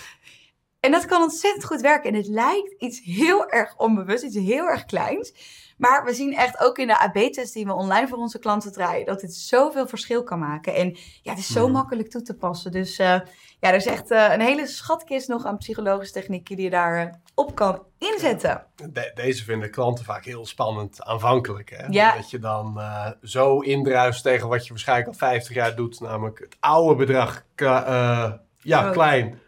En 0.80 0.92
dat 0.92 1.06
kan 1.06 1.22
ontzettend 1.22 1.66
goed 1.66 1.82
werken. 1.82 2.10
En 2.10 2.16
het 2.16 2.28
lijkt 2.28 2.74
iets 2.78 3.02
heel 3.04 3.50
erg 3.50 3.78
onbewust, 3.78 4.24
iets 4.24 4.36
heel 4.36 4.66
erg 4.66 4.86
kleins. 4.86 5.34
Maar 5.78 6.06
we 6.06 6.14
zien 6.14 6.36
echt 6.36 6.60
ook 6.60 6.78
in 6.78 6.88
de 6.88 7.00
AB-test 7.00 7.54
die 7.54 7.66
we 7.66 7.74
online 7.74 8.08
voor 8.08 8.18
onze 8.18 8.40
klanten 8.40 8.72
draaien, 8.72 9.06
dat 9.06 9.20
dit 9.20 9.34
zoveel 9.34 9.88
verschil 9.88 10.24
kan 10.24 10.40
maken. 10.40 10.76
En 10.76 10.98
ja, 11.22 11.32
het 11.32 11.40
is 11.40 11.52
zo 11.52 11.68
makkelijk 11.68 12.10
toe 12.10 12.22
te 12.22 12.36
passen. 12.36 12.72
Dus 12.72 12.98
eh, 12.98 13.20
ja, 13.60 13.70
er 13.70 13.76
is 13.76 13.86
echt 13.86 14.12
eh, 14.12 14.28
een 14.34 14.42
hele 14.42 14.68
schatkist 14.68 15.28
nog 15.28 15.46
aan 15.46 15.58
psychologische 15.58 16.14
technieken 16.14 16.56
die 16.56 16.66
je 16.66 16.72
daarop 16.72 17.14
op 17.36 17.56
kan 17.56 17.84
inzetten. 17.98 18.64
De- 18.76 19.12
deze 19.16 19.44
vinden 19.44 19.72
klanten 19.72 20.06
vaak 20.06 20.26
heel 20.26 20.46
spannend 20.46 21.04
aanvankelijk. 21.04 21.70
Hè? 21.70 21.86
Ja. 21.90 22.16
Dat 22.16 22.30
je 22.30 22.40
dan 22.40 22.80
eh, 22.80 23.12
zo 23.24 23.60
indruist 23.60 24.24
tegen 24.24 24.48
wat 24.48 24.64
je 24.64 24.70
waarschijnlijk 24.70 25.08
al 25.08 25.14
50 25.14 25.56
jaar 25.56 25.76
doet. 25.76 26.00
Namelijk 26.00 26.40
het 26.40 26.56
oude 26.60 26.96
bedrag. 26.96 27.44
eh, 27.56 28.32
ja, 28.62 28.90
klein. 28.92 29.40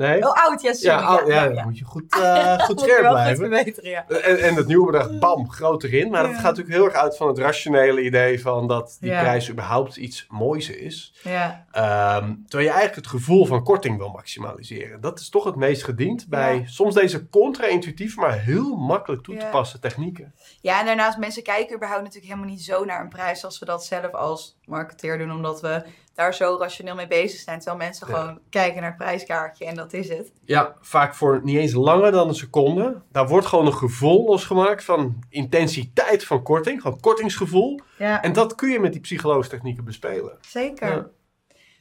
Nee? 0.00 0.26
Oh, 0.28 0.44
oud, 0.46 0.62
ja, 0.62 0.72
sorry. 0.72 0.98
ja, 0.98 1.04
ou- 1.06 1.30
ja, 1.32 1.48
dan 1.48 1.64
moet 1.64 1.78
je 1.78 1.84
goed, 1.84 2.04
eh, 2.22 2.58
goed 2.58 2.80
scherp 2.80 3.08
blijven. 3.08 3.82
ja. 3.82 4.04
En, 4.08 4.38
en 4.38 4.54
het 4.54 4.66
nieuwe 4.66 4.90
bedrag, 4.90 5.18
bam, 5.18 5.50
groter 5.50 5.94
in. 5.94 6.10
Maar 6.10 6.22
dat 6.22 6.30
Ja. 6.30 6.36
gaat 6.36 6.44
natuurlijk 6.56 6.74
heel 6.76 6.84
erg 6.84 6.94
uit 6.94 7.16
van 7.16 7.28
het 7.28 7.38
rationele 7.38 8.02
idee 8.02 8.40
van 8.40 8.68
dat 8.68 8.96
die 9.00 9.10
Ja. 9.10 9.20
prijs 9.20 9.50
überhaupt 9.50 9.96
iets 9.96 10.26
moois 10.28 10.68
is. 10.70 11.14
Ja, 11.22 11.66
Ehm, 11.72 12.34
terwijl 12.48 12.68
je 12.68 12.74
eigenlijk 12.74 12.94
het 12.94 13.06
gevoel 13.06 13.46
van 13.46 13.64
korting 13.64 13.98
wil 13.98 14.08
maximaliseren. 14.08 15.00
Dat 15.00 15.20
is 15.20 15.28
toch 15.28 15.44
het 15.44 15.56
meest 15.56 15.84
gediend 15.84 16.28
bij 16.28 16.54
Ja. 16.56 16.66
soms 16.66 16.94
deze 16.94 17.28
contra-intuïtief, 17.28 18.16
maar 18.16 18.38
heel 18.38 18.76
makkelijk 18.76 19.22
toe 19.22 19.36
te 19.36 19.44
Ja. 19.44 19.50
passen 19.50 19.80
technieken. 19.80 20.34
Ja, 20.60 20.80
en 20.80 20.86
daarnaast, 20.86 21.18
mensen 21.18 21.42
kijken 21.42 21.74
überhaupt 21.76 22.02
natuurlijk 22.04 22.32
helemaal 22.32 22.50
niet 22.54 22.64
zo 22.64 22.84
naar 22.84 23.00
een 23.00 23.08
prijs 23.08 23.44
als 23.44 23.58
we 23.58 23.64
dat 23.66 23.84
zelf 23.84 24.12
als 24.12 24.58
marketeer 24.64 25.18
doen, 25.18 25.32
omdat 25.32 25.60
we 25.60 25.82
daar 26.20 26.34
zo 26.34 26.56
rationeel 26.60 26.94
mee 26.94 27.06
bezig 27.06 27.40
zijn. 27.40 27.56
Terwijl 27.58 27.78
mensen 27.78 28.06
Ja. 28.08 28.14
gewoon 28.14 28.38
kijken 28.50 28.80
naar 28.80 28.90
het 28.90 28.98
prijskaartje 28.98 29.64
en 29.64 29.74
dat 29.74 29.92
is 29.92 30.08
het. 30.08 30.32
Ja, 30.44 30.74
vaak 30.80 31.14
voor 31.14 31.40
niet 31.42 31.56
eens 31.56 31.72
langer 31.72 32.12
dan 32.12 32.28
een 32.28 32.34
seconde. 32.34 33.00
Daar 33.12 33.28
wordt 33.28 33.46
gewoon 33.46 33.66
een 33.66 33.74
gevoel 33.74 34.24
losgemaakt 34.24 34.84
van 34.84 35.24
intensiteit 35.28 36.24
van 36.24 36.42
korting, 36.42 36.80
gewoon 36.82 37.00
kortingsgevoel. 37.00 37.80
Ja, 37.98 38.22
En 38.22 38.32
dat 38.32 38.54
kun 38.54 38.70
je 38.70 38.80
met 38.80 38.92
die 38.92 39.00
psychologische 39.00 39.50
technieken 39.52 39.84
bespelen. 39.84 40.38
zeker. 40.40 40.88
Ja. 40.88 41.06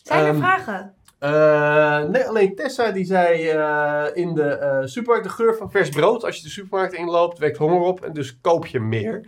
Zijn 0.04 0.20
er 0.26 0.28
Ehm, 0.30 0.38
vragen? 0.38 0.94
Eh, 1.20 2.04
nee, 2.10 2.24
alleen 2.28 2.56
Tessa 2.56 2.92
die 2.92 3.06
zei 3.06 3.48
eh, 3.50 4.06
in 4.14 4.34
de 4.34 4.44
eh, 4.44 4.80
supermarkt 4.86 5.24
de 5.28 5.34
geur 5.34 5.56
van 5.56 5.72
vers 5.72 5.90
brood. 5.90 6.24
Als 6.26 6.36
je 6.38 6.44
de 6.44 6.50
supermarkt 6.50 6.94
inloopt, 6.94 7.38
wekt 7.40 7.58
honger 7.58 7.80
op 7.80 8.02
en 8.06 8.14
dus 8.14 8.40
koop 8.42 8.66
je 8.66 8.80
meer. 8.80 9.28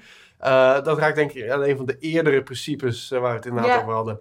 Dat 0.84 0.98
raakt 0.98 1.16
denk 1.16 1.32
ik 1.32 1.50
aan 1.50 1.64
een 1.64 1.78
van 1.78 1.86
de 1.86 1.98
eerdere 2.00 2.44
principes 2.44 3.10
waar 3.10 3.22
we 3.22 3.28
het 3.28 3.46
inderdaad 3.46 3.72
Ja. 3.72 3.82
over 3.82 3.94
hadden. 3.94 4.20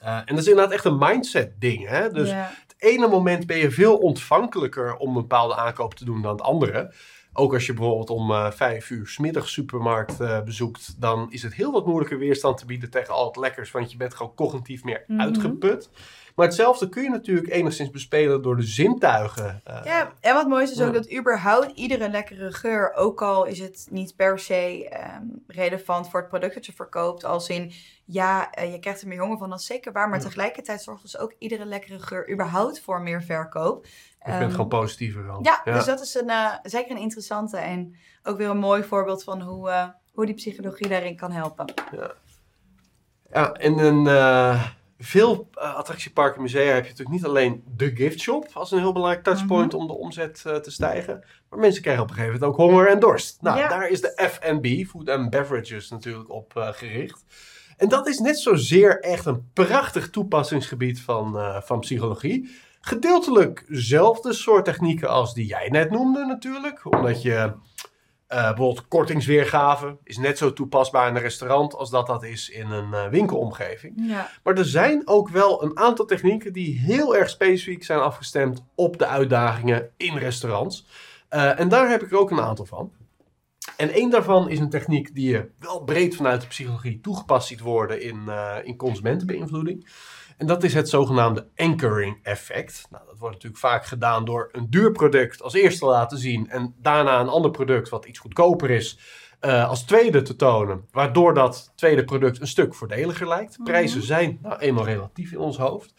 Eh, 0.00 0.16
en 0.16 0.24
dat 0.26 0.38
is 0.38 0.46
inderdaad 0.46 0.72
echt 0.72 0.84
een 0.84 0.98
mindset 0.98 1.60
ding. 1.60 1.88
Hè? 1.88 2.10
Dus 2.10 2.30
het 2.30 2.74
ene 2.78 3.08
moment 3.08 3.46
ben 3.46 3.58
je 3.58 3.70
veel 3.70 3.96
ontvankelijker 3.96 4.96
om 4.96 5.08
een 5.08 5.22
bepaalde 5.22 5.56
aankoop 5.56 5.94
te 5.94 6.04
doen 6.04 6.22
dan 6.22 6.32
het 6.32 6.42
andere. 6.42 6.92
Ook 7.32 7.52
als 7.54 7.66
je 7.66 7.74
bijvoorbeeld 7.74 8.10
om 8.10 8.30
eh, 8.30 8.50
vijf 8.50 8.90
uur 8.90 9.06
's 9.08 9.18
middags 9.18 9.52
supermarkt 9.52 10.20
eh, 10.20 10.42
bezoekt, 10.42 11.00
dan 11.00 11.26
is 11.32 11.42
het 11.42 11.54
heel 11.54 11.72
wat 11.72 11.86
moeilijker 11.86 12.18
weerstand 12.18 12.58
te 12.58 12.66
bieden 12.66 12.90
tegen 12.90 13.14
al 13.14 13.26
het 13.26 13.36
lekkers, 13.36 13.70
want 13.70 13.90
je 13.90 13.96
bent 13.96 14.14
gewoon 14.14 14.34
cognitief 14.34 14.84
meer 14.84 15.04
Mhm. 15.06 15.20
uitgeput. 15.20 15.90
Maar 16.34 16.46
hetzelfde 16.46 16.88
kun 16.88 17.02
je 17.02 17.10
natuurlijk 17.10 17.48
enigszins 17.52 17.90
bespelen 17.90 18.42
door 18.42 18.56
de 18.56 18.62
zintuigen. 18.62 19.60
eh, 19.64 19.80
ja, 19.84 20.12
en 20.20 20.34
wat 20.34 20.48
mooi 20.48 20.62
is 20.62 20.70
is 20.70 20.80
ook 20.80 20.86
Ja. 20.86 20.92
dat 21.00 21.12
überhaupt 21.12 21.70
iedere 21.74 22.10
lekkere 22.10 22.52
geur, 22.52 22.92
ook 22.94 23.22
al 23.22 23.44
is 23.44 23.58
het 23.58 23.86
niet 23.90 24.16
per 24.16 24.38
se 24.38 24.88
ehm, 24.88 25.22
relevant 25.46 26.10
voor 26.10 26.20
het 26.20 26.28
product 26.28 26.54
dat 26.54 26.66
je 26.66 26.72
verkoopt, 26.72 27.24
als 27.24 27.48
in 27.48 27.72
ja, 28.04 28.50
je 28.72 28.78
krijgt 28.80 29.02
er 29.02 29.08
meer 29.08 29.20
honger 29.20 29.38
van, 29.38 29.50
dat 29.50 29.58
is 29.60 29.66
zeker 29.66 29.92
waar, 29.92 30.08
maar 30.08 30.18
Ja. 30.18 30.24
tegelijkertijd 30.24 30.82
zorgt 30.82 31.02
dus 31.02 31.18
ook 31.18 31.34
iedere 31.38 31.64
lekkere 31.64 31.98
geur 31.98 32.30
überhaupt 32.32 32.80
voor 32.80 33.00
meer 33.02 33.22
verkoop. 33.22 33.86
Je 34.24 34.30
bent 34.30 34.42
Ehm, 34.42 34.50
gewoon 34.50 34.68
positiever 34.68 35.26
dan. 35.26 35.38
Ja, 35.42 35.60
dus 35.64 35.84
dat 35.84 36.00
is 36.00 36.14
een, 36.14 36.28
eh, 36.30 36.52
zeker 36.62 36.90
een 36.90 37.02
interessante 37.02 37.56
en 37.56 37.96
ook 38.22 38.36
weer 38.36 38.48
een 38.48 38.58
mooi 38.58 38.82
voorbeeld 38.82 39.24
van 39.24 39.40
hoe, 39.42 39.70
eh, 39.70 39.88
hoe 40.12 40.26
die 40.26 40.34
psychologie 40.34 40.88
daarin 40.88 41.16
kan 41.16 41.32
helpen. 41.32 41.72
Ja, 43.32 43.52
en 43.52 43.78
in 43.78 44.06
eh, 44.06 44.64
veel 44.98 45.48
attractieparken 45.52 46.36
en 46.36 46.42
musea 46.42 46.60
heb 46.74 46.82
je 46.84 46.90
natuurlijk 46.90 47.16
niet 47.16 47.24
alleen 47.24 47.62
de 47.76 47.96
gift 47.96 48.20
shop 48.20 48.48
als 48.52 48.70
een 48.72 48.78
heel 48.78 48.92
belangrijk 48.92 49.24
touchpoint 49.24 49.72
Mhm. 49.72 49.80
om 49.80 49.86
de 49.86 49.92
omzet 49.92 50.42
te 50.42 50.70
stijgen. 50.70 51.24
Maar 51.50 51.58
mensen 51.58 51.82
krijgen 51.82 52.02
op 52.02 52.08
een 52.08 52.14
gegeven 52.14 52.38
moment 52.40 52.52
ook 52.60 52.66
honger 52.68 52.88
en 52.88 53.00
dorst. 53.00 53.42
Nou, 53.42 53.58
Ja. 53.58 53.68
daar 53.68 53.88
is 53.88 54.00
de 54.00 54.28
F&B, 54.30 54.88
Food 54.88 55.08
and 55.08 55.30
Beverages, 55.30 55.90
natuurlijk 55.90 56.30
op 56.30 56.52
gericht. 56.56 57.24
En 57.76 57.88
dat 57.88 58.06
is 58.08 58.18
net 58.18 58.38
zozeer 58.38 59.00
echt 59.00 59.26
een 59.26 59.50
prachtig 59.52 60.10
toepassingsgebied 60.10 61.00
van, 61.00 61.52
van 61.64 61.80
psychologie. 61.80 62.50
Gedeeltelijk 62.88 63.64
zelfde 63.68 64.32
soort 64.32 64.64
technieken 64.64 65.08
als 65.08 65.34
die 65.34 65.46
jij 65.46 65.68
net 65.68 65.90
noemde 65.90 66.24
natuurlijk. 66.24 66.94
Omdat 66.94 67.22
je 67.22 67.52
eh, 68.26 68.46
bijvoorbeeld 68.46 68.88
kortingsweergave 68.88 69.96
is 70.04 70.18
net 70.18 70.38
zo 70.38 70.52
toepasbaar 70.52 71.08
in 71.08 71.14
een 71.14 71.22
restaurant 71.22 71.74
als 71.74 71.90
dat 71.90 72.06
dat 72.06 72.24
is 72.24 72.48
in 72.48 72.70
een 72.70 72.94
eh, 72.94 73.08
winkelomgeving. 73.08 73.94
Ja, 73.96 74.30
Maar 74.42 74.58
er 74.58 74.64
zijn 74.64 75.02
ook 75.04 75.28
wel 75.28 75.62
een 75.62 75.78
aantal 75.78 76.04
technieken 76.04 76.52
die 76.52 76.78
heel 76.78 77.16
erg 77.16 77.30
specifiek 77.30 77.84
zijn 77.84 78.00
afgestemd 78.00 78.64
op 78.74 78.98
de 78.98 79.06
uitdagingen 79.06 79.90
in 79.96 80.16
restaurants. 80.16 80.86
Eh, 81.28 81.60
en 81.60 81.68
daar 81.68 81.90
heb 81.90 82.02
ik 82.02 82.10
er 82.10 82.18
ook 82.18 82.30
een 82.30 82.40
aantal 82.40 82.66
van. 82.66 82.92
En 83.76 83.90
één 83.90 84.10
daarvan 84.10 84.48
is 84.48 84.58
een 84.58 84.70
techniek 84.70 85.14
die 85.14 85.30
je 85.30 85.50
wel 85.58 85.80
breed 85.84 86.16
vanuit 86.16 86.40
de 86.40 86.46
psychologie 86.46 87.00
toegepast 87.00 87.48
ziet 87.48 87.60
worden 87.60 88.02
in, 88.02 88.30
in 88.64 88.76
consumentenbeïnvloeding. 88.76 89.86
En 90.38 90.46
dat 90.46 90.64
is 90.64 90.74
het 90.74 90.88
zogenaamde 90.88 91.48
anchoring 91.56 92.18
effect. 92.22 92.86
Nou, 92.90 93.04
dat 93.06 93.18
wordt 93.18 93.34
natuurlijk 93.34 93.60
vaak 93.60 93.86
gedaan 93.86 94.24
door 94.24 94.48
een 94.52 94.70
duur 94.70 94.92
product 94.92 95.42
als 95.42 95.54
eerste 95.54 95.78
te 95.78 95.86
laten 95.86 96.18
zien 96.18 96.50
en 96.50 96.74
daarna 96.80 97.20
een 97.20 97.28
ander 97.28 97.50
product 97.50 97.88
wat 97.88 98.04
iets 98.04 98.18
goedkoper 98.18 98.70
is 98.70 98.98
eh, 99.40 99.68
als 99.68 99.84
tweede 99.84 100.22
te 100.22 100.36
tonen. 100.36 100.84
Waardoor 100.90 101.34
dat 101.34 101.72
tweede 101.74 102.04
product 102.04 102.40
een 102.40 102.46
stuk 102.46 102.74
voordeliger 102.74 103.28
lijkt. 103.28 103.58
Prijzen 103.64 104.02
zijn 104.02 104.38
nou 104.42 104.58
eenmaal 104.58 104.84
relatief 104.84 105.32
in 105.32 105.38
ons 105.38 105.56
hoofd. 105.56 105.94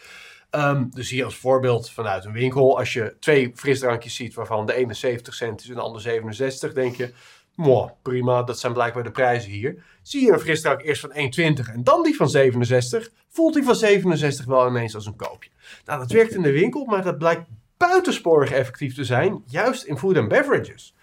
Ehm, 0.50 0.86
dus 0.90 1.10
hier 1.10 1.26
als 1.26 1.36
voorbeeld 1.36 1.90
vanuit 1.90 2.26
een 2.26 2.32
winkel. 2.32 2.78
Als 2.78 2.94
je 2.94 3.16
twee 3.20 3.52
frisdrankjes 3.56 4.16
ziet 4.16 4.34
waarvan 4.34 4.66
de 4.66 4.74
ene 4.74 4.94
70 4.94 5.34
cent 5.34 5.62
is 5.62 5.70
en 5.70 5.76
de 5.76 5.82
andere 5.82 6.04
67, 6.04 6.74
denk 6.74 6.96
je... 6.96 7.14
Mooi, 7.60 7.92
prima, 8.02 8.44
dat 8.44 8.60
zijn 8.60 8.74
blijkbaar 8.74 9.04
de 9.04 9.12
prijzen 9.12 9.52
hier. 9.52 9.84
Zie 10.02 10.26
je 10.26 10.32
een 10.32 10.40
frisdrank 10.40 10.82
eerst 10.82 11.02
van 11.02 11.12
1,20 11.12 11.74
en 11.74 11.84
dan 11.84 12.04
die 12.04 12.16
van 12.16 12.30
67, 12.30 13.12
voelt 13.30 13.54
die 13.54 13.64
van 13.64 13.76
67 13.76 14.46
wel 14.46 14.68
ineens 14.68 14.96
als 14.96 15.06
een 15.06 15.16
koopje. 15.16 15.50
Nou, 15.86 16.00
dat 16.00 16.12
werkt 16.12 16.34
in 16.34 16.42
de 16.42 16.52
winkel, 16.52 16.86
maar 16.86 17.04
dat 17.04 17.18
blijkt 17.18 17.48
buitensporig 17.78 18.52
effectief 18.52 18.96
te 18.96 19.04
zijn, 19.04 19.44
juist 19.46 19.84
in 19.84 19.98
food 19.98 20.18
and 20.18 20.28
beverages. 20.28 20.96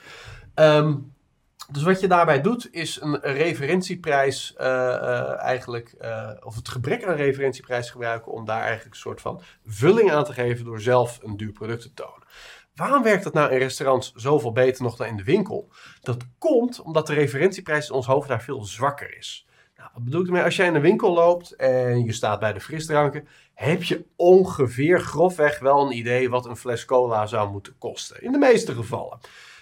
Ehm, 0.55 0.95
dus 1.71 1.83
wat 1.83 2.01
je 2.01 2.09
daarbij 2.09 2.41
doet, 2.41 2.69
is 2.71 3.01
een 3.01 3.21
referentieprijs 3.21 4.55
eh, 4.55 4.95
eh, 4.95 5.39
eigenlijk, 5.39 5.95
eh, 5.99 6.31
of 6.41 6.57
het 6.57 6.69
gebrek 6.69 7.05
aan 7.05 7.17
referentieprijs 7.17 7.91
gebruiken 7.91 8.33
om 8.33 8.45
daar 8.45 8.63
eigenlijk 8.63 8.95
een 8.95 9.01
soort 9.01 9.21
van 9.21 9.41
vulling 9.67 10.13
aan 10.13 10.25
te 10.25 10.33
geven 10.33 10.65
door 10.65 10.81
zelf 10.81 11.19
een 11.23 11.37
duur 11.37 11.53
product 11.53 11.83
te 11.83 11.95
tonen. 11.95 12.23
Waarom 12.77 13.03
werkt 13.03 13.25
dat 13.25 13.33
nou 13.33 13.53
in 13.53 13.59
restaurants 13.59 14.13
zoveel 14.15 14.53
beter 14.53 14.83
nog 14.83 14.97
dan 14.97 15.07
in 15.07 15.17
de 15.17 15.25
winkel? 15.25 15.69
Dat 16.01 16.25
komt 16.39 16.81
omdat 16.81 17.07
de 17.07 17.15
referentieprijs 17.15 17.89
in 17.89 17.95
ons 17.95 18.07
hoofd 18.07 18.29
daar 18.29 18.43
veel 18.43 18.65
zwakker 18.65 19.17
is. 19.17 19.47
Nou, 19.77 19.91
wat 19.95 20.05
bedoel 20.05 20.21
ik 20.21 20.27
ermee? 20.27 20.43
Als 20.43 20.57
jij 20.57 20.67
in 20.67 20.73
de 20.73 20.81
winkel 20.81 21.13
loopt 21.13 21.57
en 21.57 22.05
je 22.05 22.13
staat 22.13 22.41
bij 22.41 22.53
de 22.53 22.61
frisdranken, 22.61 23.29
heb 23.55 23.83
je 23.83 24.05
ongeveer 24.17 25.01
grofweg 25.01 25.59
wel 25.59 25.87
een 25.87 25.97
idee 25.97 26.31
wat 26.31 26.47
een 26.47 26.57
fles 26.57 26.85
cola 26.85 27.27
zou 27.27 27.51
moeten 27.51 27.79
kosten. 27.79 28.23
In 28.23 28.33
de 28.33 28.39
meeste 28.39 28.75
gevallen. 28.75 29.19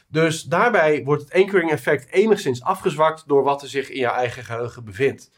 Dus 0.09 0.43
daarbij 0.43 1.05
wordt 1.05 1.23
het 1.23 1.33
anchoring 1.33 1.71
effect 1.71 2.11
enigszins 2.11 2.63
afgezwakt 2.63 3.29
door 3.29 3.43
wat 3.43 3.63
er 3.63 3.69
zich 3.69 3.91
in 3.91 3.99
jouw 3.99 4.15
eigen 4.15 4.45
geheugen 4.45 4.85
bevindt. 4.85 5.31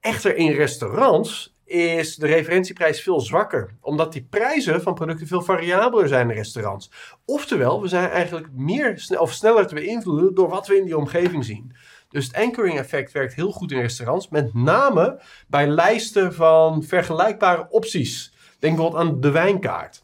Echter 0.00 0.36
in 0.36 0.52
restaurants 0.52 1.57
is 1.68 2.16
de 2.16 2.26
referentieprijs 2.26 3.02
veel 3.02 3.20
zwakker, 3.20 3.74
omdat 3.80 4.12
die 4.12 4.26
prijzen 4.30 4.82
van 4.82 4.94
producten 4.94 5.26
veel 5.26 5.42
variabeler 5.42 6.08
zijn 6.08 6.30
in 6.30 6.36
restaurants. 6.36 6.90
Oftewel, 7.24 7.82
we 7.82 7.88
zijn 7.88 8.10
eigenlijk 8.10 8.48
meer 8.52 9.16
of 9.18 9.32
sneller 9.32 9.66
te 9.66 9.74
beïnvloeden 9.74 10.34
door 10.34 10.48
wat 10.48 10.66
we 10.66 10.76
in 10.76 10.84
die 10.84 10.96
omgeving 10.96 11.44
zien. 11.44 11.72
Dus 12.08 12.26
het 12.26 12.36
anchoring 12.36 12.78
effect 12.78 13.12
werkt 13.12 13.34
heel 13.34 13.52
goed 13.52 13.72
in 13.72 13.80
restaurants, 13.80 14.28
met 14.28 14.54
name 14.54 15.20
bij 15.48 15.66
lijsten 15.66 16.34
van 16.34 16.82
vergelijkbare 16.82 17.66
opties. 17.70 18.32
Denk 18.58 18.76
bijvoorbeeld 18.76 19.04
aan 19.04 19.20
de 19.20 19.30
wijnkaart. 19.30 20.02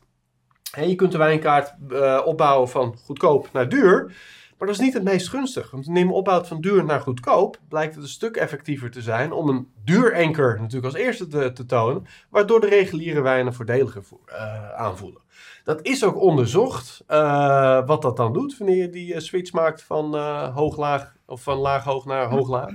Je 0.80 0.94
kunt 0.94 1.12
de 1.12 1.18
wijnkaart 1.18 1.74
eh, 1.90 2.20
opbouwen 2.24 2.68
van 2.68 2.96
goedkoop 3.04 3.48
naar 3.52 3.68
duur. 3.68 4.12
Maar 4.58 4.68
dat 4.68 4.76
is 4.76 4.84
niet 4.84 4.94
het 4.94 5.04
meest 5.04 5.28
gunstig. 5.28 5.70
Want 5.70 5.86
neem 5.86 6.12
opbouw 6.12 6.44
van 6.44 6.60
duur 6.60 6.84
naar 6.84 7.00
goedkoop, 7.00 7.58
blijkt 7.68 7.94
het 7.94 8.04
een 8.04 8.10
stuk 8.10 8.36
effectiever 8.36 8.90
te 8.90 9.02
zijn 9.02 9.32
om 9.32 9.48
een 9.48 9.68
duurenker 9.84 10.60
natuurlijk 10.60 10.94
als 10.94 11.02
eerste 11.02 11.52
te, 11.52 11.66
tonen, 11.66 12.06
waardoor 12.30 12.60
de 12.60 12.68
reguliere 12.68 13.20
wijnen 13.20 13.54
voordeliger 13.54 14.02
uh, 14.28 14.72
aanvoelen. 14.72 15.22
Dat 15.64 15.82
is 15.82 16.04
ook 16.04 16.20
onderzocht, 16.20 17.04
uh, 17.08 17.86
wat 17.86 18.02
dat 18.02 18.16
dan 18.16 18.32
doet 18.32 18.58
wanneer 18.58 18.76
je 18.76 18.90
die 18.90 19.14
uh, 19.14 19.20
switch 19.20 19.52
maakt 19.52 19.82
van 19.82 20.16
hoog-laag 20.50 21.16
of 21.26 21.42
van 21.42 21.58
laag-hoog 21.58 22.04
naar 22.04 22.28
hoog-laag. 22.28 22.72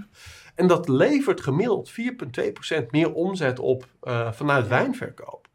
En 0.55 0.67
dat 0.67 0.87
levert 0.87 1.41
gemiddeld 1.41 1.91
4,2% 2.81 2.85
meer 2.89 3.13
omzet 3.13 3.59
op 3.59 3.85
vanuit 4.31 4.67
wijnverkoop. 4.67 5.47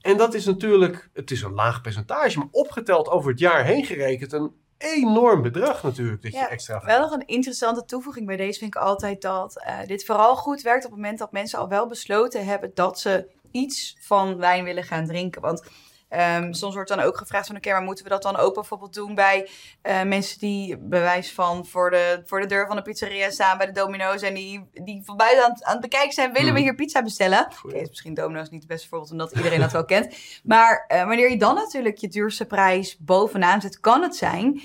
En 0.00 0.16
dat 0.16 0.34
is 0.34 0.44
natuurlijk, 0.44 1.10
het 1.12 1.30
is 1.30 1.42
een 1.42 1.54
laag 1.54 1.80
percentage, 1.80 2.38
maar 2.38 2.48
opgeteld 2.50 3.08
over 3.08 3.30
het 3.30 3.38
jaar 3.38 3.64
heen 3.64 3.84
gerekend 3.84 4.32
een 4.32 4.52
enorm 4.80 5.42
bedrag 5.42 5.82
natuurlijk 5.82 6.22
dat 6.22 6.32
je 6.32 6.46
extra 6.46 6.84
Wel 6.84 7.00
nog 7.00 7.12
een 7.12 7.26
interessante 7.26 7.84
toevoeging 7.84 8.26
bij 8.26 8.36
deze 8.36 8.58
vind 8.58 8.74
ik 8.74 8.80
altijd 8.80 9.22
dat 9.22 9.64
uh, 9.66 9.78
dit 9.86 10.04
vooral 10.04 10.36
goed 10.36 10.62
werkt 10.62 10.84
op 10.84 10.90
het 10.90 11.00
moment 11.00 11.18
dat 11.18 11.32
mensen 11.32 11.58
al 11.58 11.68
wel 11.68 11.86
besloten 11.86 12.44
hebben 12.44 12.70
dat 12.74 13.00
ze 13.00 13.30
iets 13.50 13.96
van 14.00 14.36
wijn 14.36 14.64
willen 14.64 14.84
gaan 14.84 15.06
drinken. 15.06 15.42
Want 15.42 15.64
Um, 16.10 16.52
soms 16.52 16.74
wordt 16.74 16.88
dan 16.88 17.00
ook 17.00 17.16
gevraagd 17.16 17.46
van, 17.46 17.56
oké, 17.56 17.66
okay, 17.66 17.78
maar 17.78 17.86
moeten 17.88 18.04
we 18.04 18.10
dat 18.10 18.22
dan 18.22 18.36
ook 18.36 18.54
bijvoorbeeld 18.54 18.94
doen 18.94 19.14
bij 19.14 19.48
uh, 19.82 20.02
mensen 20.02 20.38
die 20.38 20.78
bewijs 20.78 21.32
van 21.32 21.66
voor 21.66 21.90
de, 21.90 22.22
voor 22.24 22.40
de 22.40 22.46
deur 22.46 22.66
van 22.66 22.76
de 22.76 22.82
pizzeria 22.82 23.30
staan 23.30 23.58
bij 23.58 23.66
de 23.66 23.72
Domino's 23.72 24.22
en 24.22 24.34
die, 24.34 24.68
die 24.72 25.02
van 25.04 25.16
buiten 25.16 25.44
aan, 25.44 25.64
aan 25.64 25.72
het 25.72 25.80
bekijken 25.80 26.12
zijn, 26.12 26.32
willen 26.32 26.52
we 26.52 26.58
hmm. 26.58 26.68
hier 26.68 26.74
pizza 26.74 27.02
bestellen? 27.02 27.48
Okay, 27.64 27.80
is 27.80 27.88
misschien 27.88 28.14
Domino's 28.14 28.50
niet 28.50 28.60
het 28.60 28.68
beste 28.68 28.88
voorbeeld 28.88 29.10
omdat 29.10 29.32
iedereen 29.32 29.60
dat 29.60 29.72
wel 29.72 29.84
kent. 29.84 30.16
Maar 30.44 30.84
uh, 30.88 31.06
wanneer 31.06 31.30
je 31.30 31.38
dan 31.38 31.54
natuurlijk 31.54 31.98
je 31.98 32.08
duurste 32.08 32.46
prijs 32.46 32.96
bovenaan 32.98 33.60
zet, 33.60 33.80
kan 33.80 34.02
het 34.02 34.16
zijn 34.16 34.62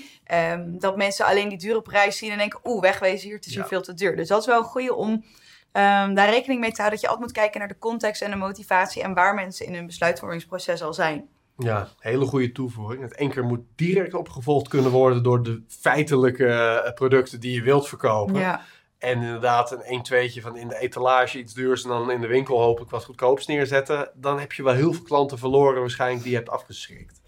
um, 0.52 0.78
dat 0.78 0.96
mensen 0.96 1.26
alleen 1.26 1.48
die 1.48 1.58
dure 1.58 1.82
prijs 1.82 2.18
zien 2.18 2.30
en 2.30 2.38
denken, 2.38 2.60
oeh, 2.64 2.80
wegwezen 2.80 3.26
hier, 3.26 3.36
het 3.36 3.46
is 3.46 3.54
hier 3.54 3.64
veel 3.64 3.82
te 3.82 3.94
duur. 3.94 4.16
Dus 4.16 4.28
dat 4.28 4.40
is 4.40 4.46
wel 4.46 4.58
een 4.58 4.64
goede 4.64 4.94
om 4.94 5.10
um, 5.12 6.14
daar 6.14 6.30
rekening 6.30 6.60
mee 6.60 6.72
te 6.72 6.80
houden. 6.80 7.00
Dat 7.00 7.00
je 7.00 7.06
altijd 7.06 7.26
moet 7.26 7.36
kijken 7.36 7.58
naar 7.58 7.68
de 7.68 7.78
context 7.78 8.22
en 8.22 8.30
de 8.30 8.36
motivatie 8.36 9.02
en 9.02 9.14
waar 9.14 9.34
mensen 9.34 9.66
in 9.66 9.74
hun 9.74 9.86
besluitvormingsproces 9.86 10.82
al 10.82 10.94
zijn. 10.94 11.28
Ja, 11.58 11.88
hele 11.98 12.24
goede 12.24 12.52
toevoeging. 12.52 13.02
Het 13.02 13.14
enker 13.14 13.44
moet 13.44 13.60
direct 13.74 14.14
opgevolgd 14.14 14.68
kunnen 14.68 14.90
worden 14.90 15.22
door 15.22 15.42
de 15.42 15.62
feitelijke 15.68 16.46
eh, 16.46 16.92
producten 16.94 17.40
die 17.40 17.52
je 17.52 17.62
wilt 17.62 17.88
verkopen. 17.88 18.40
Ja. 18.40 18.64
En 18.98 19.22
inderdaad 19.22 19.72
een 19.72 19.82
1 19.82 20.02
2 20.02 20.40
van 20.42 20.56
in 20.56 20.68
de 20.68 20.78
etalage 20.78 21.38
iets 21.38 21.54
duurs 21.54 21.82
en 21.82 21.88
dan 21.88 22.10
in 22.10 22.20
de 22.20 22.26
winkel 22.26 22.60
hopelijk 22.60 22.90
wat 22.90 23.04
goedkoops 23.04 23.46
neerzetten. 23.46 24.10
Dan 24.14 24.38
heb 24.38 24.52
je 24.52 24.62
wel 24.62 24.74
heel 24.74 24.92
veel 24.92 25.02
klanten 25.02 25.38
verloren 25.38 25.80
waarschijnlijk 25.80 26.22
die 26.22 26.30
je 26.30 26.36
hebt 26.36 26.50
afgeschrikt. 26.50 27.20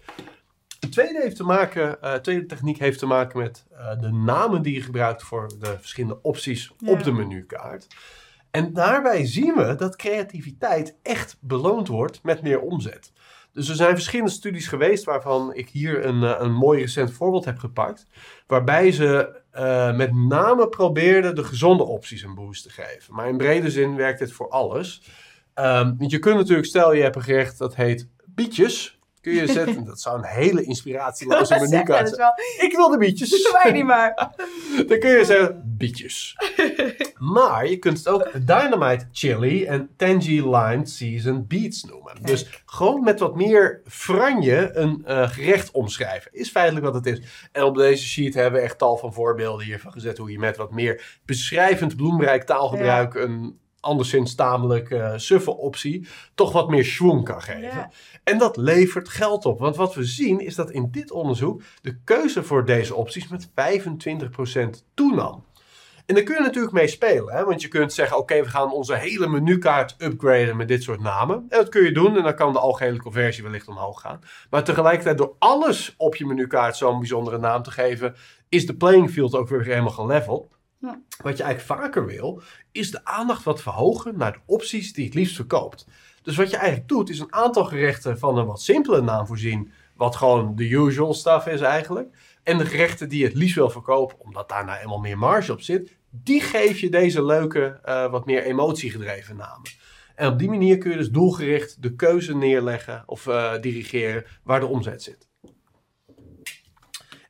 De 0.79 0.89
tweede, 0.89 1.21
heeft 1.21 1.35
te 1.35 1.43
maken, 1.43 1.97
uh, 2.03 2.13
tweede 2.13 2.45
techniek 2.45 2.79
heeft 2.79 2.99
te 2.99 3.05
maken 3.05 3.39
met 3.39 3.65
uh, 3.71 3.99
de 3.99 4.11
namen 4.11 4.61
die 4.61 4.73
je 4.73 4.81
gebruikt 4.81 5.23
voor 5.23 5.47
de 5.59 5.77
verschillende 5.79 6.19
opties 6.21 6.73
ja. 6.77 6.91
op 6.91 7.03
de 7.03 7.11
menukaart. 7.11 7.87
En 8.51 8.73
daarbij 8.73 9.25
zien 9.25 9.55
we 9.55 9.75
dat 9.75 9.95
creativiteit 9.95 10.95
echt 11.01 11.37
beloond 11.39 11.87
wordt 11.87 12.23
met 12.23 12.41
meer 12.41 12.59
omzet. 12.59 13.11
Dus 13.59 13.69
er 13.69 13.75
zijn 13.75 13.95
verschillende 13.95 14.31
studies 14.31 14.67
geweest 14.67 15.03
waarvan 15.03 15.53
ik 15.53 15.69
hier 15.69 16.05
een, 16.05 16.23
eh, 16.23 16.35
een 16.39 16.53
mooi 16.53 16.81
recent 16.81 17.11
voorbeeld 17.11 17.45
heb 17.45 17.57
gepakt. 17.57 18.07
Waarbij 18.47 18.91
ze 18.91 19.41
uh, 19.55 19.95
met 19.95 20.13
name 20.13 20.69
probeerden 20.69 21.35
de 21.35 21.43
gezonde 21.43 21.83
opties 21.83 22.23
een 22.23 22.35
boost 22.35 22.63
te 22.63 22.69
geven. 22.69 23.13
Maar 23.13 23.27
in 23.29 23.37
brede 23.37 23.69
zin 23.69 23.95
werkt 23.95 24.19
dit 24.19 24.31
voor 24.31 24.49
alles. 24.49 25.01
Um, 25.55 25.97
want 25.97 26.11
je 26.11 26.19
kunt 26.19 26.35
natuurlijk, 26.35 26.67
stel 26.67 26.93
je 26.93 27.01
hebt 27.01 27.15
een 27.15 27.21
gerecht 27.21 27.57
dat 27.57 27.75
heet 27.75 28.07
bietjes 28.25 28.98
kun 29.21 29.33
je 29.33 29.47
zetten. 29.47 29.85
Dat 29.85 30.01
zou 30.01 30.17
een 30.17 30.25
hele 30.25 30.63
inspiratieloze 30.63 31.59
menukaart 31.69 32.09
zijn. 32.09 32.31
Ik 32.59 32.75
wil 32.75 32.89
de 32.89 32.97
bietjes. 32.97 33.29
Doe 33.29 33.59
mij 33.63 33.71
niet 33.71 33.83
maar. 33.83 34.13
Dan 34.87 34.99
kun 34.99 35.09
je 35.09 35.25
zeggen, 35.25 35.61
bietjes. 35.77 36.35
maar 37.17 37.67
je 37.67 37.77
kunt 37.77 37.97
het 37.97 38.07
ook 38.07 38.31
Dynamite 38.33 39.07
Chili 39.11 39.65
en 39.65 39.89
Tangy 39.97 40.41
Lime 40.41 40.85
Seasoned 40.85 41.47
Beets 41.47 41.83
noemen. 41.83 42.13
Dus 42.21 42.61
gewoon 42.65 43.03
met 43.03 43.19
wat 43.19 43.35
meer 43.35 43.81
franje 43.87 44.71
een 44.73 45.03
uh, 45.07 45.29
gerecht 45.29 45.71
omschrijven. 45.71 46.33
Is 46.33 46.49
feitelijk 46.49 46.85
wat 46.85 46.93
het 46.93 47.05
is. 47.05 47.21
En 47.51 47.63
op 47.63 47.75
deze 47.75 48.05
sheet 48.05 48.33
hebben 48.33 48.59
we 48.59 48.65
echt 48.65 48.77
tal 48.77 48.97
van 48.97 49.13
voorbeelden 49.13 49.65
hiervan 49.65 49.91
gezet. 49.91 50.17
Hoe 50.17 50.31
je 50.31 50.39
met 50.39 50.57
wat 50.57 50.71
meer 50.71 51.19
beschrijvend 51.25 51.95
bloemrijk 51.95 52.43
taalgebruik 52.43 53.13
ja. 53.13 53.19
een 53.19 53.59
anderszins 53.81 54.35
tamelijk 54.35 54.89
uh, 54.89 55.13
suffe 55.15 55.57
optie 55.57 56.07
toch 56.35 56.51
wat 56.51 56.69
meer 56.69 56.85
schwung 56.85 57.23
kan 57.23 57.41
geven. 57.41 57.61
Ja. 57.61 57.91
En 58.23 58.37
dat 58.37 58.57
levert 58.57 59.09
geld 59.09 59.45
op. 59.45 59.59
Want 59.59 59.75
wat 59.75 59.95
we 59.95 60.03
zien 60.03 60.39
is 60.39 60.55
dat 60.55 60.71
in 60.71 60.87
dit 60.91 61.11
onderzoek 61.11 61.61
de 61.81 61.97
keuze 62.03 62.43
voor 62.43 62.65
deze 62.65 62.95
opties 62.95 63.27
met 63.27 63.49
25% 63.49 63.51
toenam. 64.93 65.47
En 66.09 66.15
daar 66.15 66.23
kun 66.23 66.35
je 66.35 66.41
natuurlijk 66.41 66.73
mee 66.73 66.87
spelen. 66.87 67.33
Hè? 67.33 67.43
Want 67.43 67.61
je 67.61 67.67
kunt 67.67 67.93
zeggen, 67.93 68.17
oké, 68.17 68.41
we 68.41 68.49
gaan 68.49 68.71
onze 68.71 68.95
hele 68.95 69.27
menukaart 69.27 69.95
upgraden 69.97 70.57
met 70.57 70.67
dit 70.67 70.83
soort 70.83 71.01
namen. 71.01 71.35
En 71.35 71.57
dat 71.57 71.69
kun 71.69 71.83
je 71.83 71.91
doen 71.91 72.17
en 72.17 72.23
dan 72.23 72.35
kan 72.35 72.53
de 72.53 72.59
algehele 72.59 72.99
conversie 72.99 73.43
wellicht 73.43 73.67
omhoog 73.67 74.01
gaan. 74.01 74.21
Maar 74.49 74.63
tegelijkertijd 74.63 75.17
door 75.17 75.35
alles 75.39 75.93
op 75.97 76.15
je 76.15 76.25
menukaart 76.25 76.77
zo'n 76.77 76.99
bijzondere 76.99 77.37
naam 77.37 77.63
te 77.63 77.71
geven, 77.71 78.15
is 78.49 78.65
de 78.65 78.75
playing 78.75 79.11
field 79.11 79.35
ook 79.35 79.47
weer 79.47 79.63
helemaal 79.63 79.91
geleveld. 79.91 80.47
Wat 81.23 81.37
je 81.37 81.43
eigenlijk 81.43 81.81
vaker 81.81 82.05
wil, 82.05 82.41
is 82.71 82.91
de 82.91 83.05
aandacht 83.05 83.43
wat 83.43 83.61
verhogen 83.61 84.17
naar 84.17 84.31
de 84.31 84.39
opties 84.45 84.93
die 84.93 85.05
het 85.05 85.13
liefst 85.13 85.35
verkoopt. 85.35 85.87
Dus 86.23 86.35
wat 86.35 86.49
je 86.49 86.57
eigenlijk 86.57 86.87
doet, 86.87 87.09
is 87.09 87.19
een 87.19 87.33
aantal 87.33 87.65
gerechten 87.65 88.19
van 88.19 88.37
een 88.37 88.45
wat 88.45 88.61
simpele 88.61 89.01
naam 89.01 89.27
voorzien. 89.27 89.71
Wat 89.95 90.15
gewoon 90.15 90.55
de 90.55 90.69
usual 90.69 91.13
stuff 91.13 91.47
is 91.47 91.61
eigenlijk. 91.61 92.15
En 92.43 92.57
de 92.57 92.65
gerechten 92.65 93.09
die 93.09 93.19
je 93.19 93.25
het 93.25 93.35
liefst 93.35 93.55
wil 93.55 93.69
verkopen, 93.69 94.19
omdat 94.19 94.49
daar 94.49 94.65
nou 94.65 94.79
eenmaal 94.79 94.99
meer 94.99 95.17
marge 95.17 95.51
op 95.51 95.61
zit, 95.61 95.97
die 96.09 96.41
geef 96.41 96.79
je 96.79 96.89
deze 96.89 97.25
leuke, 97.25 97.79
uh, 97.85 98.11
wat 98.11 98.25
meer 98.25 98.43
emotiegedreven 98.43 99.35
namen. 99.35 99.69
En 100.15 100.31
op 100.31 100.39
die 100.39 100.49
manier 100.49 100.77
kun 100.77 100.91
je 100.91 100.97
dus 100.97 101.09
doelgericht 101.09 101.81
de 101.81 101.95
keuze 101.95 102.35
neerleggen 102.35 103.03
of 103.05 103.25
uh, 103.25 103.61
dirigeren 103.61 104.25
waar 104.43 104.59
de 104.59 104.65
omzet 104.65 105.03
zit. 105.03 105.28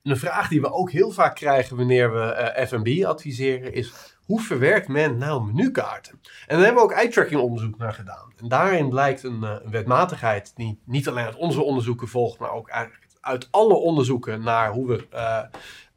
En 0.09 0.15
een 0.15 0.21
vraag 0.21 0.47
die 0.47 0.61
we 0.61 0.71
ook 0.71 0.91
heel 0.91 1.11
vaak 1.11 1.35
krijgen 1.35 1.77
wanneer 1.77 2.13
we 2.13 2.53
uh, 2.57 2.65
F&B 2.65 3.05
adviseren 3.05 3.73
is 3.73 3.93
hoe 4.25 4.41
verwerkt 4.41 4.87
men 4.87 5.17
nou 5.17 5.43
menukaarten? 5.43 6.19
En 6.47 6.55
daar 6.55 6.65
hebben 6.65 6.83
we 6.83 6.89
ook 6.89 6.97
eye-tracking 6.97 7.41
onderzoek 7.41 7.77
naar 7.77 7.93
gedaan. 7.93 8.33
En 8.37 8.47
daarin 8.47 8.89
blijkt 8.89 9.23
een, 9.23 9.41
een, 9.41 9.71
wetmatigheid 9.71 10.55
die 10.55 10.79
niet 10.85 11.07
alleen 11.07 11.25
uit 11.25 11.35
onze 11.35 11.61
onderzoeken 11.61 12.07
volgt, 12.07 12.39
maar 12.39 12.51
ook 12.51 12.69
uit, 12.69 12.89
uit 13.21 13.47
alle 13.51 13.73
onderzoeken 13.73 14.43
naar 14.43 14.71
hoe 14.71 14.87
we 14.87 15.07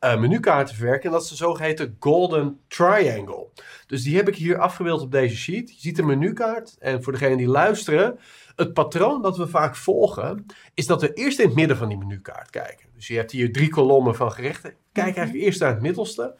uh, 0.04 0.20
menukaarten 0.20 0.74
verwerken. 0.74 1.04
En 1.04 1.12
dat 1.12 1.22
is 1.22 1.28
de 1.28 1.36
zogeheten 1.36 1.96
Golden 1.98 2.60
Triangle. 2.68 3.46
Dus 3.86 4.02
die 4.02 4.16
heb 4.16 4.28
ik 4.28 4.36
hier 4.36 4.58
afgebeeld 4.58 5.00
op 5.00 5.10
deze 5.10 5.36
sheet. 5.36 5.74
Je 5.74 5.80
ziet 5.80 5.96
de 5.96 6.02
menukaart. 6.02 6.76
En 6.78 7.02
voor 7.02 7.12
degenen 7.12 7.36
die 7.36 7.48
luisteren, 7.48 8.18
het 8.56 8.72
patroon 8.72 9.22
dat 9.22 9.36
we 9.36 9.46
vaak 9.46 9.76
volgen, 9.76 10.46
is 10.74 10.86
dat 10.86 11.00
we 11.00 11.12
eerst 11.12 11.38
in 11.38 11.46
het 11.46 11.54
midden 11.54 11.76
van 11.76 11.88
die 11.88 11.98
menukaart 11.98 12.50
kijken. 12.50 12.86
Dus 12.94 13.06
je 13.06 13.16
hebt 13.16 13.30
hier 13.30 13.52
drie 13.52 13.68
kolommen 13.68 14.14
van 14.14 14.32
gerechten. 14.32 14.74
Kijk 14.92 15.16
eigenlijk 15.16 15.46
eerst 15.46 15.60
naar 15.60 15.70
het 15.70 15.82
middelste. 15.82 16.36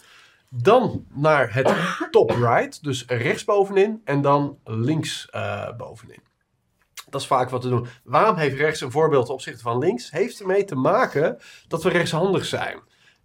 Dan 0.48 1.06
naar 1.14 1.54
het 1.54 1.74
top 2.10 2.30
right, 2.30 2.82
dus 2.82 3.04
rechtsbovenin 3.06 4.00
en 4.04 4.20
dan 4.20 4.58
links 4.64 5.28
uh, 5.34 5.76
bovenin. 5.76 6.22
Dat 7.10 7.20
is 7.20 7.26
vaak 7.26 7.50
wat 7.50 7.64
we 7.64 7.68
doen. 7.68 7.86
Waarom 8.04 8.36
heeft 8.36 8.56
rechts 8.56 8.80
een 8.80 8.90
voorbeeld 8.90 9.24
ten 9.26 9.34
opzichte 9.34 9.62
van 9.62 9.78
links? 9.78 10.10
Heeft 10.10 10.40
ermee 10.40 10.64
te 10.64 10.74
maken 10.74 11.38
dat 11.68 11.82
we 11.82 11.88
rechtshandig 11.88 12.44
zijn. 12.44 12.80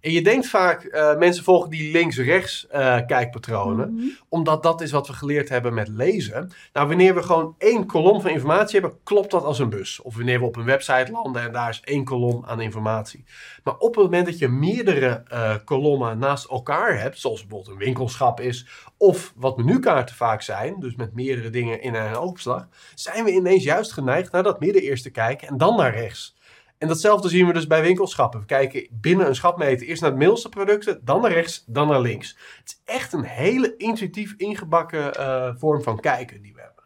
En 0.08 0.14
je 0.14 0.22
denkt 0.22 0.48
vaak, 0.48 0.84
uh, 0.84 1.18
mensen 1.18 1.44
volgen 1.44 1.70
die 1.70 1.92
links-rechts 1.92 2.68
uh, 2.74 2.98
kijkpatronen, 3.08 3.92
mm 3.92 3.98
-hmm. 3.98 4.18
omdat 4.30 4.64
dat 4.64 4.82
is 4.82 4.92
wat 4.92 5.08
we 5.08 5.14
geleerd 5.14 5.50
hebben 5.50 5.74
met 5.74 5.88
lezen. 5.88 6.52
Nou, 6.74 6.88
wanneer 6.88 7.16
we 7.16 7.24
gewoon 7.24 7.56
één 7.58 7.86
kolom 7.86 8.22
van 8.22 8.30
informatie 8.30 8.80
hebben, 8.80 9.00
klopt 9.04 9.32
dat 9.32 9.44
als 9.44 9.60
een 9.60 9.70
bus. 9.70 10.02
Of 10.02 10.16
wanneer 10.16 10.40
we 10.40 10.46
op 10.46 10.56
een 10.56 10.66
website 10.66 11.12
landen 11.12 11.42
en 11.42 11.52
daar 11.52 11.70
is 11.70 11.82
één 11.84 12.04
kolom 12.04 12.44
aan 12.46 12.62
informatie. 12.62 13.24
Maar 13.64 13.78
op 13.78 13.96
het 13.96 14.04
moment 14.04 14.26
dat 14.26 14.38
je 14.38 14.48
meerdere 14.48 15.24
uh, 15.34 15.56
kolommen 15.66 16.18
naast 16.18 16.46
elkaar 16.46 17.00
hebt, 17.00 17.20
zoals 17.20 17.42
bijvoorbeeld 17.42 17.72
een 17.72 17.86
winkelschap 17.86 18.40
is, 18.40 18.68
of 18.98 19.34
wat 19.36 19.58
menukaarten 19.58 20.16
vaak 20.16 20.42
zijn, 20.42 20.80
dus 20.80 20.96
met 20.96 21.14
meerdere 21.14 21.50
dingen 21.50 21.82
in 21.82 21.94
een 21.94 22.16
oogopslag, 22.16 22.68
zijn 22.96 23.24
we 23.24 23.32
ineens 23.32 23.64
juist 23.64 23.92
geneigd 23.94 24.32
naar 24.32 24.44
dat 24.44 24.60
midden 24.60 24.82
eerst 24.82 25.04
te 25.04 25.10
kijken 25.12 25.48
en 25.48 25.58
dan 25.58 25.76
naar 25.76 25.96
rechts. 25.96 26.37
En 26.78 26.88
datzelfde 26.88 27.30
zien 27.30 27.48
we 27.48 27.54
dus 27.54 27.68
bij 27.68 27.82
winkelschappen. 27.82 28.40
We 28.40 28.46
kijken 28.46 28.88
binnen 28.92 29.28
een 29.28 29.36
schapmeter 29.36 29.88
eerst 29.88 30.02
naar 30.02 30.10
het 30.10 30.20
middelste 30.20 30.50
producten, 30.50 31.02
dan 31.04 31.22
naar 31.22 31.32
rechts, 31.32 31.64
dan 31.68 31.88
naar 31.88 32.02
links. 32.02 32.38
Het 32.58 32.68
is 32.68 32.94
echt 32.96 33.14
een 33.14 33.24
hele 33.24 33.76
intuïtief 33.78 34.34
ingebakken 34.38 35.20
uh, 35.20 35.52
vorm 35.56 35.84
van 35.84 36.00
kijken 36.00 36.42
die 36.42 36.54
we 36.54 36.62
hebben. 36.62 36.84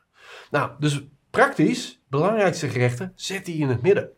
Nou, 0.52 0.72
dus 0.80 1.02
praktisch, 1.30 2.02
belangrijkste 2.10 2.70
gerechten, 2.70 3.12
zet 3.16 3.46
die 3.46 3.58
in 3.58 3.70
het 3.70 3.82
midden. 3.82 4.10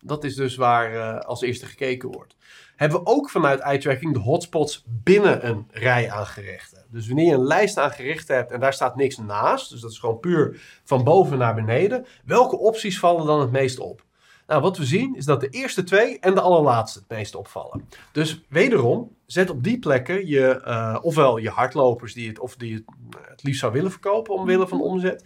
Dat 0.00 0.24
is 0.24 0.34
dus 0.34 0.56
waar 0.56 0.94
uh, 0.94 1.18
als 1.18 1.42
eerste 1.42 1.66
gekeken 1.66 2.10
wordt. 2.10 2.36
Hebben 2.76 2.98
we 2.98 3.06
ook 3.06 3.30
vanuit 3.30 3.60
eye-tracking 3.60 4.12
de 4.12 4.18
hotspots 4.18 4.84
binnen 4.86 5.48
een 5.48 5.68
rij 5.70 6.10
aan 6.10 6.26
gerechten. 6.26 6.84
Dus 6.90 7.06
wanneer 7.06 7.26
je 7.26 7.34
een 7.34 7.46
lijst 7.46 7.78
aan 7.78 7.90
gerechten 7.90 8.36
hebt 8.36 8.52
en 8.52 8.60
daar 8.60 8.72
staat 8.72 8.96
niks 8.96 9.16
naast, 9.16 9.70
dus 9.70 9.80
dat 9.80 9.90
is 9.90 9.98
gewoon 9.98 10.20
puur 10.20 10.60
van 10.84 11.04
boven 11.04 11.38
naar 11.38 11.54
beneden, 11.54 12.06
welke 12.24 12.58
opties 12.58 12.98
vallen 12.98 13.26
dan 13.26 13.40
het 13.40 13.50
meest 13.50 13.78
op? 13.78 14.06
Nou, 14.48 14.62
wat 14.62 14.76
we 14.76 14.84
zien 14.84 15.14
is 15.16 15.24
dat 15.24 15.40
de 15.40 15.48
eerste 15.48 15.82
twee 15.82 16.18
en 16.18 16.34
de 16.34 16.40
allerlaatste 16.40 16.98
het 16.98 17.08
meest 17.08 17.34
opvallen. 17.34 17.88
Dus 18.12 18.40
wederom, 18.48 19.16
zet 19.26 19.50
op 19.50 19.64
die 19.64 19.78
plekken 19.78 20.26
je, 20.26 20.60
eh, 20.60 20.98
ofwel 21.02 21.36
je 21.36 21.50
hardlopers 21.50 22.14
die 22.14 22.28
het, 22.28 22.38
of 22.38 22.56
die 22.56 22.74
het, 22.74 22.84
eh, 22.86 23.28
het 23.30 23.42
liefst 23.42 23.60
zou 23.60 23.72
willen 23.72 23.90
verkopen 23.90 24.34
omwille 24.34 24.68
van 24.68 24.80
omzet. 24.80 25.24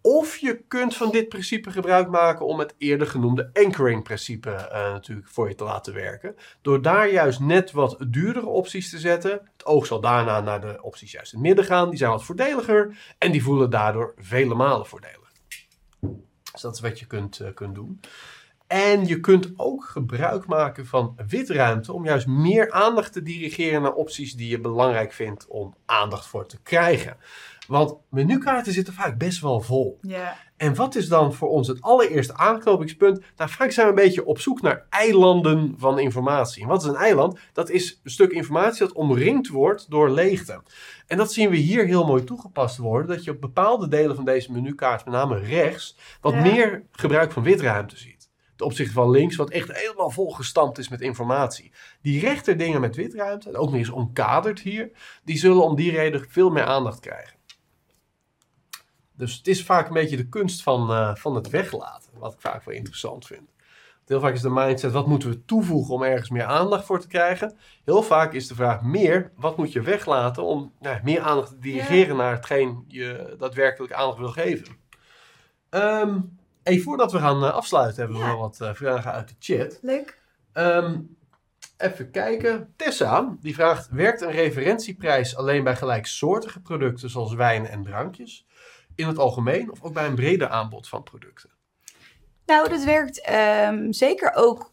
Of 0.00 0.36
je 0.36 0.62
kunt 0.68 0.96
van 0.96 1.10
dit 1.10 1.28
principe 1.28 1.70
gebruik 1.70 2.08
maken 2.08 2.46
om 2.46 2.58
het 2.58 2.74
eerder 2.78 3.06
genoemde 3.06 3.50
anchoring 3.52 4.02
principe 4.02 4.50
eh, 4.50 4.92
natuurlijk 4.92 5.28
voor 5.28 5.48
je 5.48 5.54
te 5.54 5.64
laten 5.64 5.94
werken. 5.94 6.34
Door 6.60 6.82
daar 6.82 7.10
juist 7.10 7.40
net 7.40 7.70
wat 7.70 7.96
duurdere 8.08 8.46
opties 8.46 8.90
te 8.90 8.98
zetten. 8.98 9.30
Het 9.30 9.66
oog 9.66 9.86
zal 9.86 10.00
daarna 10.00 10.40
naar 10.40 10.60
de 10.60 10.78
opties 10.82 11.12
juist 11.12 11.32
in 11.32 11.38
het 11.38 11.46
midden 11.46 11.64
gaan. 11.64 11.88
Die 11.88 11.98
zijn 11.98 12.10
wat 12.10 12.24
voordeliger 12.24 13.14
en 13.18 13.32
die 13.32 13.42
voelen 13.42 13.70
daardoor 13.70 14.14
vele 14.16 14.54
malen 14.54 14.86
voordelig. 14.86 15.32
Dus 16.52 16.60
dat 16.60 16.74
is 16.74 16.80
wat 16.80 16.98
je 16.98 17.06
kunt, 17.06 17.40
uh, 17.40 17.48
kunt 17.54 17.74
doen. 17.74 18.00
En 18.72 19.06
je 19.06 19.20
kunt 19.20 19.52
ook 19.56 19.84
gebruik 19.84 20.46
maken 20.46 20.86
van 20.86 21.16
witruimte 21.28 21.92
om 21.92 22.04
juist 22.04 22.26
meer 22.26 22.70
aandacht 22.70 23.12
te 23.12 23.22
dirigeren 23.22 23.82
naar 23.82 23.92
opties 23.92 24.34
die 24.34 24.48
je 24.48 24.60
belangrijk 24.60 25.12
vindt 25.12 25.46
om 25.46 25.74
aandacht 25.86 26.26
voor 26.26 26.46
te 26.46 26.62
krijgen. 26.62 27.16
Want 27.66 27.94
menukaarten 28.10 28.72
zitten 28.72 28.94
vaak 28.94 29.18
best 29.18 29.40
wel 29.40 29.60
vol. 29.60 29.98
Ja. 30.00 30.36
En 30.56 30.74
wat 30.74 30.94
is 30.94 31.08
dan 31.08 31.34
voor 31.34 31.48
ons 31.48 31.68
het 31.68 31.82
allereerste 31.82 32.36
aanknopingspunt? 32.36 33.20
Nou, 33.36 33.50
vaak 33.50 33.70
zijn 33.70 33.86
we 33.86 33.92
een 33.92 34.04
beetje 34.04 34.24
op 34.24 34.38
zoek 34.40 34.62
naar 34.62 34.86
eilanden 34.90 35.74
van 35.78 35.98
informatie. 35.98 36.62
En 36.62 36.68
wat 36.68 36.82
is 36.82 36.88
een 36.88 36.94
eiland? 36.94 37.38
Dat 37.52 37.70
is 37.70 38.00
een 38.04 38.10
stuk 38.10 38.32
informatie 38.32 38.86
dat 38.86 38.92
omringd 38.92 39.48
wordt 39.48 39.90
door 39.90 40.10
leegte. 40.10 40.62
En 41.06 41.16
dat 41.16 41.32
zien 41.32 41.50
we 41.50 41.56
hier 41.56 41.84
heel 41.84 42.06
mooi 42.06 42.24
toegepast 42.24 42.76
worden. 42.76 43.08
Dat 43.08 43.24
je 43.24 43.30
op 43.30 43.40
bepaalde 43.40 43.88
delen 43.88 44.16
van 44.16 44.24
deze 44.24 44.52
menukaart, 44.52 45.04
met 45.04 45.14
name 45.14 45.38
rechts, 45.38 45.96
wat 46.20 46.34
meer 46.34 46.82
gebruik 46.92 47.32
van 47.32 47.42
witruimte 47.42 47.96
ziet. 47.96 48.11
Ten 48.62 48.70
opzichte 48.70 48.92
van 48.92 49.10
links, 49.10 49.36
wat 49.36 49.50
echt 49.50 49.72
helemaal 49.72 50.10
volgestampt 50.10 50.78
is 50.78 50.88
met 50.88 51.00
informatie. 51.00 51.72
Die 52.02 52.20
rechter 52.20 52.56
dingen 52.56 52.80
met 52.80 52.96
witruimte, 52.96 53.48
en 53.48 53.56
ook 53.56 53.70
nog 53.70 53.78
eens 53.78 53.90
omkaderd 53.90 54.60
hier, 54.60 54.90
die 55.24 55.38
zullen 55.38 55.64
om 55.64 55.76
die 55.76 55.90
reden 55.90 56.26
veel 56.28 56.50
meer 56.50 56.64
aandacht 56.64 57.00
krijgen. 57.00 57.36
Dus 59.16 59.36
het 59.36 59.46
is 59.46 59.64
vaak 59.64 59.86
een 59.86 59.92
beetje 59.92 60.16
de 60.16 60.28
kunst 60.28 60.62
van, 60.62 60.90
eh, 60.90 61.14
van 61.14 61.34
het 61.34 61.50
weglaten, 61.50 62.10
wat 62.18 62.32
ik 62.32 62.40
vaak 62.40 62.64
wel 62.64 62.74
interessant 62.74 63.26
vind. 63.26 63.50
Want 63.50 64.08
Heel 64.08 64.20
vaak 64.20 64.34
is 64.34 64.40
de 64.40 64.50
mindset, 64.50 64.92
wat 64.92 65.06
moeten 65.06 65.28
we 65.28 65.44
toevoegen 65.44 65.94
om 65.94 66.02
ergens 66.02 66.30
meer 66.30 66.44
aandacht 66.44 66.84
voor 66.84 67.00
te 67.00 67.08
krijgen? 67.08 67.56
Heel 67.84 68.02
vaak 68.02 68.32
is 68.32 68.46
de 68.46 68.54
vraag 68.54 68.82
meer, 68.82 69.32
wat 69.36 69.56
moet 69.56 69.72
je 69.72 69.82
weglaten 69.82 70.42
om 70.42 70.72
nou, 70.80 71.00
meer 71.02 71.20
aandacht 71.20 71.48
te 71.48 71.58
dirigeren 71.58 72.16
naar 72.16 72.32
hetgeen 72.32 72.84
je 72.88 73.34
daadwerkelijk 73.38 73.92
aandacht 73.92 74.18
wil 74.18 74.32
geven? 74.32 74.76
Ehm 75.68 76.18
even 76.62 76.82
voordat 76.82 77.12
we 77.12 77.18
gaan 77.18 77.44
eh, 77.44 77.52
afsluiten, 77.52 77.96
hebben 78.02 78.16
we 78.20 78.24
Ja. 78.24 78.30
nog 78.30 78.40
wat 78.40 78.60
eh, 78.60 78.74
vragen 78.74 79.12
uit 79.12 79.28
de 79.28 79.34
chat. 79.38 79.78
Leuk. 79.82 80.18
Ehm, 80.52 81.00
even 81.78 82.10
kijken. 82.10 82.72
Tessa, 82.76 83.36
die 83.40 83.54
vraagt: 83.54 83.88
Werkt 83.90 84.20
een 84.20 84.30
referentieprijs 84.30 85.36
alleen 85.36 85.64
bij 85.64 85.76
gelijksoortige 85.76 86.60
producten 86.60 87.10
zoals 87.10 87.34
wijn 87.34 87.66
en 87.66 87.82
drankjes? 87.82 88.46
In 88.94 89.06
het 89.06 89.18
algemeen 89.18 89.70
of 89.70 89.82
ook 89.82 89.92
bij 89.92 90.06
een 90.06 90.14
breder 90.14 90.48
aanbod 90.48 90.88
van 90.88 91.02
producten? 91.02 91.50
Nou, 92.46 92.68
dat 92.68 92.84
werkt 92.84 93.20
ehm, 93.20 93.92
zeker 93.92 94.32
ook 94.34 94.71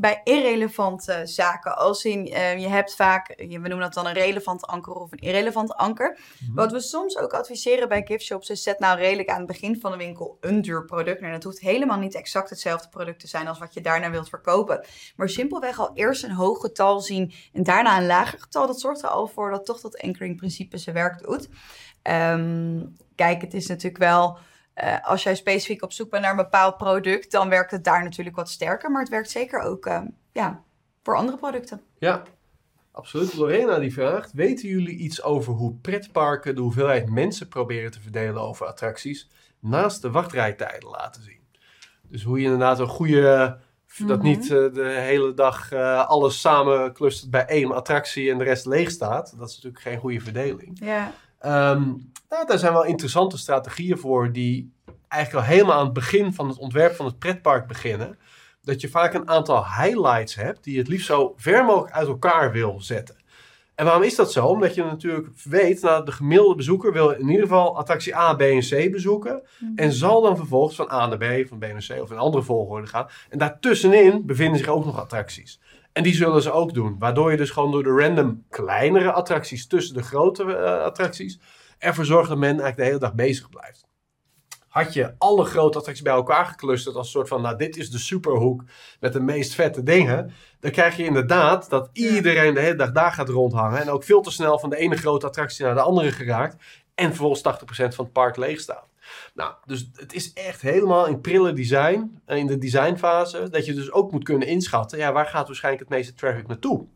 bij 0.00 0.20
irrelevante 0.24 1.20
zaken. 1.24 1.76
Als 1.76 2.04
in, 2.04 2.26
eh, 2.26 2.58
je 2.58 2.68
hebt 2.68 2.94
vaak, 2.94 3.34
we 3.36 3.44
noemen 3.46 3.78
dat 3.78 3.94
dan 3.94 4.06
een 4.06 4.12
relevant 4.12 4.66
anker 4.66 4.92
of 4.92 5.12
een 5.12 5.18
irrelevant 5.18 5.74
anker. 5.74 6.18
Wat 6.54 6.72
we 6.72 6.80
soms 6.80 7.18
ook 7.18 7.32
adviseren 7.32 7.88
bij 7.88 8.02
giftshops 8.06 8.50
is, 8.50 8.62
zet 8.62 8.78
nou 8.78 8.98
redelijk 8.98 9.28
aan 9.28 9.38
het 9.38 9.46
begin 9.46 9.80
van 9.80 9.90
de 9.90 9.96
winkel 9.96 10.36
een 10.40 10.62
duur 10.62 10.84
product. 10.84 11.20
En 11.20 11.32
het 11.32 11.44
hoeft 11.44 11.60
helemaal 11.60 11.98
niet 11.98 12.14
exact 12.14 12.50
hetzelfde 12.50 12.88
product 12.88 13.20
te 13.20 13.26
zijn 13.26 13.48
als 13.48 13.58
wat 13.58 13.74
je 13.74 13.80
daarna 13.80 14.10
wilt 14.10 14.28
verkopen. 14.28 14.84
Maar 15.16 15.28
simpelweg 15.28 15.78
al 15.78 15.90
eerst 15.94 16.24
een 16.24 16.30
hoog 16.30 16.60
getal 16.60 17.00
zien 17.00 17.32
en 17.52 17.62
daarna 17.62 17.98
een 17.98 18.06
lager 18.06 18.40
getal. 18.40 18.66
Dat 18.66 18.80
zorgt 18.80 19.02
er 19.02 19.08
al 19.08 19.26
voor 19.26 19.50
dat 19.50 19.66
toch 19.66 19.80
dat 19.80 20.02
anchoring 20.02 20.36
principe 20.36 20.78
zijn 20.78 20.94
werk 20.94 21.22
doet. 21.22 21.48
Ehm, 22.02 22.84
kijk, 23.14 23.40
het 23.40 23.54
is 23.54 23.66
natuurlijk 23.66 24.02
wel... 24.02 24.38
eh, 24.78 25.08
als 25.08 25.22
jij 25.22 25.34
specifiek 25.34 25.82
op 25.82 25.92
zoek 25.92 26.10
bent 26.10 26.22
naar 26.22 26.30
een 26.30 26.36
bepaald 26.36 26.76
product, 26.76 27.30
dan 27.30 27.48
werkt 27.48 27.70
het 27.70 27.84
daar 27.84 28.02
natuurlijk 28.02 28.36
wat 28.36 28.48
sterker. 28.48 28.90
Maar 28.90 29.00
het 29.00 29.10
werkt 29.10 29.30
zeker 29.30 29.60
ook 29.60 29.86
ehm, 29.86 30.06
ja, 30.32 30.62
voor 31.02 31.16
andere 31.16 31.38
producten. 31.38 31.80
Ja, 31.98 32.22
absoluut. 32.92 33.34
Lorena 33.34 33.78
die 33.78 33.92
vraagt: 33.92 34.32
Weten 34.32 34.68
jullie 34.68 34.96
iets 34.96 35.22
over 35.22 35.52
hoe 35.52 35.74
pretparken 35.74 36.54
de 36.54 36.60
hoeveelheid 36.60 37.10
mensen 37.10 37.48
proberen 37.48 37.90
te 37.90 38.00
verdelen 38.00 38.42
over 38.42 38.66
attracties 38.66 39.28
naast 39.60 40.02
de 40.02 40.10
wachtrijtijden 40.10 40.88
laten 40.90 41.22
zien? 41.22 41.36
Dus 42.02 42.22
hoe 42.22 42.38
je 42.38 42.44
inderdaad 42.44 42.78
een 42.78 42.86
goede. 42.86 43.58
Dat 44.06 44.18
Mhm. 44.18 44.26
niet 44.26 44.42
eh, 44.42 44.72
de 44.72 44.96
hele 45.00 45.34
dag 45.34 45.72
eh, 45.72 46.06
alles 46.08 46.40
samen 46.40 46.92
clustert 46.92 47.30
bij 47.30 47.46
één 47.46 47.72
attractie 47.74 48.30
en 48.30 48.38
de 48.38 48.44
rest 48.44 48.66
leeg 48.66 48.90
staat. 48.90 49.34
Dat 49.38 49.48
is 49.48 49.54
natuurlijk 49.54 49.82
geen 49.82 49.98
goede 49.98 50.20
verdeling. 50.20 50.78
Ja, 50.84 51.12
Ehm, 51.38 51.92
nou, 52.28 52.46
daar 52.46 52.58
zijn 52.58 52.72
wel 52.72 52.84
interessante 52.84 53.38
strategieën 53.38 53.98
voor 53.98 54.32
die 54.32 54.72
eigenlijk 55.08 55.44
al 55.46 55.52
helemaal 55.52 55.78
aan 55.78 55.84
het 55.84 55.92
begin 55.92 56.32
van 56.32 56.48
het 56.48 56.58
ontwerp 56.58 56.94
van 56.94 57.06
het 57.06 57.18
pretpark 57.18 57.66
beginnen. 57.66 58.18
Dat 58.62 58.80
je 58.80 58.88
vaak 58.88 59.14
een 59.14 59.28
aantal 59.28 59.64
highlights 59.64 60.34
hebt 60.34 60.64
die 60.64 60.72
je 60.72 60.78
het 60.78 60.88
liefst 60.88 61.06
zo 61.06 61.34
ver 61.36 61.64
mogelijk 61.64 61.94
uit 61.94 62.08
elkaar 62.08 62.52
wil 62.52 62.80
zetten. 62.80 63.16
En 63.74 63.84
waarom 63.84 64.02
is 64.02 64.14
dat 64.14 64.32
zo? 64.32 64.46
Omdat 64.46 64.74
je 64.74 64.84
natuurlijk 64.84 65.28
weet, 65.44 65.82
nou, 65.82 66.04
de 66.04 66.12
gemiddelde 66.12 66.54
bezoeker 66.54 66.92
wil 66.92 67.10
in 67.10 67.28
ieder 67.28 67.42
geval 67.42 67.76
attractie 67.76 68.16
A, 68.16 68.34
B 68.34 68.40
en 68.40 68.60
C 68.60 68.90
bezoeken. 68.90 69.42
En 69.74 69.92
zal 69.92 70.22
dan 70.22 70.36
vervolgens 70.36 70.76
van 70.76 70.90
A 70.90 71.06
naar 71.06 71.18
B, 71.18 71.48
van 71.48 71.58
B 71.58 71.60
naar 71.60 71.86
C 71.88 72.02
of 72.02 72.10
in 72.10 72.16
een 72.16 72.22
andere 72.22 72.42
volgorde 72.42 72.86
gaan. 72.86 73.08
En 73.28 73.38
daartussenin 73.38 74.26
bevinden 74.26 74.58
zich 74.58 74.68
ook 74.68 74.84
nog 74.84 74.98
attracties. 75.00 75.60
En 75.92 76.02
die 76.02 76.14
zullen 76.14 76.42
ze 76.42 76.50
ook 76.50 76.74
doen. 76.74 76.96
Waardoor 76.98 77.30
je 77.30 77.36
dus 77.36 77.50
gewoon 77.50 77.70
door 77.70 77.82
de 77.82 78.02
random 78.02 78.44
kleinere 78.48 79.12
attracties 79.12 79.66
tussen 79.66 79.94
de 79.94 80.02
grote 80.02 80.56
eh, 80.56 80.82
attracties 80.82 81.40
ervoor 81.78 82.04
zorgt 82.04 82.28
dat 82.28 82.38
men 82.38 82.48
eigenlijk 82.48 82.76
de 82.76 82.84
hele 82.84 82.98
dag 82.98 83.14
bezig 83.14 83.48
blijft. 83.48 83.86
Had 84.68 84.92
je 84.92 85.14
alle 85.18 85.44
grote 85.44 85.78
attracties 85.78 86.04
bij 86.04 86.14
elkaar 86.14 86.46
geclusterd 86.46 86.96
als 86.96 87.06
een 87.06 87.12
soort 87.12 87.28
van, 87.28 87.42
nou 87.42 87.56
dit 87.56 87.76
is 87.76 87.90
de 87.90 87.98
superhoek 87.98 88.64
met 89.00 89.12
de 89.12 89.20
meest 89.20 89.54
vette 89.54 89.82
dingen. 89.82 90.32
Dan 90.60 90.70
krijg 90.70 90.96
je 90.96 91.04
inderdaad 91.04 91.70
dat 91.70 91.90
iedereen 91.92 92.54
de 92.54 92.60
hele 92.60 92.74
dag 92.74 92.92
daar 92.92 93.12
gaat 93.12 93.28
rondhangen. 93.28 93.80
En 93.80 93.90
ook 93.90 94.04
veel 94.04 94.20
te 94.20 94.30
snel 94.30 94.58
van 94.58 94.70
de 94.70 94.76
ene 94.76 94.96
grote 94.96 95.26
attractie 95.26 95.64
naar 95.64 95.74
de 95.74 95.80
andere 95.80 96.12
geraakt. 96.12 96.56
En 96.94 97.06
vervolgens 97.06 97.42
80% 97.42 97.94
van 97.94 98.04
het 98.04 98.12
park 98.12 98.36
leeg 98.36 98.60
staat. 98.60 98.86
Nou, 99.34 99.52
dus 99.64 99.90
het 99.94 100.14
is 100.14 100.32
echt 100.32 100.60
helemaal 100.60 101.06
in 101.06 101.20
prille 101.20 101.52
design, 101.52 102.20
eh, 102.24 102.36
in 102.36 102.46
de 102.46 102.58
designfase, 102.58 103.48
dat 103.50 103.66
je 103.66 103.74
dus 103.74 103.92
ook 103.92 104.12
moet 104.12 104.24
kunnen 104.24 104.48
inschatten, 104.48 104.98
ja, 104.98 105.12
waar 105.12 105.26
gaat 105.26 105.46
waarschijnlijk 105.46 105.88
het 105.88 105.98
meeste 105.98 106.14
traffic 106.14 106.46
naartoe? 106.46 106.86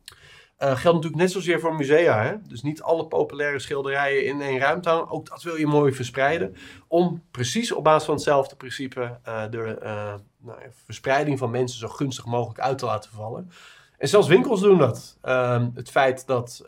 Eh 0.63 0.69
geldt 0.69 0.97
natuurlijk 0.97 1.23
net 1.23 1.31
zozeer 1.31 1.61
voor 1.61 1.75
musea. 1.75 2.23
Hè? 2.23 2.35
Dus 2.49 2.63
niet 2.63 2.83
alle 2.83 3.07
populaire 3.07 3.59
schilderijen 3.59 4.27
in 4.27 4.41
één 4.41 4.59
ruimte 4.59 4.89
hangen. 4.89 5.11
Ook 5.11 5.29
dat 5.29 5.43
wil 5.43 5.57
je 5.57 5.67
mooi 5.67 5.93
verspreiden. 5.93 6.57
Om 6.89 7.23
precies 7.31 7.73
op 7.73 7.85
basis 7.85 8.05
van 8.05 8.15
hetzelfde 8.15 8.57
principe 8.57 9.19
eh, 9.23 9.43
de 9.51 9.79
eh, 9.83 10.15
nou 10.39 10.59
verspreiding 10.85 11.39
van 11.39 11.51
mensen 11.51 11.79
zo 11.79 11.89
gunstig 11.89 12.25
mogelijk 12.25 12.61
uit 12.61 12.79
te 12.79 12.85
laten 12.85 13.11
vallen. 13.11 13.51
En 13.99 14.09
zelfs 14.09 14.29
winkels 14.29 14.61
doen 14.61 14.79
dat. 14.79 15.19
Ehm, 15.23 15.69
het 15.75 15.91
feit 15.91 16.27
dat 16.27 16.63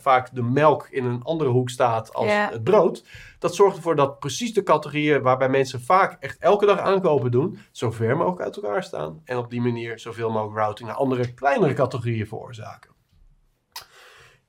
vaak 0.00 0.34
de 0.34 0.42
melk 0.42 0.88
in 0.90 1.04
een 1.04 1.22
andere 1.22 1.50
hoek 1.50 1.70
staat 1.70 2.14
als 2.14 2.30
het 2.30 2.64
brood. 2.64 3.04
Dat 3.38 3.54
zorgt 3.54 3.76
ervoor 3.76 3.96
dat 3.96 4.18
precies 4.18 4.54
de 4.54 4.62
categorieën 4.62 5.22
waarbij 5.22 5.48
mensen 5.48 5.80
vaak 5.80 6.16
echt 6.20 6.38
elke 6.38 6.66
dag 6.66 6.78
aankopen 6.78 7.30
doen. 7.30 7.58
Zo 7.70 7.90
ver 7.90 8.16
mogelijk 8.16 8.42
uit 8.42 8.56
elkaar 8.56 8.82
staan. 8.82 9.20
En 9.24 9.36
op 9.36 9.50
die 9.50 9.60
manier 9.60 9.98
zoveel 9.98 10.30
mogelijk 10.30 10.56
routing 10.56 10.88
naar 10.88 10.98
andere 10.98 11.34
kleinere 11.34 11.74
categorieën 11.74 12.26
veroorzaken. 12.26 12.93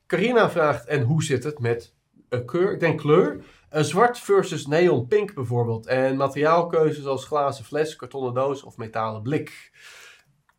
Carina 0.08 0.50
vraagt, 0.50 0.86
en 0.86 1.02
hoe 1.02 1.24
zit 1.24 1.44
het 1.44 1.60
met 1.60 1.94
een 2.30 2.46
kleur? 2.46 2.72
Ik 2.72 2.80
denk 2.80 3.00
kleur. 3.00 3.44
Eh, 3.70 3.82
zwart 3.82 4.20
versus 4.20 4.68
neon 4.68 5.08
pink 5.08 5.34
bijvoorbeeld. 5.34 5.86
En 5.86 6.16
materiaalkeuzes 6.16 7.06
als 7.06 7.26
glazen 7.26 7.66
fles, 7.66 7.96
kartonnen 7.96 8.34
doos 8.34 8.64
of 8.64 8.78
metalen 8.78 9.22
blik. 9.22 9.72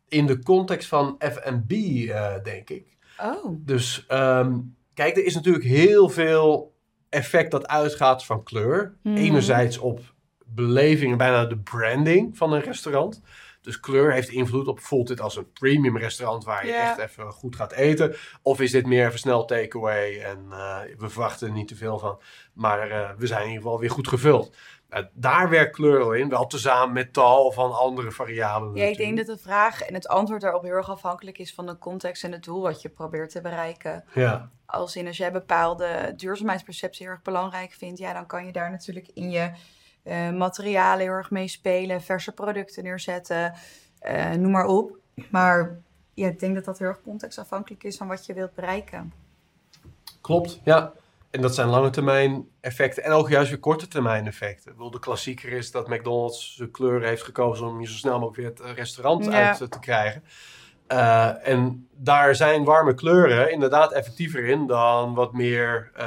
In 0.07 0.25
de 0.25 0.43
context 0.43 0.87
van 0.87 1.15
F&B, 1.19 1.71
eh, 1.71 2.33
denk 2.43 2.69
ik. 2.69 2.97
Oh. 3.21 3.55
Dus 3.59 4.05
ehm, 4.07 4.59
kijk, 4.93 5.17
er 5.17 5.25
is 5.25 5.35
natuurlijk 5.35 5.65
heel 5.65 6.09
veel 6.09 6.75
effect 7.09 7.51
dat 7.51 7.67
uitgaat 7.67 8.25
van 8.25 8.43
kleur. 8.43 8.97
Mhm. 9.03 9.15
Enerzijds 9.15 9.77
op 9.77 9.99
beleving 10.45 11.11
en 11.11 11.17
bijna 11.17 11.45
de 11.45 11.57
branding 11.57 12.37
van 12.37 12.53
een 12.53 12.61
restaurant. 12.61 13.21
Dus 13.67 13.79
kleur 13.79 14.13
heeft 14.13 14.29
invloed 14.29 14.67
op, 14.67 14.79
voelt 14.79 15.07
dit 15.07 15.21
als 15.21 15.37
een 15.37 15.51
premium 15.51 15.97
restaurant 15.97 16.43
waar 16.43 16.65
je 16.65 16.73
echt 16.73 16.97
even 16.97 17.31
goed 17.31 17.55
gaat 17.55 17.71
eten? 17.71 18.15
Of 18.41 18.61
is 18.61 18.71
dit 18.71 18.85
meer 18.85 19.07
even 19.07 19.19
snel 19.19 19.45
takeaway 19.45 20.19
en 20.19 20.47
eh, 20.51 20.79
we 20.97 21.09
verwachten 21.09 21.47
er 21.47 21.53
niet 21.53 21.67
te 21.67 21.75
veel 21.75 21.99
van, 21.99 22.19
maar 22.53 22.89
eh, 22.89 23.09
we 23.17 23.27
zijn 23.27 23.41
in 23.41 23.47
ieder 23.47 23.61
geval 23.61 23.79
weer 23.79 23.89
goed 23.89 24.07
gevuld. 24.07 24.55
Nou, 24.89 25.05
daar 25.13 25.49
werkt 25.49 25.75
kleur 25.75 26.01
al 26.01 26.13
in, 26.13 26.29
wel 26.29 26.47
tezamen 26.47 26.93
met 26.93 27.13
tal 27.13 27.51
van 27.51 27.77
andere 27.77 28.11
variabelen. 28.11 28.75
Ja, 28.75 28.85
ik 28.85 28.97
denk 28.97 29.17
dat 29.17 29.25
de 29.25 29.37
vraag 29.37 29.81
en 29.81 29.93
het 29.93 30.07
antwoord 30.07 30.41
daarop 30.41 30.63
heel 30.63 30.71
erg 30.71 30.89
afhankelijk 30.89 31.37
is 31.37 31.53
van 31.53 31.65
de 31.65 31.77
context 31.77 32.23
en 32.23 32.31
het 32.31 32.43
doel 32.43 32.61
wat 32.61 32.81
je 32.81 32.89
probeert 32.89 33.29
te 33.29 33.41
bereiken. 33.41 34.03
Ja, 34.13 34.49
Als 34.65 34.95
in 34.95 35.07
als 35.07 35.17
jij 35.17 35.31
bepaalde 35.31 36.13
duurzaamheidsperceptie 36.15 37.05
heel 37.05 37.13
erg 37.13 37.23
belangrijk 37.23 37.71
vindt, 37.71 37.99
ja, 37.99 38.13
dan 38.13 38.25
kan 38.25 38.45
je 38.45 38.51
daar 38.51 38.71
natuurlijk 38.71 39.07
in 39.13 39.29
je 39.29 39.51
eh, 40.07 40.29
materialen 40.29 40.99
heel 41.05 41.11
erg 41.13 41.31
mee 41.31 41.47
spelen, 41.47 42.01
verse 42.01 42.31
producten 42.31 42.83
neerzetten. 42.83 43.53
eh, 43.99 44.31
noem 44.31 44.51
maar 44.51 44.65
op. 44.65 44.97
Maar 45.29 45.77
ja, 46.13 46.27
ik 46.27 46.39
denk 46.39 46.55
dat 46.55 46.65
dat 46.65 46.79
heel 46.79 46.87
erg 46.87 47.01
contextafhankelijk 47.03 47.83
is 47.83 47.97
van 47.97 48.07
wat 48.07 48.25
je 48.25 48.33
wilt 48.33 48.53
bereiken. 48.55 49.13
Klopt, 50.21 50.59
ja. 50.63 50.93
En 51.31 51.41
dat 51.41 51.55
zijn 51.55 51.67
lange 51.67 51.89
termijn 51.89 52.47
effecten 52.59 53.03
en 53.03 53.11
ook 53.11 53.29
juist 53.29 53.49
weer 53.49 53.59
korte 53.59 53.87
termijn 53.87 54.27
effecten. 54.27 54.71
Ik 54.71 54.77
bedoel, 54.77 54.91
de 54.91 54.99
klassieker 54.99 55.51
is 55.51 55.71
dat 55.71 55.87
McDonald's 55.87 56.55
de 56.55 56.71
kleur 56.71 57.01
heeft 57.01 57.23
gekozen 57.23 57.67
om 57.67 57.81
je 57.81 57.87
zo 57.87 57.93
snel 57.93 58.19
mogelijk 58.19 58.35
weer 58.57 58.67
het 58.67 58.77
restaurant 58.77 59.25
Ja. 59.25 59.31
uit 59.31 59.71
te 59.71 59.79
krijgen. 59.79 60.23
Eh, 60.87 61.47
en 61.47 61.87
daar 61.99 62.35
zijn 62.35 62.63
warme 62.63 62.93
kleuren 62.93 63.51
inderdaad 63.51 63.91
effectiever 63.93 64.45
in 64.45 64.67
dan 64.67 65.13
wat 65.13 65.33
meer 65.33 65.91
eh, 65.95 66.05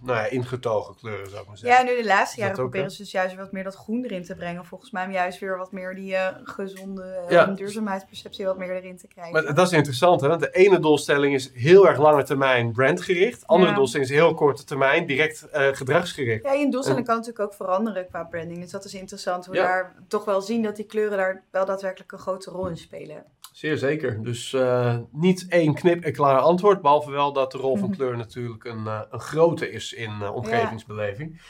nou 0.00 0.18
ja, 0.18 0.24
ingetogen 0.24 0.94
kleuren, 0.94 1.30
zou 1.30 1.40
ik 1.42 1.46
maar 1.48 1.56
Ja, 1.60 1.66
zeggen. 1.68 1.86
nu 1.86 1.96
de 2.02 2.04
laatste 2.08 2.40
jaren 2.40 2.54
proberen 2.56 2.86
hè? 2.86 2.92
ze 2.92 3.02
dus 3.02 3.10
juist 3.10 3.36
wat 3.36 3.52
meer 3.52 3.64
dat 3.64 3.74
groen 3.74 4.04
erin 4.04 4.24
te 4.24 4.34
brengen. 4.34 4.64
Volgens 4.64 4.90
mij 4.90 5.04
om 5.04 5.10
juist 5.12 5.38
weer 5.38 5.56
wat 5.58 5.72
meer 5.72 5.94
die 5.94 6.16
eh, 6.16 6.34
gezonde 6.42 7.02
eh, 7.02 7.30
Ja. 7.30 7.44
duurzaamheidsperceptie 7.46 8.44
wat 8.46 8.58
meer 8.58 8.70
erin 8.76 8.96
te 8.96 9.06
krijgen. 9.08 9.32
Maar 9.32 9.54
dat 9.54 9.66
is 9.66 9.72
interessant, 9.72 10.20
hè? 10.20 10.28
want 10.28 10.40
de 10.40 10.50
ene 10.50 10.78
doelstelling 10.80 11.34
is 11.34 11.50
heel 11.54 11.88
erg 11.88 11.98
lange 11.98 12.22
termijn 12.22 12.72
brandgericht. 12.72 13.46
Andere 13.46 13.70
Ja. 13.70 13.76
doelstelling 13.76 14.08
is 14.10 14.14
heel 14.16 14.34
korte 14.34 14.64
termijn 14.64 15.06
direct 15.06 15.48
eh, 15.50 15.66
gedragsgericht. 15.72 16.44
Ja, 16.44 16.52
je 16.52 16.70
doelstelling 16.70 17.06
kan 17.06 17.16
natuurlijk 17.16 17.44
ook 17.44 17.54
veranderen 17.54 18.06
qua 18.08 18.24
branding. 18.24 18.60
Dus 18.60 18.70
dat 18.70 18.84
is 18.84 18.94
interessant 18.94 19.46
hoe 19.46 19.54
we 19.54 19.60
Ja. 19.60 19.66
daar 19.66 19.94
toch 20.08 20.24
wel 20.24 20.40
zien 20.40 20.62
dat 20.62 20.76
die 20.76 20.86
kleuren 20.86 21.16
daar 21.18 21.42
wel 21.50 21.64
daadwerkelijk 21.64 22.12
een 22.12 22.18
grote 22.18 22.50
rol 22.50 22.66
in 22.66 22.76
spelen. 22.76 23.24
Zeer 23.54 23.78
zeker. 23.78 24.22
Dus 24.22 24.52
eh, 24.52 24.98
niet 25.10 25.46
één 25.48 25.74
knip 25.74 26.04
en 26.04 26.12
klaar 26.12 26.38
antwoord. 26.38 26.82
Behalve 26.82 27.10
wel 27.10 27.32
dat 27.32 27.52
de 27.52 27.58
rol 27.58 27.76
van 27.76 27.90
kleur 27.96 28.16
natuurlijk 28.16 28.64
een, 28.64 28.86
eh, 28.86 29.00
een 29.10 29.20
grote 29.20 29.70
is 29.70 29.92
in 29.92 30.10
eh, 30.20 30.34
omgevingsbeleving. 30.34 31.40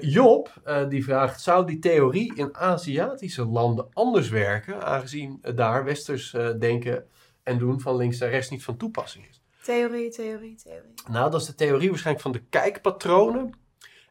Job 0.00 0.62
die 0.88 1.04
vraagt: 1.04 1.40
zou 1.40 1.66
die 1.66 1.78
theorie 1.78 2.34
in 2.34 2.56
Aziatische 2.56 3.44
landen 3.44 3.88
anders 3.92 4.28
werken, 4.28 4.82
aangezien 4.82 5.42
daar 5.54 5.84
westers 5.84 6.36
denken 6.58 7.06
en 7.42 7.58
doen 7.58 7.80
van 7.80 7.96
links 7.96 8.18
naar 8.18 8.30
rechts 8.30 8.50
niet 8.50 8.64
van 8.64 8.76
toepassing 8.76 9.28
is? 9.28 9.42
Theorie, 9.62 10.10
theorie, 10.10 10.54
theorie. 10.54 10.92
Nou, 11.10 11.30
dat 11.30 11.40
is 11.40 11.46
de 11.46 11.54
theorie 11.54 11.88
waarschijnlijk 11.88 12.24
van 12.24 12.32
de 12.32 12.42
kijkpatronen. 12.50 13.54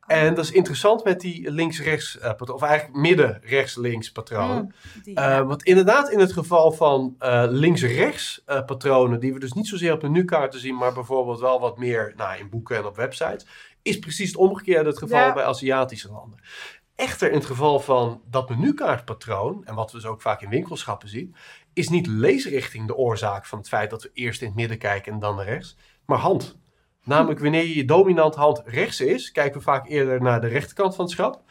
En 0.09 0.33
dat 0.35 0.45
is 0.45 0.51
interessant 0.51 1.03
met 1.03 1.19
die 1.21 1.51
links-rechts, 1.51 2.17
eh, 2.19 2.35
patroon, 2.35 2.55
of 2.55 2.61
eigenlijk 2.61 2.99
midden-rechts-links 2.99 4.11
patronen. 4.11 4.75
Mm, 5.05 5.15
Eh, 5.17 5.41
want 5.47 5.63
inderdaad, 5.63 6.09
in 6.11 6.19
het 6.19 6.33
geval 6.33 6.71
van 6.71 7.15
eh, 7.19 7.43
links-rechts 7.47 8.43
patronen, 8.45 9.19
die 9.19 9.33
we 9.33 9.39
dus 9.39 9.53
niet 9.53 9.67
zozeer 9.67 9.93
op 9.93 10.01
menukaarten 10.01 10.59
zien, 10.59 10.75
maar 10.75 10.93
bijvoorbeeld 10.93 11.39
wel 11.39 11.59
wat 11.59 11.77
meer 11.77 12.13
nou, 12.15 12.39
in 12.39 12.49
boeken 12.49 12.77
en 12.77 12.85
op 12.85 12.95
websites, 12.95 13.45
is 13.81 13.99
precies 13.99 14.27
het 14.27 14.37
omgekeerde 14.37 14.89
het 14.89 14.97
geval 14.97 15.19
Ja. 15.19 15.33
bij 15.33 15.43
Aziatische 15.43 16.11
landen. 16.11 16.39
Echter, 16.95 17.29
in 17.29 17.35
het 17.37 17.45
geval 17.45 17.79
van 17.79 18.21
dat 18.29 18.49
menukaartpatroon, 18.49 19.61
en 19.65 19.75
wat 19.75 19.91
we 19.91 19.97
dus 19.97 20.05
ook 20.07 20.21
vaak 20.21 20.41
in 20.41 20.49
winkelschappen 20.49 21.09
zien, 21.09 21.35
is 21.73 21.89
niet 21.89 22.07
leesrichting 22.07 22.87
de 22.87 22.95
oorzaak 22.95 23.45
van 23.45 23.57
het 23.57 23.67
feit 23.67 23.89
dat 23.89 24.03
we 24.03 24.11
eerst 24.13 24.41
in 24.41 24.47
het 24.47 24.55
midden 24.55 24.77
kijken 24.77 25.13
en 25.13 25.19
dan 25.19 25.35
naar 25.35 25.45
rechts, 25.45 25.75
maar 26.05 26.17
hand. 26.17 26.57
Namelijk, 27.09 27.39
wanneer 27.39 27.67
je 27.67 27.85
dominant 27.85 28.35
hand 28.35 28.61
rechts 28.65 29.01
is, 29.01 29.31
kijken 29.31 29.57
we 29.57 29.63
vaak 29.63 29.87
eerder 29.89 30.21
naar 30.21 30.41
de 30.41 30.47
rechterkant 30.47 30.95
van 30.95 31.05
het 31.05 31.13
schap. 31.13 31.41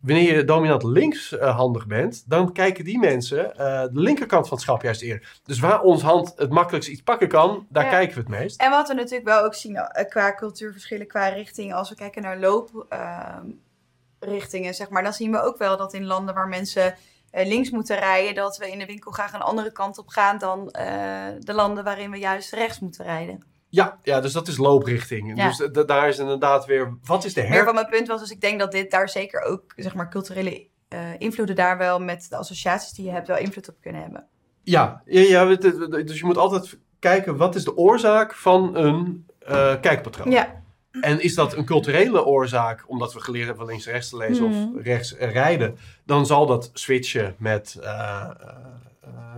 Wanneer 0.00 0.36
je 0.36 0.44
dominant 0.44 0.82
linkshandig 0.82 1.86
bent, 1.86 2.24
dan 2.28 2.52
kijken 2.52 2.84
die 2.84 2.98
mensen 2.98 3.56
eh, 3.56 3.82
de 3.82 4.00
linkerkant 4.00 4.48
van 4.48 4.56
het 4.56 4.66
schap 4.66 4.82
juist 4.82 5.02
eerder. 5.02 5.38
Dus 5.44 5.58
waar 5.58 5.82
ons 5.82 6.02
hand 6.02 6.32
het 6.36 6.50
makkelijkst 6.50 6.90
iets 6.90 7.02
pakken 7.02 7.28
kan, 7.28 7.66
daar 7.68 7.84
Ja. 7.84 7.90
kijken 7.90 8.14
we 8.14 8.20
het 8.20 8.28
meest. 8.28 8.60
En 8.60 8.70
wat 8.70 8.88
we 8.88 8.94
natuurlijk 8.94 9.28
wel 9.28 9.44
ook 9.44 9.54
zien 9.54 9.76
eh, 9.76 10.08
qua 10.08 10.34
cultuurverschillen, 10.34 11.06
qua 11.06 11.28
richting, 11.28 11.74
als 11.74 11.88
we 11.88 11.94
kijken 11.94 12.22
naar 12.22 12.38
looprichtingen, 12.38 14.74
zeg 14.74 14.88
maar, 14.88 15.02
dan 15.02 15.12
zien 15.12 15.30
we 15.30 15.42
ook 15.42 15.58
wel 15.58 15.76
dat 15.76 15.94
in 15.94 16.04
landen 16.04 16.34
waar 16.34 16.48
mensen 16.48 16.94
eh, 17.30 17.46
links 17.46 17.70
moeten 17.70 17.98
rijden, 17.98 18.34
dat 18.34 18.56
we 18.56 18.70
in 18.70 18.78
de 18.78 18.86
winkel 18.86 19.10
graag 19.10 19.32
een 19.32 19.40
andere 19.40 19.72
kant 19.72 19.98
op 19.98 20.08
gaan 20.08 20.38
dan 20.38 20.70
eh, 20.70 21.26
de 21.38 21.54
landen 21.54 21.84
waarin 21.84 22.10
we 22.10 22.18
juist 22.18 22.52
rechts 22.52 22.80
moeten 22.80 23.04
rijden. 23.04 23.49
Ja, 23.70 23.98
ja 24.02 24.20
dus 24.20 24.32
dat 24.32 24.48
is 24.48 24.56
looprichting. 24.56 25.36
Ja. 25.36 25.46
Dus 25.48 25.86
daar 25.86 26.08
is 26.08 26.18
inderdaad 26.18 26.66
weer, 26.66 26.96
wat 27.04 27.24
is 27.24 27.34
de 27.34 27.40
Meer 27.42 27.50
her... 27.50 27.64
van 27.64 27.74
mijn 27.74 27.88
punt 27.88 28.08
was, 28.08 28.20
dus 28.20 28.30
ik 28.30 28.40
denk 28.40 28.58
dat 28.58 28.72
dit 28.72 28.90
daar 28.90 29.08
zeker 29.08 29.40
ook, 29.42 29.72
zeg 29.76 29.94
maar, 29.94 30.10
culturele 30.10 30.66
eh, 30.88 30.98
invloeden 31.18 31.56
daar 31.56 31.78
wel 31.78 31.98
met 32.00 32.26
de 32.28 32.36
associaties 32.36 32.92
die 32.92 33.04
je 33.04 33.10
hebt 33.10 33.26
wel 33.26 33.38
invloed 33.38 33.68
op 33.68 33.76
kunnen 33.80 34.02
hebben. 34.02 34.26
Ja, 34.62 35.02
ja, 35.04 35.20
ja, 35.20 35.44
dus 35.88 36.18
je 36.18 36.24
moet 36.24 36.36
altijd 36.36 36.78
kijken, 36.98 37.36
wat 37.36 37.54
is 37.54 37.64
de 37.64 37.76
oorzaak 37.76 38.34
van 38.34 38.76
een 38.76 39.26
eh, 39.38 39.80
kijkpatroon? 39.80 40.30
Ja, 40.30 40.62
En 41.00 41.22
is 41.22 41.34
dat 41.34 41.56
een 41.56 41.64
culturele 41.64 42.24
oorzaak, 42.24 42.84
omdat 42.86 43.12
we 43.12 43.20
geleerd 43.20 43.46
hebben 43.46 43.64
van 43.64 43.72
links 43.74 43.86
rechts 43.88 44.08
te 44.08 44.16
lezen 44.16 44.48
Mhm. 44.48 44.76
of 44.76 44.82
rechts 44.82 45.16
eh, 45.16 45.32
rijden, 45.32 45.76
dan 46.04 46.26
zal 46.26 46.46
dat 46.46 46.70
switchen 46.72 47.34
met, 47.38 47.78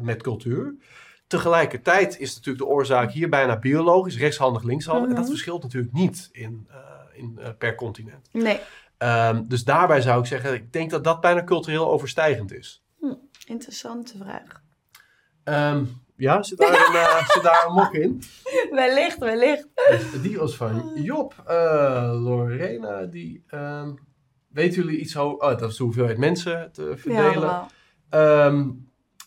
met 0.01 0.23
cultuur. 0.23 0.75
Tegelijkertijd 1.37 2.19
is 2.21 2.35
natuurlijk 2.35 2.65
de 2.65 2.71
oorzaak 2.71 3.11
hier 3.11 3.29
bijna 3.29 3.59
biologisch, 3.59 4.19
rechtshandig, 4.19 4.63
linkshandig. 4.63 5.09
En 5.09 5.15
dat 5.15 5.19
Mhm. 5.25 5.31
verschilt 5.33 5.63
natuurlijk 5.63 5.93
niet 5.93 6.29
in, 6.33 6.67
eh, 6.71 6.77
in, 7.13 7.39
eh, 7.41 7.49
per 7.59 7.75
continent. 7.75 8.29
nee, 8.33 8.61
Ehm, 8.99 9.43
dus 9.47 9.65
daarbij 9.65 10.01
zou 10.01 10.21
ik 10.21 10.27
zeggen, 10.27 10.55
ik 10.55 10.73
denk 10.73 10.91
dat 10.91 11.05
dat 11.05 11.21
bijna 11.21 11.45
cultureel 11.45 11.91
overstijgend 11.91 12.53
is. 12.53 12.83
interessante 13.47 14.17
vraag. 14.19 14.63
Ehm, 15.45 15.85
ja, 16.17 16.43
zit 16.43 16.59
daar, 16.59 16.69
een, 16.71 17.25
zit 17.35 17.43
daar 17.43 17.65
een 17.67 17.73
mok 17.73 17.93
in? 17.95 18.23
Wellicht, 18.71 19.19
wellicht. 19.19 19.67
Dus 19.91 20.23
die 20.23 20.39
was 20.39 20.57
van 20.57 20.93
Job. 20.95 21.35
Lorena, 22.13 23.05
die... 23.05 23.45
ehm 23.47 23.91
weten 24.49 24.83
jullie 24.83 24.99
iets 24.99 25.17
over... 25.17 25.39
Oh, 25.51 25.59
dat 25.59 25.71
is 25.71 25.77
de 25.77 25.83
hoeveelheid 25.85 26.19
mensen 26.19 26.73
te 26.73 26.83
Ja, 26.83 26.97
verdelen. 26.97 27.35
allemaal. 27.37 27.71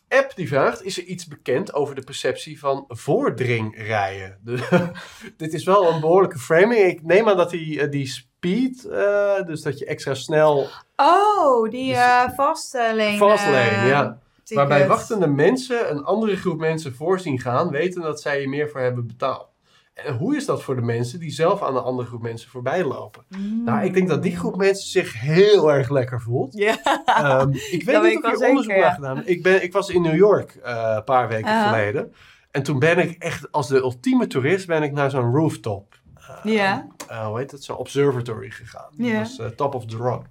App 0.10 0.36
die 0.36 0.47
vraagt, 0.47 0.84
is 0.84 0.97
er 0.97 1.03
iets 1.03 1.28
bekend 1.28 1.74
over 1.74 1.95
de 1.95 2.01
perceptie 2.03 2.60
van 2.60 2.86
voordringrijen? 2.88 4.38
De- 4.45 4.91
dit 5.38 5.53
is 5.53 5.64
wel 5.64 5.91
een 5.93 5.99
behoorlijke 5.99 6.39
framing. 6.39 6.82
Ik 6.86 7.03
neem 7.03 7.30
aan 7.30 7.38
dat 7.38 7.49
die, 7.49 7.82
eh, 7.82 7.91
die 7.91 8.08
speed, 8.08 8.86
eh, 8.86 9.43
dus 9.45 9.62
dat 9.62 9.80
je 9.80 9.86
extra 9.86 10.14
snel... 10.14 10.68
Oh, 10.95 11.70
die 11.70 11.88
Dus- 11.89 11.97
eh 11.97 12.30
vastlane. 12.36 13.18
Fastlane, 13.18 13.58
eh, 13.58 13.88
ja. 13.88 14.20
Waarbij 14.49 14.88
wachtende 14.88 15.28
mensen 15.28 15.91
een 15.91 16.03
andere 16.03 16.36
groep 16.36 16.60
mensen 16.60 16.95
voorzien 16.95 17.39
gaan, 17.39 17.70
weten 17.70 18.01
dat 18.01 18.22
zij 18.22 18.41
er 18.41 18.49
meer 18.49 18.70
voor 18.70 18.80
hebben 18.82 19.08
betaald. 19.08 19.47
En 19.95 20.17
hoe 20.17 20.35
is 20.35 20.45
dat 20.45 20.63
voor 20.63 20.75
de 20.75 20.81
mensen 20.81 21.19
die 21.19 21.31
zelf 21.31 21.63
aan 21.63 21.75
een 21.75 21.83
andere 21.83 22.07
groep 22.07 22.21
mensen 22.21 22.49
voorbij 22.49 22.83
lopen? 22.83 23.23
Mm. 23.29 23.63
Nou, 23.63 23.85
ik 23.85 23.93
denk 23.93 24.07
dat 24.07 24.23
die 24.23 24.37
groep 24.37 24.55
mensen 24.55 24.89
zich 24.89 25.19
heel 25.21 25.71
erg 25.71 25.89
lekker 25.89 26.21
voelt. 26.21 26.53
Ja. 26.53 26.77
Ehm, 27.05 27.49
ik 27.53 27.83
weet 27.83 27.95
Dat 27.95 28.03
niet 28.03 28.11
ik 28.13 28.25
of 28.25 28.39
wel 28.39 28.49
onderzoek 28.49 28.71
naar 28.71 28.79
ja. 28.81 28.93
gedaan. 28.93 29.21
Ik, 29.25 29.43
ben, 29.43 29.63
ik 29.63 29.71
was 29.73 29.89
in 29.89 30.01
New 30.01 30.15
York 30.15 30.55
eh, 30.63 30.93
een 30.95 31.03
paar 31.03 31.27
weken 31.27 31.47
Aha. 31.49 31.67
geleden. 31.69 32.13
En 32.51 32.63
toen 32.63 32.79
ben 32.79 32.97
ik 32.97 33.23
echt 33.23 33.51
als 33.51 33.67
de 33.67 33.75
ultieme 33.77 34.27
toerist 34.27 34.67
ben 34.67 34.83
ik 34.83 34.91
naar 34.91 35.09
zo'n 35.09 35.35
rooftop. 35.35 35.99
eh, 36.43 36.53
Ja. 36.53 36.87
eh, 37.07 37.25
hoe 37.27 37.37
heet 37.37 37.51
het? 37.51 37.63
Zo'n 37.63 37.77
observatory 37.77 38.49
gegaan. 38.49 38.89
Dat 38.97 39.07
Ja. 39.07 39.19
was 39.19 39.39
eh, 39.39 39.45
top 39.47 39.75
of 39.75 39.85
the 39.85 39.97
rock. 39.97 40.25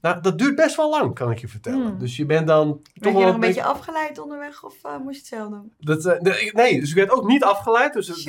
Nou, 0.00 0.20
dat 0.20 0.38
duurt 0.38 0.54
best 0.56 0.76
wel 0.76 0.90
lang, 0.90 1.14
kan 1.14 1.30
ik 1.30 1.38
je 1.38 1.48
vertellen. 1.48 1.86
Hmm. 1.86 1.98
Dus 1.98 2.16
je 2.16 2.26
bent 2.26 2.46
dan 2.46 2.68
Ben 2.68 2.82
toch 3.02 3.12
je 3.12 3.18
wel 3.18 3.26
nog 3.26 3.34
een 3.34 3.40
beetje 3.40 3.64
afgeleid 3.64 4.18
onderweg 4.18 4.64
of 4.64 4.74
eh, 4.82 4.96
moest 4.98 5.14
je 5.14 5.18
het 5.18 5.26
zelf 5.26 5.48
doen? 5.48 5.72
dat, 5.78 6.04
eh, 6.04 6.52
nee, 6.54 6.80
dus 6.80 6.88
ik 6.90 6.94
werd 6.96 7.10
ook 7.10 7.26
niet 7.26 7.44
afgeleid. 7.44 7.92
Dus 7.92 8.08
het- 8.08 8.22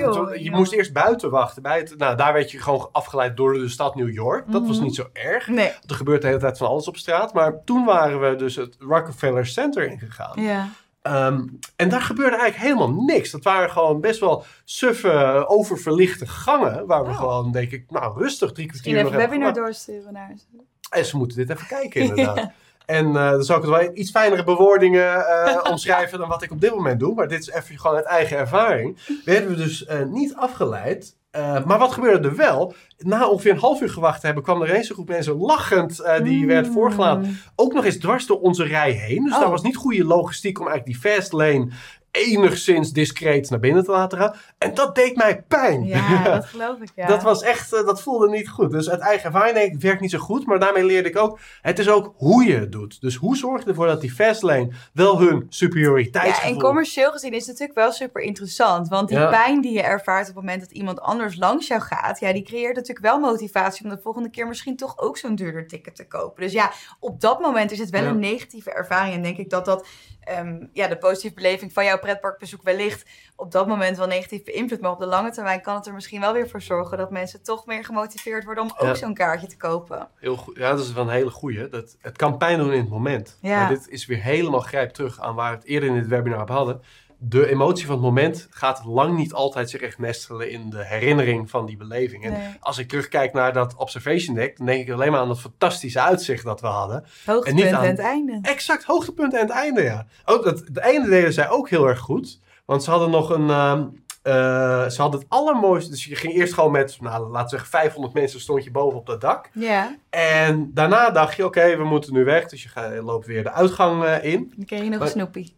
je 0.44 0.52
moest 0.52 0.72
eerst 0.72 0.94
buiten 0.94 1.30
wachten. 1.30 1.62
Bij 1.62 1.78
het, 1.78 1.98
nou, 1.98 2.16
daar 2.18 2.34
werd 2.34 2.52
je 2.52 2.60
gewoon 2.60 2.90
afgeleid 2.92 3.38
door 3.38 3.54
de 3.54 3.70
stad 3.70 3.96
New 3.96 4.10
York. 4.14 4.52
Dat 4.52 4.68
was 4.68 4.76
Mhm. 4.76 4.86
niet 4.86 4.96
zo 4.96 5.08
erg. 5.14 5.48
Nee. 5.48 5.72
Er 5.88 5.96
gebeurt 5.96 6.22
de 6.22 6.28
hele 6.28 6.40
tijd 6.40 6.58
van 6.58 6.68
alles 6.68 6.88
op 6.88 6.98
straat. 6.98 7.34
Maar 7.34 7.64
toen 7.64 7.86
waren 7.86 8.20
we 8.30 8.36
dus 8.36 8.56
het 8.56 8.76
Rockefeller 8.80 9.46
Center 9.46 9.92
ingegaan. 9.92 10.42
Ja. 10.42 10.68
Ehm, 11.02 11.48
en 11.76 11.90
daar 11.90 12.02
gebeurde 12.02 12.38
eigenlijk 12.38 12.72
helemaal 12.74 13.04
niks. 13.04 13.32
Dat 13.32 13.44
waren 13.44 13.70
gewoon 13.72 14.02
best 14.02 14.20
wel 14.20 14.44
suffe, 14.64 15.44
oververlichte 15.48 16.28
gangen. 16.28 16.86
Waar 16.88 17.04
we 17.04 17.10
Oh. 17.10 17.18
gewoon, 17.18 17.52
denk 17.52 17.72
ik, 17.72 17.92
nou 17.92 18.18
rustig 18.20 18.52
drie 18.52 18.68
kwartier 18.68 18.94
Misschien 18.94 18.94
even 18.96 19.04
nog 19.04 19.14
een 19.14 19.20
hebben 19.20 19.38
webinar 19.40 19.64
doorsturen 19.64 20.14
naar 20.14 20.34
ze. 20.38 20.46
En 20.90 21.06
ze 21.06 21.18
moeten 21.18 21.38
dit 21.38 21.50
even 21.50 21.68
kijken 21.68 22.02
inderdaad. 22.10 22.52
En 22.86 23.06
eh, 23.08 23.30
dan 23.30 23.44
zou 23.44 23.60
ik 23.60 23.66
het 23.66 23.76
wel 23.76 23.84
in 23.90 24.00
iets 24.00 24.12
fijnere 24.12 24.44
bewoordingen 24.44 25.26
eh, 25.28 25.58
omschrijven 25.72 26.20
dan 26.20 26.30
wat 26.30 26.42
ik 26.44 26.52
op 26.52 26.62
dit 26.62 26.76
moment 26.76 27.00
doe. 27.00 27.14
Maar 27.14 27.28
dit 27.28 27.40
is 27.42 27.50
even 27.52 27.80
gewoon 27.80 27.96
uit 27.96 28.06
eigen 28.06 28.38
ervaring. 28.38 28.98
Werden 29.26 29.50
we 29.50 29.56
dus 29.56 29.86
eh, 29.86 30.04
niet 30.06 30.36
afgeleid. 30.36 31.18
Maar 31.66 31.78
wat 31.78 31.92
gebeurde 31.92 32.28
er 32.28 32.36
wel? 32.36 32.74
Na 32.98 33.28
ongeveer 33.28 33.52
een 33.52 33.58
half 33.60 33.82
uur 33.82 33.90
gewacht 33.90 34.20
te 34.20 34.26
hebben, 34.26 34.44
kwam 34.44 34.62
er 34.62 34.70
eens 34.72 34.90
een 34.90 34.96
groep 34.96 35.08
mensen 35.08 35.38
lachend 35.38 36.04
die 36.24 36.46
werd 36.48 36.66
Mm. 36.68 36.74
voorgelaten. 36.74 37.38
Ook 37.56 37.74
nog 37.74 37.86
eens 37.86 37.98
dwars 37.98 38.26
door 38.26 38.40
onze 38.40 38.64
rij 38.64 38.92
heen. 38.92 39.24
Dus 39.24 39.34
Oh. 39.34 39.40
daar 39.40 39.50
was 39.50 39.62
niet 39.62 39.76
goede 39.76 40.04
logistiek 40.06 40.60
om 40.60 40.68
eigenlijk 40.68 41.02
die 41.02 41.12
fast 41.12 41.32
lane 41.32 41.68
enigszins 42.12 42.92
discreet 42.92 43.50
naar 43.50 43.60
binnen 43.60 43.84
te 43.84 43.92
laten 43.92 44.18
gaan. 44.18 44.36
En 44.58 44.74
dat 44.74 44.96
deed 44.96 45.16
mij 45.16 45.42
pijn. 45.48 45.86
Ja, 45.86 46.24
dat 46.36 46.46
geloof 46.46 46.80
ik, 46.82 46.90
ja. 46.96 47.08
Dat 47.08 47.24
was 47.24 47.42
echt, 47.44 47.74
eh, 47.74 47.86
dat 47.86 48.02
voelde 48.02 48.30
niet 48.30 48.50
goed. 48.50 48.72
Dus 48.72 48.90
uit 48.90 49.00
eigen 49.00 49.26
ervaring 49.34 49.82
werkt 49.82 50.02
niet 50.02 50.12
zo 50.12 50.18
goed. 50.20 50.46
Maar 50.46 50.60
daarmee 50.60 50.84
leerde 50.86 51.10
ik 51.10 51.18
ook, 51.18 51.40
het 51.62 51.80
is 51.80 51.90
ook 51.90 52.14
hoe 52.18 52.44
je 52.46 52.56
het 52.58 52.72
doet. 52.72 53.02
Dus 53.02 53.16
hoe 53.16 53.38
zorg 53.38 53.64
je 53.64 53.70
ervoor 53.70 53.88
dat 53.88 54.02
die 54.02 54.12
fastlane 54.12 54.70
wel 54.94 55.20
hun 55.20 55.36
Ja, 55.36 55.46
superioriteitsgevoel... 55.50 56.54
en 56.56 56.62
commercieel 56.62 57.12
gezien 57.12 57.32
is 57.32 57.40
het 57.40 57.48
natuurlijk 57.48 57.78
wel 57.80 57.92
super 57.92 58.22
interessant. 58.22 58.88
Want 58.88 59.08
die 59.10 59.18
Ja. 59.18 59.30
pijn 59.30 59.62
die 59.62 59.74
je 59.74 59.82
ervaart 59.82 60.30
op 60.30 60.36
het 60.36 60.44
moment 60.44 60.60
dat 60.62 60.72
iemand 60.72 61.00
anders 61.02 61.36
langs 61.38 61.68
jou 61.68 61.82
gaat, 61.82 62.20
ja, 62.20 62.34
die 62.34 62.44
creëert 62.44 62.76
natuurlijk 62.76 63.06
wel 63.06 63.20
motivatie 63.20 63.84
om 63.84 63.90
de 63.90 64.00
volgende 64.02 64.30
keer 64.30 64.48
misschien 64.48 64.76
toch 64.78 64.98
ook 64.98 65.18
zo'n 65.18 65.36
duurder 65.36 65.68
ticket 65.68 65.96
te 65.96 66.08
kopen. 66.08 66.44
Dus 66.44 66.52
ja, 66.54 66.72
op 67.00 67.22
dat 67.22 67.40
moment 67.40 67.72
is 67.72 67.80
het 67.80 67.90
wel 67.90 68.04
Ja. 68.04 68.10
een 68.10 68.20
negatieve 68.20 68.72
ervaring. 68.72 69.16
En 69.16 69.22
denk 69.24 69.38
ik 69.38 69.50
dat 69.50 69.66
dat 69.66 69.88
ehm, 70.24 70.66
ja, 70.74 70.88
de 70.88 70.98
positieve 70.98 71.36
beleving 71.36 71.74
van 71.74 71.86
jouw 71.86 71.99
pretparkbezoek 72.00 72.64
wellicht 72.64 73.10
op 73.36 73.52
dat 73.52 73.68
moment 73.68 73.98
wel 73.98 74.08
negatief 74.08 74.44
beïnvloedt. 74.44 74.82
Maar 74.82 74.92
op 74.92 75.00
de 75.00 75.06
lange 75.06 75.32
termijn 75.32 75.62
kan 75.62 75.76
het 75.76 75.88
er 75.88 75.94
misschien 75.94 76.20
wel 76.20 76.34
weer 76.34 76.50
voor 76.50 76.62
zorgen 76.62 76.98
dat 76.98 77.12
mensen 77.12 77.44
toch 77.44 77.66
meer 77.66 77.86
gemotiveerd 77.86 78.44
worden 78.44 78.64
om 78.64 78.72
ook 78.78 78.88
Ja. 78.88 78.94
zo'n 78.96 79.14
kaartje 79.14 79.48
te 79.48 79.58
kopen. 79.58 80.08
Heel 80.16 80.36
goed. 80.38 80.58
Ja, 80.58 80.70
dat 80.70 80.80
is 80.86 80.94
wel 80.94 81.04
een 81.04 81.10
hele 81.10 81.30
goeie. 81.30 81.70
Dat, 81.70 81.98
het 82.02 82.18
kan 82.18 82.38
pijn 82.38 82.58
doen 82.60 82.72
in 82.74 82.80
het 82.80 82.90
moment. 82.90 83.38
Ja. 83.42 83.60
Maar 83.60 83.70
dit 83.70 83.88
is 83.90 84.06
weer 84.06 84.22
helemaal 84.22 84.60
grijp 84.60 84.90
terug 84.90 85.20
aan 85.20 85.36
waar 85.36 85.52
we 85.52 85.58
het 85.58 85.66
eerder 85.68 85.90
in 85.90 85.96
dit 85.96 86.08
webinar 86.08 86.42
op 86.42 86.50
hadden. 86.50 86.82
De 87.22 87.48
emotie 87.50 87.86
van 87.86 87.96
het 87.96 88.04
moment 88.04 88.48
gaat 88.50 88.82
lang 88.86 89.18
niet 89.18 89.34
altijd 89.34 89.70
zich 89.70 89.82
echt 89.82 90.00
nestelen 90.00 90.52
in 90.52 90.70
de 90.70 90.86
herinnering 90.86 91.50
van 91.50 91.66
die 91.66 91.78
beleving. 91.78 92.24
En 92.26 92.32
Nee. 92.32 92.42
als 92.60 92.78
ik 92.78 92.88
terugkijk 92.90 93.34
naar 93.34 93.54
dat 93.54 93.76
observation 93.76 94.36
deck, 94.36 94.58
dan 94.58 94.66
denk 94.66 94.88
ik 94.88 94.94
alleen 94.94 95.12
maar 95.12 95.20
aan 95.20 95.28
dat 95.28 95.40
fantastische 95.40 96.02
uitzicht 96.02 96.44
dat 96.44 96.62
we 96.62 96.68
hadden. 96.68 97.06
Hoogtepunt 97.26 97.56
niet 97.64 97.66
en 97.72 97.78
aan- 97.78 97.86
het 97.86 98.00
einde. 98.00 98.40
Exact, 98.42 98.84
hoogtepunt 98.84 99.34
en 99.34 99.40
het 99.40 99.50
einde, 99.50 99.82
ja. 99.84 100.06
Ook 100.26 100.44
dat, 100.44 100.60
het 100.60 100.78
einde 100.78 101.10
deden 101.10 101.34
zij 101.34 101.50
ook 101.50 101.70
heel 101.70 101.88
erg 101.88 102.00
goed. 102.00 102.40
Want 102.66 102.84
ze 102.84 102.90
hadden 102.92 103.10
nog 103.10 103.30
een... 103.30 103.50
ehm, 103.50 103.84
eh, 104.22 104.90
ze 104.90 105.02
hadden 105.02 105.20
het 105.20 105.30
allermooiste... 105.30 105.90
Dus 105.92 106.06
je 106.06 106.16
ging 106.16 106.34
eerst 106.34 106.54
gewoon 106.54 106.72
met, 106.72 106.98
nou, 107.02 107.24
laten 107.30 107.44
we 107.44 107.50
zeggen, 107.50 107.70
500 107.70 108.14
mensen 108.14 108.40
stond 108.40 108.64
je 108.64 108.72
boven 108.72 109.00
op 109.00 109.06
dat 109.06 109.22
dak. 109.22 109.50
Ja, 109.54 109.96
En 110.10 110.72
daarna 110.74 111.10
dacht 111.10 111.36
je, 111.36 111.46
oké, 111.46 111.78
we 111.78 111.84
moeten 111.84 112.14
nu 112.14 112.24
weg. 112.24 112.46
Dus 112.50 112.64
je, 112.64 112.70
gaat, 112.70 112.94
je 112.94 113.02
loopt 113.04 113.26
weer 113.26 113.44
de 113.44 113.52
uitgang 113.52 114.04
eh, 114.04 114.24
in. 114.34 114.54
dan 114.56 114.66
kreeg 114.66 114.80
je 114.84 114.90
nog 114.90 114.98
Maar- 115.00 115.08
een 115.08 115.14
snoepie. 115.14 115.58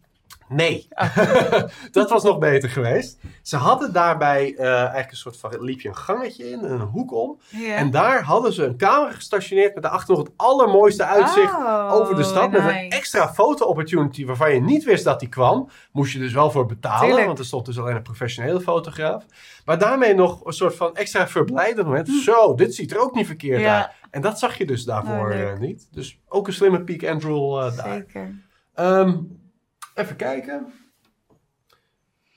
Nee, 0.52 0.88
dat 1.90 2.10
was 2.10 2.22
nog 2.22 2.38
beter 2.38 2.68
geweest. 2.68 3.18
Ze 3.42 3.56
hadden 3.56 3.92
daarbij 3.92 4.54
eh, 4.56 4.66
eigenlijk 4.80 5.10
een 5.10 5.16
soort 5.16 5.36
van, 5.36 5.60
liep 5.60 5.80
je 5.80 5.88
een 5.88 5.96
gangetje 5.96 6.50
in, 6.50 6.64
een 6.64 6.80
hoek 6.80 7.12
om. 7.12 7.38
En 7.76 7.90
daar 7.90 8.22
hadden 8.22 8.52
ze 8.52 8.64
een 8.64 8.76
camera 8.76 9.12
gestationeerd 9.12 9.74
met 9.74 9.82
daarachter 9.82 10.14
nog 10.14 10.24
het 10.24 10.32
allermooiste 10.36 11.04
uitzicht 11.04 11.52
Oh, 11.54 11.92
over 11.92 12.16
de 12.16 12.22
stad. 12.22 12.50
Met 12.50 12.60
een 12.60 12.90
extra 12.90 13.32
foto-opportunity 13.34 14.24
waarvan 14.26 14.54
je 14.54 14.60
niet 14.60 14.84
wist 14.84 15.04
dat 15.04 15.20
die 15.20 15.28
kwam. 15.28 15.68
Moest 15.92 16.12
je 16.12 16.18
dus 16.18 16.32
wel 16.32 16.50
voor 16.50 16.66
betalen, 16.66 17.06
Tuurlijk. 17.06 17.26
want 17.26 17.38
er 17.38 17.44
stond 17.44 17.66
dus 17.66 17.78
alleen 17.78 17.96
een 17.96 18.02
professionele 18.02 18.60
fotograaf. 18.60 19.24
Maar 19.64 19.78
daarmee 19.78 20.14
nog 20.14 20.44
een 20.44 20.52
soort 20.52 20.74
van 20.74 20.96
extra 20.96 21.28
verblijdend 21.28 21.86
moment. 21.86 22.08
Hm. 22.08 22.14
Zo, 22.14 22.54
dit 22.54 22.74
ziet 22.74 22.90
er 22.92 23.00
ook 23.00 23.14
niet 23.14 23.26
verkeerd 23.26 23.60
Ja. 23.60 23.76
uit. 23.76 23.90
En 24.10 24.20
dat 24.20 24.38
zag 24.38 24.58
je 24.58 24.66
dus 24.66 24.84
daarvoor 24.84 25.30
Oh, 25.30 25.40
eh, 25.40 25.58
niet. 25.58 25.88
Dus 25.90 26.18
ook 26.28 26.46
een 26.46 26.52
slimme 26.52 26.84
peak 26.84 27.04
and 27.12 27.22
roll 27.22 27.60
eh, 27.66 27.76
daar. 27.76 27.92
Zeker. 27.94 28.34
Ehm, 28.74 29.16
even 29.94 30.16
kijken. 30.16 30.72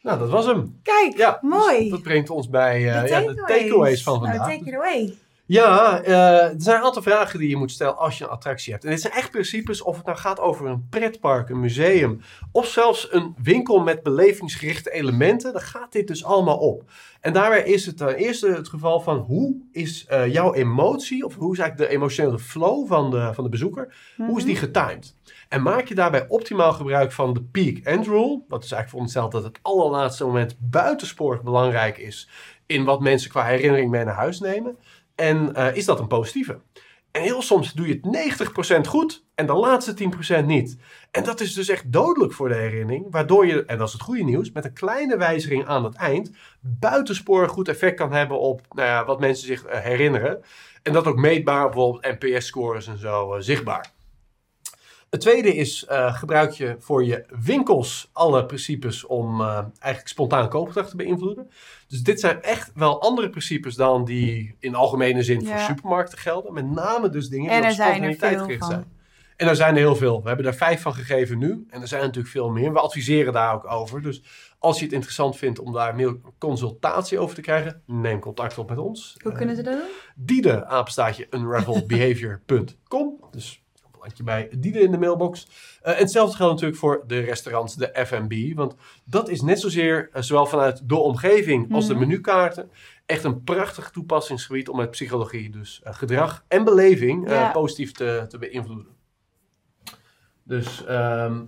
Nou, 0.02 0.20
dat 0.20 0.30
was 0.30 0.46
hem. 0.46 0.80
Kijk, 0.84 1.18
Ja, 1.18 1.40
mooi. 1.42 1.80
dus 1.80 1.90
dat 1.90 2.02
brengt 2.02 2.30
ons 2.30 2.50
bij 2.50 2.94
eh, 2.94 3.02
De 3.02 3.08
ja, 3.08 3.34
takeaways 3.46 4.04
van 4.04 4.14
Nou, 4.22 4.26
vandaag. 4.36 4.48
take 4.58 4.70
it 4.70 4.76
away. 4.76 5.18
Ja, 5.48 6.02
eh, 6.02 6.44
er 6.44 6.54
zijn 6.58 6.78
een 6.78 6.84
aantal 6.86 7.02
vragen 7.02 7.40
die 7.40 7.50
je 7.50 7.56
moet 7.56 7.72
stellen 7.72 7.98
als 7.98 8.18
je 8.18 8.24
een 8.24 8.30
attractie 8.30 8.72
hebt. 8.74 8.86
En 8.86 8.90
dit 8.92 9.02
zijn 9.02 9.14
echt 9.14 9.32
principes 9.32 9.82
of 9.82 9.98
het 9.98 10.06
nou 10.06 10.18
gaat 10.18 10.40
over 10.40 10.66
een 10.66 10.88
pretpark, 10.90 11.50
een 11.50 11.60
museum 11.60 12.22
of 12.52 12.68
zelfs 12.68 13.08
een 13.14 13.36
winkel 13.44 13.80
met 13.80 14.04
belevingsgerichte 14.04 14.92
elementen. 14.92 15.54
Dan 15.54 15.62
gaat 15.62 15.92
dit 15.92 16.08
dus 16.08 16.24
allemaal 16.24 16.58
op. 16.58 16.84
En 17.22 17.34
daarbij 17.34 17.64
is 17.64 17.86
het 17.86 17.98
ten 17.98 18.16
eerste 18.16 18.48
het 18.52 18.68
geval 18.70 19.00
van 19.00 19.18
hoe 19.18 19.56
is 19.72 20.06
eh, 20.06 20.32
jouw 20.34 20.54
emotie 20.54 21.26
of 21.26 21.36
hoe 21.36 21.54
is 21.54 21.60
eigenlijk 21.60 21.90
de 21.90 21.96
emotionele 21.98 22.40
flow 22.40 22.88
van 22.88 23.12
de, 23.12 23.32
van 23.34 23.44
de 23.44 23.50
bezoeker, 23.50 23.96
hoe 24.18 24.38
is 24.38 24.46
die 24.46 24.56
getimed? 24.56 25.16
En 25.50 25.62
maak 25.62 25.88
je 25.88 25.96
daarbij 25.96 26.28
optimaal 26.28 26.74
gebruik 26.74 27.12
van 27.12 27.34
de 27.34 27.42
peak 27.42 27.78
end 27.78 28.06
rule. 28.06 28.44
Dat 28.48 28.64
is 28.64 28.72
eigenlijk 28.72 28.90
verondersteld 28.90 29.32
dat 29.32 29.44
het 29.44 29.60
allerlaatste 29.62 30.26
moment 30.26 30.56
buitensporig 30.60 31.44
belangrijk 31.44 31.98
is 31.98 32.30
in 32.66 32.84
wat 32.84 33.02
mensen 33.02 33.30
qua 33.30 33.44
herinnering 33.46 33.92
mee 33.92 34.04
naar 34.04 34.16
huis 34.16 34.40
nemen. 34.40 34.78
En 35.16 35.56
eh, 35.56 35.76
is 35.76 35.86
dat 35.86 36.00
een 36.00 36.08
positieve? 36.08 36.60
En 37.16 37.22
heel 37.22 37.42
soms 37.42 37.74
doe 37.74 37.88
je 37.88 38.00
het 38.02 38.86
90% 38.86 38.88
goed 38.88 39.26
en 39.36 39.46
de 39.46 39.54
laatste 39.54 40.10
10% 40.42 40.46
niet. 40.46 40.78
En 41.12 41.24
dat 41.24 41.40
is 41.42 41.54
dus 41.54 41.70
echt 41.70 41.92
dodelijk 41.92 42.34
voor 42.34 42.50
de 42.50 42.56
herinnering, 42.56 43.06
waardoor 43.10 43.46
je, 43.46 43.66
en 43.66 43.78
dat 43.78 43.88
is 43.88 43.94
het 43.94 44.02
goede 44.02 44.24
nieuws, 44.24 44.52
met 44.52 44.66
een 44.66 44.74
kleine 44.74 45.18
wijziging 45.18 45.66
aan 45.66 45.84
het 45.84 45.96
eind 45.96 46.32
buitensporig 46.60 47.52
goed 47.52 47.68
effect 47.68 47.96
kan 47.96 48.14
hebben 48.14 48.40
op 48.40 48.62
nou 48.70 48.88
ja, 48.88 49.06
wat 49.06 49.20
mensen 49.20 49.48
zich 49.48 49.66
eh, 49.66 49.80
herinneren. 49.80 50.44
En 50.84 50.94
dat 50.94 51.08
ook 51.08 51.18
meetbaar, 51.18 51.70
bijvoorbeeld 51.70 52.20
NPS-scores 52.20 52.88
en 52.88 52.98
zo, 52.98 53.34
eh, 53.34 53.42
zichtbaar. 53.42 53.95
Het 55.16 55.24
tweede 55.24 55.56
is, 55.56 55.86
eh, 55.86 56.16
gebruik 56.16 56.52
je 56.52 56.76
voor 56.80 57.06
je 57.06 57.26
winkels 57.40 58.10
alle 58.14 58.46
principes 58.46 59.06
om 59.06 59.42
eh, 59.42 59.48
eigenlijk 59.58 60.08
spontaan 60.08 60.50
koopgedrag 60.50 60.90
te 60.90 60.96
beïnvloeden. 60.96 61.50
Dus 61.88 62.04
dit 62.04 62.20
zijn 62.20 62.42
echt 62.42 62.72
wel 62.74 63.02
andere 63.02 63.30
principes 63.30 63.76
dan 63.76 64.06
die 64.06 64.56
in 64.60 64.76
algemene 64.76 65.24
zin 65.24 65.46
voor 65.46 65.60
supermarkten 65.60 66.18
gelden. 66.18 66.54
Met 66.54 66.72
name 66.72 67.10
dus 67.10 67.30
dingen 67.30 67.52
En 67.52 67.62
die 67.62 67.70
op 67.70 67.76
zijn 67.76 67.90
spontaniteit 67.90 68.40
gericht 68.40 68.66
zijn. 68.66 68.86
En 69.36 69.48
er 69.48 69.56
zijn 69.56 69.74
er 69.74 69.80
heel 69.80 69.96
veel. 69.96 70.22
We 70.22 70.28
hebben 70.28 70.46
er 70.46 70.56
vijf 70.56 70.82
van 70.82 70.94
gegeven 70.94 71.38
nu. 71.38 71.66
En 71.70 71.82
er 71.82 71.88
zijn 71.88 72.02
natuurlijk 72.02 72.34
veel 72.34 72.50
meer. 72.50 72.74
We 72.74 72.80
adviseren 72.80 73.34
daar 73.34 73.54
ook 73.54 73.72
over. 73.72 74.02
Dus 74.02 74.24
als 74.60 74.78
je 74.78 74.84
het 74.84 74.94
interessant 74.94 75.38
vindt 75.38 75.60
om 75.60 75.74
daar 75.74 75.96
meer 75.96 76.16
consultatie 76.38 77.20
over 77.20 77.36
te 77.36 77.42
krijgen, 77.42 77.82
neem 77.86 78.20
contact 78.20 78.58
op 78.58 78.70
met 78.70 78.78
ons. 78.78 79.16
Hoe 79.24 79.32
kunnen 79.32 79.56
ze 79.56 79.62
dat 79.62 79.74
doen? 79.74 79.90
Diede, 80.16 80.66
apenstaatje, 80.66 81.28
unravelbehavior.com. 81.32 83.24
Dus 83.32 83.65
een 84.06 84.12
plankje 84.14 84.50
bij 84.50 84.60
Diede 84.60 84.80
in 84.80 84.92
de 84.92 84.98
mailbox. 84.98 85.48
Eh, 85.82 85.94
en 85.94 86.00
hetzelfde 86.00 86.36
geldt 86.36 86.54
natuurlijk 86.54 86.80
voor 86.80 87.04
de 87.08 87.20
restaurants, 87.20 87.76
de 87.76 88.06
F&B. 88.06 88.56
Want 88.58 88.76
dat 89.06 89.30
is 89.30 89.42
net 89.42 89.60
zozeer, 89.60 90.10
eh, 90.12 90.22
zowel 90.22 90.46
vanuit 90.46 90.90
de 90.90 90.96
omgeving 90.96 91.74
als 91.74 91.88
de 91.88 91.94
Mhm. 91.94 92.02
menukaarten, 92.08 92.72
echt 93.06 93.24
een 93.24 93.44
prachtig 93.44 93.90
toepassingsgebied 93.92 94.70
om 94.70 94.78
met 94.78 94.92
psychologie, 94.92 95.50
dus 95.50 95.82
eh, 95.84 95.94
gedrag 95.94 96.46
en 96.48 96.64
beleving, 96.64 97.30
Ja. 97.30 97.52
positief 97.52 97.92
te, 97.92 98.26
te 98.28 98.38
beïnvloeden. 98.38 98.94
Dus 100.44 100.86
ehm, 100.86 101.44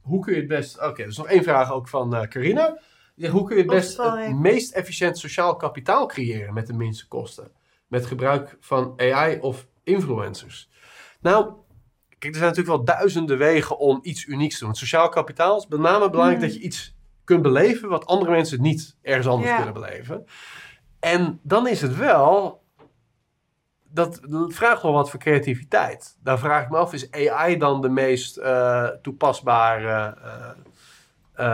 hoe 0.00 0.20
kun 0.24 0.32
je 0.34 0.38
het 0.38 0.48
best... 0.48 0.80
Oké, 0.82 1.02
er 1.02 1.08
is 1.08 1.16
nog 1.16 1.28
één 1.28 1.42
vraag 1.42 1.72
ook 1.72 1.88
van 1.88 2.26
Carina. 2.28 2.78
Ja, 3.14 3.30
hoe 3.30 3.44
kun 3.46 3.56
je 3.56 3.62
het 3.62 3.70
Of 3.70 3.76
best 3.76 3.96
het 3.96 4.34
meest 4.36 4.72
efficiënt 4.74 5.18
sociaal 5.18 5.56
kapitaal 5.56 6.06
creëren 6.06 6.54
met 6.54 6.66
de 6.66 6.72
minste 6.72 7.08
kosten? 7.08 7.50
Met 7.86 8.06
gebruik 8.06 8.56
van 8.60 8.94
AI 8.96 9.38
of 9.40 9.66
influencers? 9.84 10.68
Nou, 11.20 11.52
kijk, 12.18 12.32
er 12.32 12.38
zijn 12.38 12.50
natuurlijk 12.50 12.76
wel 12.76 12.84
duizenden 12.96 13.38
wegen 13.38 13.78
om 13.78 13.98
iets 14.02 14.24
unieks 14.26 14.54
te 14.54 14.60
doen. 14.60 14.68
Het 14.68 14.78
sociaal 14.78 15.08
kapitaal 15.08 15.56
is 15.58 15.66
met 15.66 15.80
name 15.80 16.10
belangrijk 16.10 16.40
Hmm. 16.40 16.48
dat 16.50 16.56
je 16.58 16.64
iets 16.64 16.94
kunt 17.24 17.42
beleven 17.42 17.88
wat 17.88 18.06
andere 18.06 18.30
mensen 18.30 18.60
niet 18.62 18.96
ergens 19.02 19.26
anders 19.26 19.50
Ja. 19.50 19.56
kunnen 19.56 19.74
beleven. 19.74 20.24
En 21.00 21.40
dan 21.42 21.68
is 21.68 21.80
het 21.80 21.96
wel. 21.96 22.64
Dat 23.90 24.20
vraagt 24.48 24.82
wel 24.82 24.92
wat 24.92 25.10
voor 25.10 25.20
creativiteit. 25.20 26.16
Daar 26.22 26.38
vraag 26.38 26.62
ik 26.62 26.70
me 26.70 26.76
af: 26.76 26.92
is 26.92 27.10
AI 27.10 27.56
dan 27.56 27.80
de 27.82 27.88
meest 27.88 28.36
eh, 28.36 28.86
toepasbare 29.02 30.16
eh, 30.22 30.50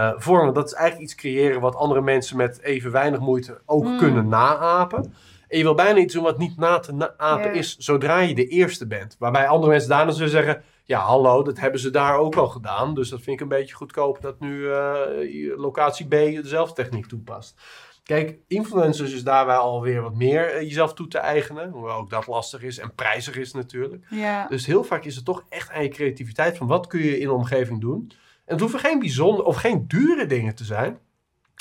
eh, 0.08 0.12
vorm? 0.16 0.52
Dat 0.52 0.66
is 0.66 0.72
eigenlijk 0.72 1.10
iets 1.10 1.20
creëren 1.20 1.60
wat 1.60 1.74
andere 1.76 2.00
mensen 2.00 2.36
met 2.36 2.60
even 2.60 2.90
weinig 2.90 3.20
moeite 3.20 3.60
ook 3.66 3.84
Mm. 3.84 3.98
kunnen 3.98 4.28
naapen. 4.28 5.14
En 5.53 5.59
je 5.59 5.64
wil 5.64 5.74
bijna 5.74 5.98
iets 5.98 6.14
doen 6.14 6.22
wat 6.22 6.38
niet 6.38 6.57
na 6.57 6.78
te 6.78 6.92
na- 6.92 7.14
apen 7.16 7.44
Ja. 7.55 7.59
is 7.59 7.76
zodra 7.76 8.18
je 8.20 8.34
de 8.34 8.46
eerste 8.46 8.86
bent. 8.86 9.16
Waarbij 9.18 9.46
andere 9.48 9.70
mensen 9.72 9.88
daarna 9.90 10.11
zullen 10.12 10.30
zeggen: 10.30 10.62
ja, 10.84 10.98
hallo, 11.00 11.42
dat 11.42 11.59
hebben 11.59 11.80
ze 11.80 11.90
daar 11.90 12.16
ook 12.16 12.36
al 12.36 12.48
gedaan. 12.48 12.94
Dus 12.94 13.09
dat 13.09 13.20
vind 13.20 13.36
ik 13.36 13.42
een 13.42 13.48
beetje 13.59 13.74
goedkoop 13.74 14.20
dat 14.20 14.40
nu 14.40 14.66
je 14.66 15.55
locatie 15.57 16.07
B 16.07 16.11
dezelfde 16.11 16.82
techniek 16.82 17.07
toepast. 17.07 17.61
Kijk, 18.03 18.38
influencers 18.48 19.12
is 19.12 19.24
daarbij 19.24 19.57
alweer 19.57 20.03
wat 20.03 20.14
meer 20.14 20.50
eh, 20.55 20.61
jezelf 20.61 20.94
toe 20.94 21.09
te 21.09 21.18
eigenen. 21.18 21.70
Hoewel 21.70 21.96
ook 21.96 22.11
dat 22.11 22.26
lastig 22.26 22.62
is 22.62 22.78
en 22.78 22.94
prijzig 22.94 23.36
is 23.36 23.53
natuurlijk. 23.53 24.07
Ja. 24.11 24.46
Dus 24.48 24.66
heel 24.66 24.84
vaak 24.84 25.05
is 25.05 25.16
het 25.16 25.24
toch 25.24 25.44
echt 25.48 25.70
aan 25.70 25.82
je 25.82 25.88
creativiteit 25.88 26.57
van 26.57 26.66
wat 26.66 26.86
kun 26.86 27.00
je 27.03 27.18
in 27.18 27.26
de 27.26 27.32
omgeving 27.32 27.80
doen. 27.80 28.12
En 28.44 28.53
het 28.53 28.61
hoeven 28.61 28.78
geen 28.78 28.98
bijzonder 28.98 29.44
of 29.44 29.57
geen 29.57 29.84
dure 29.88 30.26
dingen 30.26 30.55
te 30.55 30.64
zijn. 30.64 30.98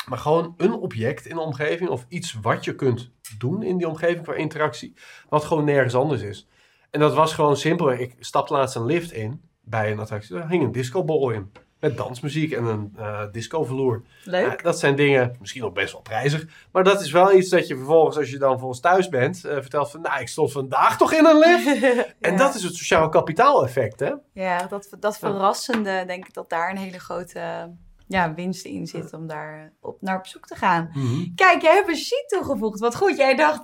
Maar 0.05 0.17
gewoon 0.17 0.53
een 0.57 0.73
object 0.73 1.25
in 1.25 1.35
de 1.35 1.41
omgeving 1.41 1.89
of 1.89 2.05
iets 2.07 2.37
wat 2.41 2.63
je 2.63 2.75
kunt 2.75 3.11
doen 3.37 3.63
in 3.63 3.77
die 3.77 3.87
omgeving 3.87 4.25
voor 4.25 4.35
interactie. 4.35 4.93
Wat 5.29 5.43
gewoon 5.43 5.65
nergens 5.65 5.95
anders 5.95 6.21
is. 6.21 6.47
En 6.89 6.99
dat 6.99 7.13
was 7.13 7.33
gewoon 7.33 7.57
simpel. 7.57 7.91
Ik 7.91 8.15
stapte 8.19 8.53
laatst 8.53 8.75
een 8.75 8.85
lift 8.85 9.11
in 9.11 9.41
bij 9.61 9.91
een 9.91 9.99
attractie. 9.99 10.35
Daar 10.35 10.49
hing 10.49 10.63
een 10.63 10.71
discobol 10.71 11.29
in. 11.29 11.51
Met 11.79 11.97
dansmuziek 11.97 12.51
en 12.51 12.63
een 12.63 12.93
eh 12.97 13.21
discovloer. 13.31 14.03
Leuk. 14.23 14.45
Ja, 14.45 14.55
dat 14.55 14.79
zijn 14.79 14.95
dingen, 14.95 15.35
misschien 15.39 15.61
nog 15.61 15.73
best 15.73 15.91
wel 15.91 16.01
prijzig. 16.01 16.45
Maar 16.71 16.83
dat 16.83 17.01
is 17.01 17.11
wel 17.11 17.33
iets 17.33 17.49
dat 17.49 17.67
je 17.67 17.75
vervolgens, 17.75 18.17
als 18.17 18.29
je 18.29 18.37
dan 18.37 18.59
volgens 18.59 18.79
thuis 18.79 19.09
bent, 19.09 19.45
eh, 19.45 19.53
vertelt 19.53 19.91
van, 19.91 20.01
nou, 20.01 20.21
ik 20.21 20.27
stond 20.27 20.51
vandaag 20.51 20.97
toch 20.97 21.13
in 21.13 21.25
een 21.25 21.37
lift. 21.37 21.83
En 22.19 22.37
dat 22.37 22.55
is 22.55 22.63
het 22.63 22.75
sociaal 22.75 23.09
kapitaal 23.09 23.63
effect, 23.63 23.99
hè? 23.99 24.11
Ja, 24.33 24.67
dat, 24.67 24.95
dat 24.99 25.17
verrassende, 25.17 26.03
denk 26.07 26.27
ik 26.27 26.33
dat 26.33 26.49
daar 26.49 26.69
een 26.69 26.77
hele 26.77 26.99
grote 26.99 27.69
ja, 28.11 28.33
winst 28.33 28.65
in 28.65 28.87
zit 28.87 29.13
om 29.13 29.27
daar 29.27 29.73
op, 29.81 29.97
naar 30.01 30.17
op 30.17 30.27
zoek 30.27 30.47
te 30.47 30.55
gaan. 30.55 30.89
Mhm. 30.93 31.23
Kijk, 31.35 31.61
jij 31.61 31.73
hebt 31.73 31.89
een 31.89 31.95
sheet 31.95 32.25
toegevoegd. 32.27 32.79
Wat 32.79 32.95
goed, 32.95 33.17
jij 33.17 33.35
dacht, 33.35 33.61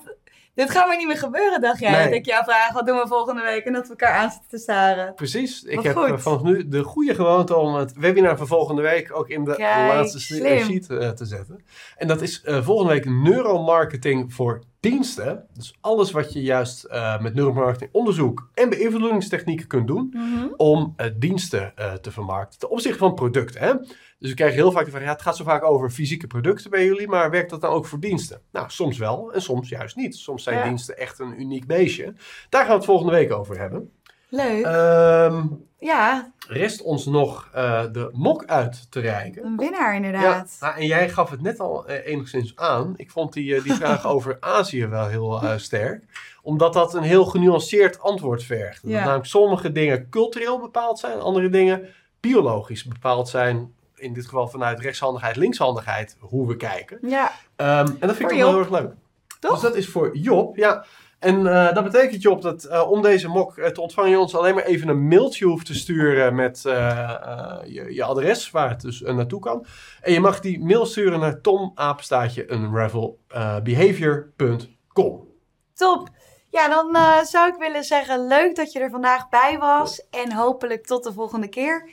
dit 0.53 0.69
gaat 0.69 0.87
maar 0.87 0.97
niet 0.97 1.07
meer 1.07 1.17
gebeuren, 1.17 1.61
dacht 1.61 1.79
jij. 1.79 1.91
Nee. 1.91 2.03
Dat 2.03 2.13
ik 2.13 2.25
jou 2.25 2.43
vraag, 2.43 2.71
wat 2.73 2.85
doen 2.85 2.97
we 2.97 3.07
volgende 3.07 3.41
week? 3.41 3.65
En 3.65 3.73
dat 3.73 3.83
we 3.83 3.89
elkaar 3.89 4.13
aan 4.17 4.29
zitten 4.29 4.49
te 4.49 4.57
staren. 4.57 5.13
Precies. 5.13 5.63
Ik 5.63 5.75
Wat 5.75 5.83
heb 5.83 5.95
goed. 5.95 6.09
eh, 6.09 6.17
vanaf 6.17 6.41
nu 6.41 6.67
de 6.67 6.83
goede 6.83 7.15
gewoonte 7.15 7.55
om 7.55 7.73
het 7.75 7.93
webinar 7.93 8.37
van 8.37 8.47
volgende 8.47 8.81
week 8.81 9.15
ook 9.17 9.29
in 9.29 9.43
de 9.43 9.55
Kijk, 9.55 9.93
laatste 9.93 10.19
slim. 10.19 10.59
sheet 10.65 10.89
eh, 10.89 11.09
te 11.09 11.25
zetten. 11.25 11.63
En 11.97 12.07
dat 12.07 12.21
is 12.21 12.41
eh, 12.41 12.63
volgende 12.63 12.93
week 12.93 13.05
neuromarketing 13.05 14.33
voor 14.33 14.63
diensten. 14.91 15.45
Dus 15.53 15.75
alles 15.81 16.11
wat 16.11 16.33
je 16.33 16.41
juist 16.41 16.83
eh, 16.83 17.19
met 17.21 17.33
neuromarketing 17.33 17.89
onderzoek 17.93 18.49
en 18.53 18.69
beïnvloedingstechnieken 18.69 19.67
kunt 19.67 19.87
doen 19.87 20.09
Mhm. 20.13 20.47
om 20.57 20.93
eh, 20.95 21.07
diensten 21.15 21.75
eh, 21.75 21.93
te 21.93 22.11
vermarkten. 22.11 22.59
Ten 22.59 22.69
opzichte 22.69 22.97
van 22.97 23.13
producten. 23.13 23.61
Hè? 23.61 23.73
Dus 24.19 24.29
we 24.29 24.35
krijgen 24.35 24.57
heel 24.57 24.71
vaak 24.71 24.85
de 24.85 24.91
vraag, 24.91 25.03
ja, 25.03 25.11
het 25.11 25.21
gaat 25.21 25.35
zo 25.37 25.43
vaak 25.43 25.63
over 25.63 25.89
fysieke 25.89 26.27
producten 26.27 26.69
bij 26.69 26.85
jullie, 26.85 27.07
maar 27.07 27.29
werkt 27.31 27.49
dat 27.49 27.61
dan 27.61 27.71
ook 27.71 27.85
voor 27.85 27.99
diensten? 27.99 28.41
Nou, 28.51 28.65
soms 28.69 28.97
wel 28.97 29.33
en 29.33 29.41
soms 29.41 29.69
juist 29.69 29.95
niet. 29.95 30.15
Soms 30.15 30.43
zijn 30.43 30.57
Ja. 30.57 30.63
diensten 30.63 30.97
echt 30.97 31.19
een 31.19 31.41
uniek 31.41 31.67
beestje. 31.67 32.13
Daar 32.49 32.61
gaan 32.61 32.69
we 32.71 32.75
het 32.75 32.85
volgende 32.85 33.11
week 33.11 33.31
over 33.33 33.59
hebben. 33.59 33.91
Leuk. 34.29 34.65
Ehm 34.65 35.43
ja, 35.79 36.31
rest 36.47 36.81
ons 36.81 37.05
nog 37.05 37.49
eh, 37.53 37.83
de 37.91 38.09
mok 38.13 38.45
uit 38.45 38.91
te 38.91 38.99
reiken. 38.99 39.45
een 39.45 39.57
winnaar 39.57 39.89
Ja, 39.89 39.95
inderdaad. 39.95 40.57
nou, 40.59 40.75
en 40.75 40.85
jij 40.85 41.09
gaf 41.09 41.29
het 41.29 41.41
net 41.41 41.59
al 41.59 41.87
eh, 41.87 42.11
enigszins 42.13 42.55
aan. 42.55 42.93
Ik 42.95 43.11
vond 43.11 43.33
die, 43.33 43.55
eh, 43.55 43.63
die 43.63 43.73
vraag 43.83 44.05
over 44.05 44.37
Azië 44.39 44.87
wel 44.87 45.07
heel 45.07 45.41
sterk. 45.57 46.03
Omdat 46.41 46.73
dat 46.73 46.93
een 46.93 47.03
heel 47.03 47.25
genuanceerd 47.25 47.99
antwoord 48.01 48.43
vergt. 48.43 48.81
Dat 48.81 48.91
Ja. 48.91 48.99
namelijk 49.03 49.25
sommige 49.25 49.71
dingen 49.71 50.09
cultureel 50.09 50.59
bepaald 50.59 50.99
zijn, 50.99 51.19
andere 51.19 51.49
dingen 51.49 51.87
biologisch 52.19 52.83
bepaald 52.85 53.29
zijn. 53.29 53.73
In 53.95 54.13
dit 54.13 54.25
geval 54.25 54.47
vanuit 54.47 54.79
rechtshandigheid, 54.79 55.35
linkshandigheid, 55.35 56.17
hoe 56.19 56.47
we 56.47 56.55
kijken. 56.55 56.97
Ja, 57.01 57.31
Ehm, 57.55 57.87
en 57.99 58.07
dat 58.07 58.15
vind 58.15 58.31
ik 58.31 58.37
wel 58.37 58.49
heel 58.49 58.59
erg 58.59 58.69
leuk. 58.69 58.91
Toch? 59.39 59.51
Dus 59.51 59.61
dat 59.61 59.75
is 59.75 59.87
voor 59.89 60.17
Job, 60.17 60.55
ja. 60.55 60.85
En 61.19 61.47
eh, 61.47 61.73
dat 61.73 61.83
betekent, 61.83 62.21
Job, 62.21 62.41
dat 62.41 62.63
eh, 62.63 62.91
om 62.91 63.01
deze 63.01 63.27
mok 63.27 63.57
eh, 63.57 63.69
te 63.69 63.81
ontvangen, 63.81 64.11
je 64.11 64.19
ons 64.19 64.35
alleen 64.35 64.55
maar 64.55 64.63
even 64.63 64.87
een 64.87 65.07
mailtje 65.07 65.45
hoeft 65.45 65.65
te 65.65 65.73
sturen 65.73 66.35
met 66.35 66.65
eh, 66.65 67.09
eh, 67.09 67.59
je, 67.65 67.93
je 67.93 68.03
adres, 68.03 68.51
waar 68.51 68.69
het 68.69 68.81
dus 68.81 69.01
naartoe 69.01 69.39
kan. 69.39 69.65
En 70.01 70.13
je 70.13 70.19
mag 70.19 70.39
die 70.39 70.63
mail 70.63 70.85
sturen 70.85 71.19
naar 71.19 71.41
tomapenstaatje 71.41 72.51
unravelbehavior.com. 72.51 75.27
top. 75.73 76.09
Ja, 76.49 76.67
dan 76.67 76.95
eh, 76.95 77.23
zou 77.23 77.49
ik 77.49 77.55
willen 77.59 77.83
zeggen, 77.83 78.27
leuk 78.27 78.55
dat 78.55 78.71
je 78.71 78.79
er 78.79 78.89
vandaag 78.89 79.29
bij 79.29 79.57
was. 79.57 80.09
En 80.09 80.33
hopelijk 80.33 80.85
tot 80.85 81.03
de 81.03 81.13
volgende 81.13 81.47
keer. 81.47 81.89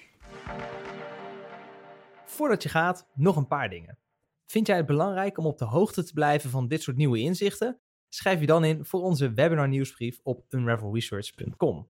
Voordat 2.24 2.62
je 2.62 2.68
gaat, 2.68 3.06
nog 3.14 3.36
een 3.36 3.46
paar 3.46 3.68
dingen. 3.68 3.98
Vind 4.46 4.66
jij 4.66 4.76
het 4.76 4.86
belangrijk 4.86 5.38
om 5.38 5.46
op 5.46 5.58
de 5.58 5.64
hoogte 5.64 6.04
te 6.04 6.12
blijven 6.12 6.50
van 6.50 6.68
dit 6.68 6.82
soort 6.82 6.96
nieuwe 6.96 7.18
inzichten? 7.18 7.80
Schrijf 8.14 8.40
je 8.40 8.46
dan 8.46 8.64
in 8.64 8.84
voor 8.84 9.02
onze 9.02 9.32
webinar 9.32 9.68
nieuwsbrief 9.68 10.20
op 10.22 10.44
unravelresearch.com. 10.48 11.90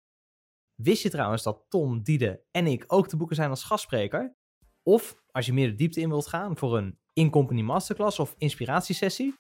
Wist 0.76 1.04
je 1.04 1.10
trouwens 1.10 1.44
dat 1.44 1.66
Tom, 1.70 2.02
Diede 2.02 2.42
en 2.52 2.68
ik 2.68 2.84
ook 2.88 3.08
te 3.08 3.18
boeken 3.18 3.36
zijn 3.36 3.50
als 3.50 3.64
gastspreker? 3.64 4.36
Of 4.84 5.22
als 5.32 5.46
je 5.46 5.54
meer 5.54 5.68
de 5.70 5.76
diepte 5.76 6.02
in 6.02 6.10
wilt 6.10 6.28
gaan 6.28 6.58
voor 6.58 6.78
een 6.78 7.00
in-company 7.14 7.62
masterclass 7.62 8.20
of 8.20 8.36
inspiratiesessie? 8.38 9.36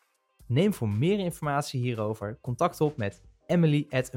Neem 0.47 0.73
voor 0.73 0.89
meer 0.89 1.19
informatie 1.19 1.81
hierover 1.81 2.39
contact 2.41 2.81
op 2.81 2.97
met 2.97 3.21
emily 3.45 3.85
at. 3.89 4.11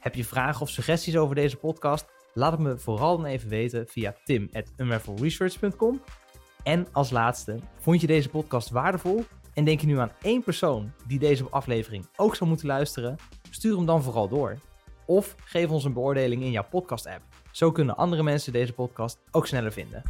Heb 0.00 0.14
je 0.14 0.24
vragen 0.24 0.60
of 0.60 0.70
suggesties 0.70 1.16
over 1.16 1.34
deze 1.34 1.56
podcast? 1.56 2.06
Laat 2.34 2.52
het 2.52 2.60
me 2.60 2.78
vooral 2.78 3.16
dan 3.16 3.26
even 3.26 3.48
weten 3.48 3.88
via 3.88 4.16
tim 4.24 4.48
at. 4.52 4.72
En 6.62 6.92
als 6.92 7.10
laatste, 7.10 7.58
vond 7.78 8.00
je 8.00 8.06
deze 8.06 8.28
podcast 8.28 8.70
waardevol 8.70 9.24
en 9.58 9.64
denk 9.64 9.80
je 9.80 9.86
nu 9.86 9.98
aan 9.98 10.12
één 10.22 10.42
persoon 10.42 10.92
die 11.06 11.18
deze 11.18 11.48
aflevering 11.50 12.06
ook 12.16 12.34
zou 12.34 12.48
moeten 12.48 12.66
luisteren? 12.66 13.16
Stuur 13.50 13.76
hem 13.76 13.86
dan 13.86 14.02
vooral 14.02 14.28
door. 14.28 14.58
Of 15.06 15.34
geef 15.44 15.70
ons 15.70 15.84
een 15.84 15.92
beoordeling 15.92 16.42
in 16.42 16.50
jouw 16.50 16.66
podcast-app. 16.70 17.22
Zo 17.50 17.72
kunnen 17.72 17.96
andere 17.96 18.22
mensen 18.22 18.52
deze 18.52 18.72
podcast 18.72 19.18
ook 19.30 19.46
sneller 19.46 19.72
vinden. 19.72 20.02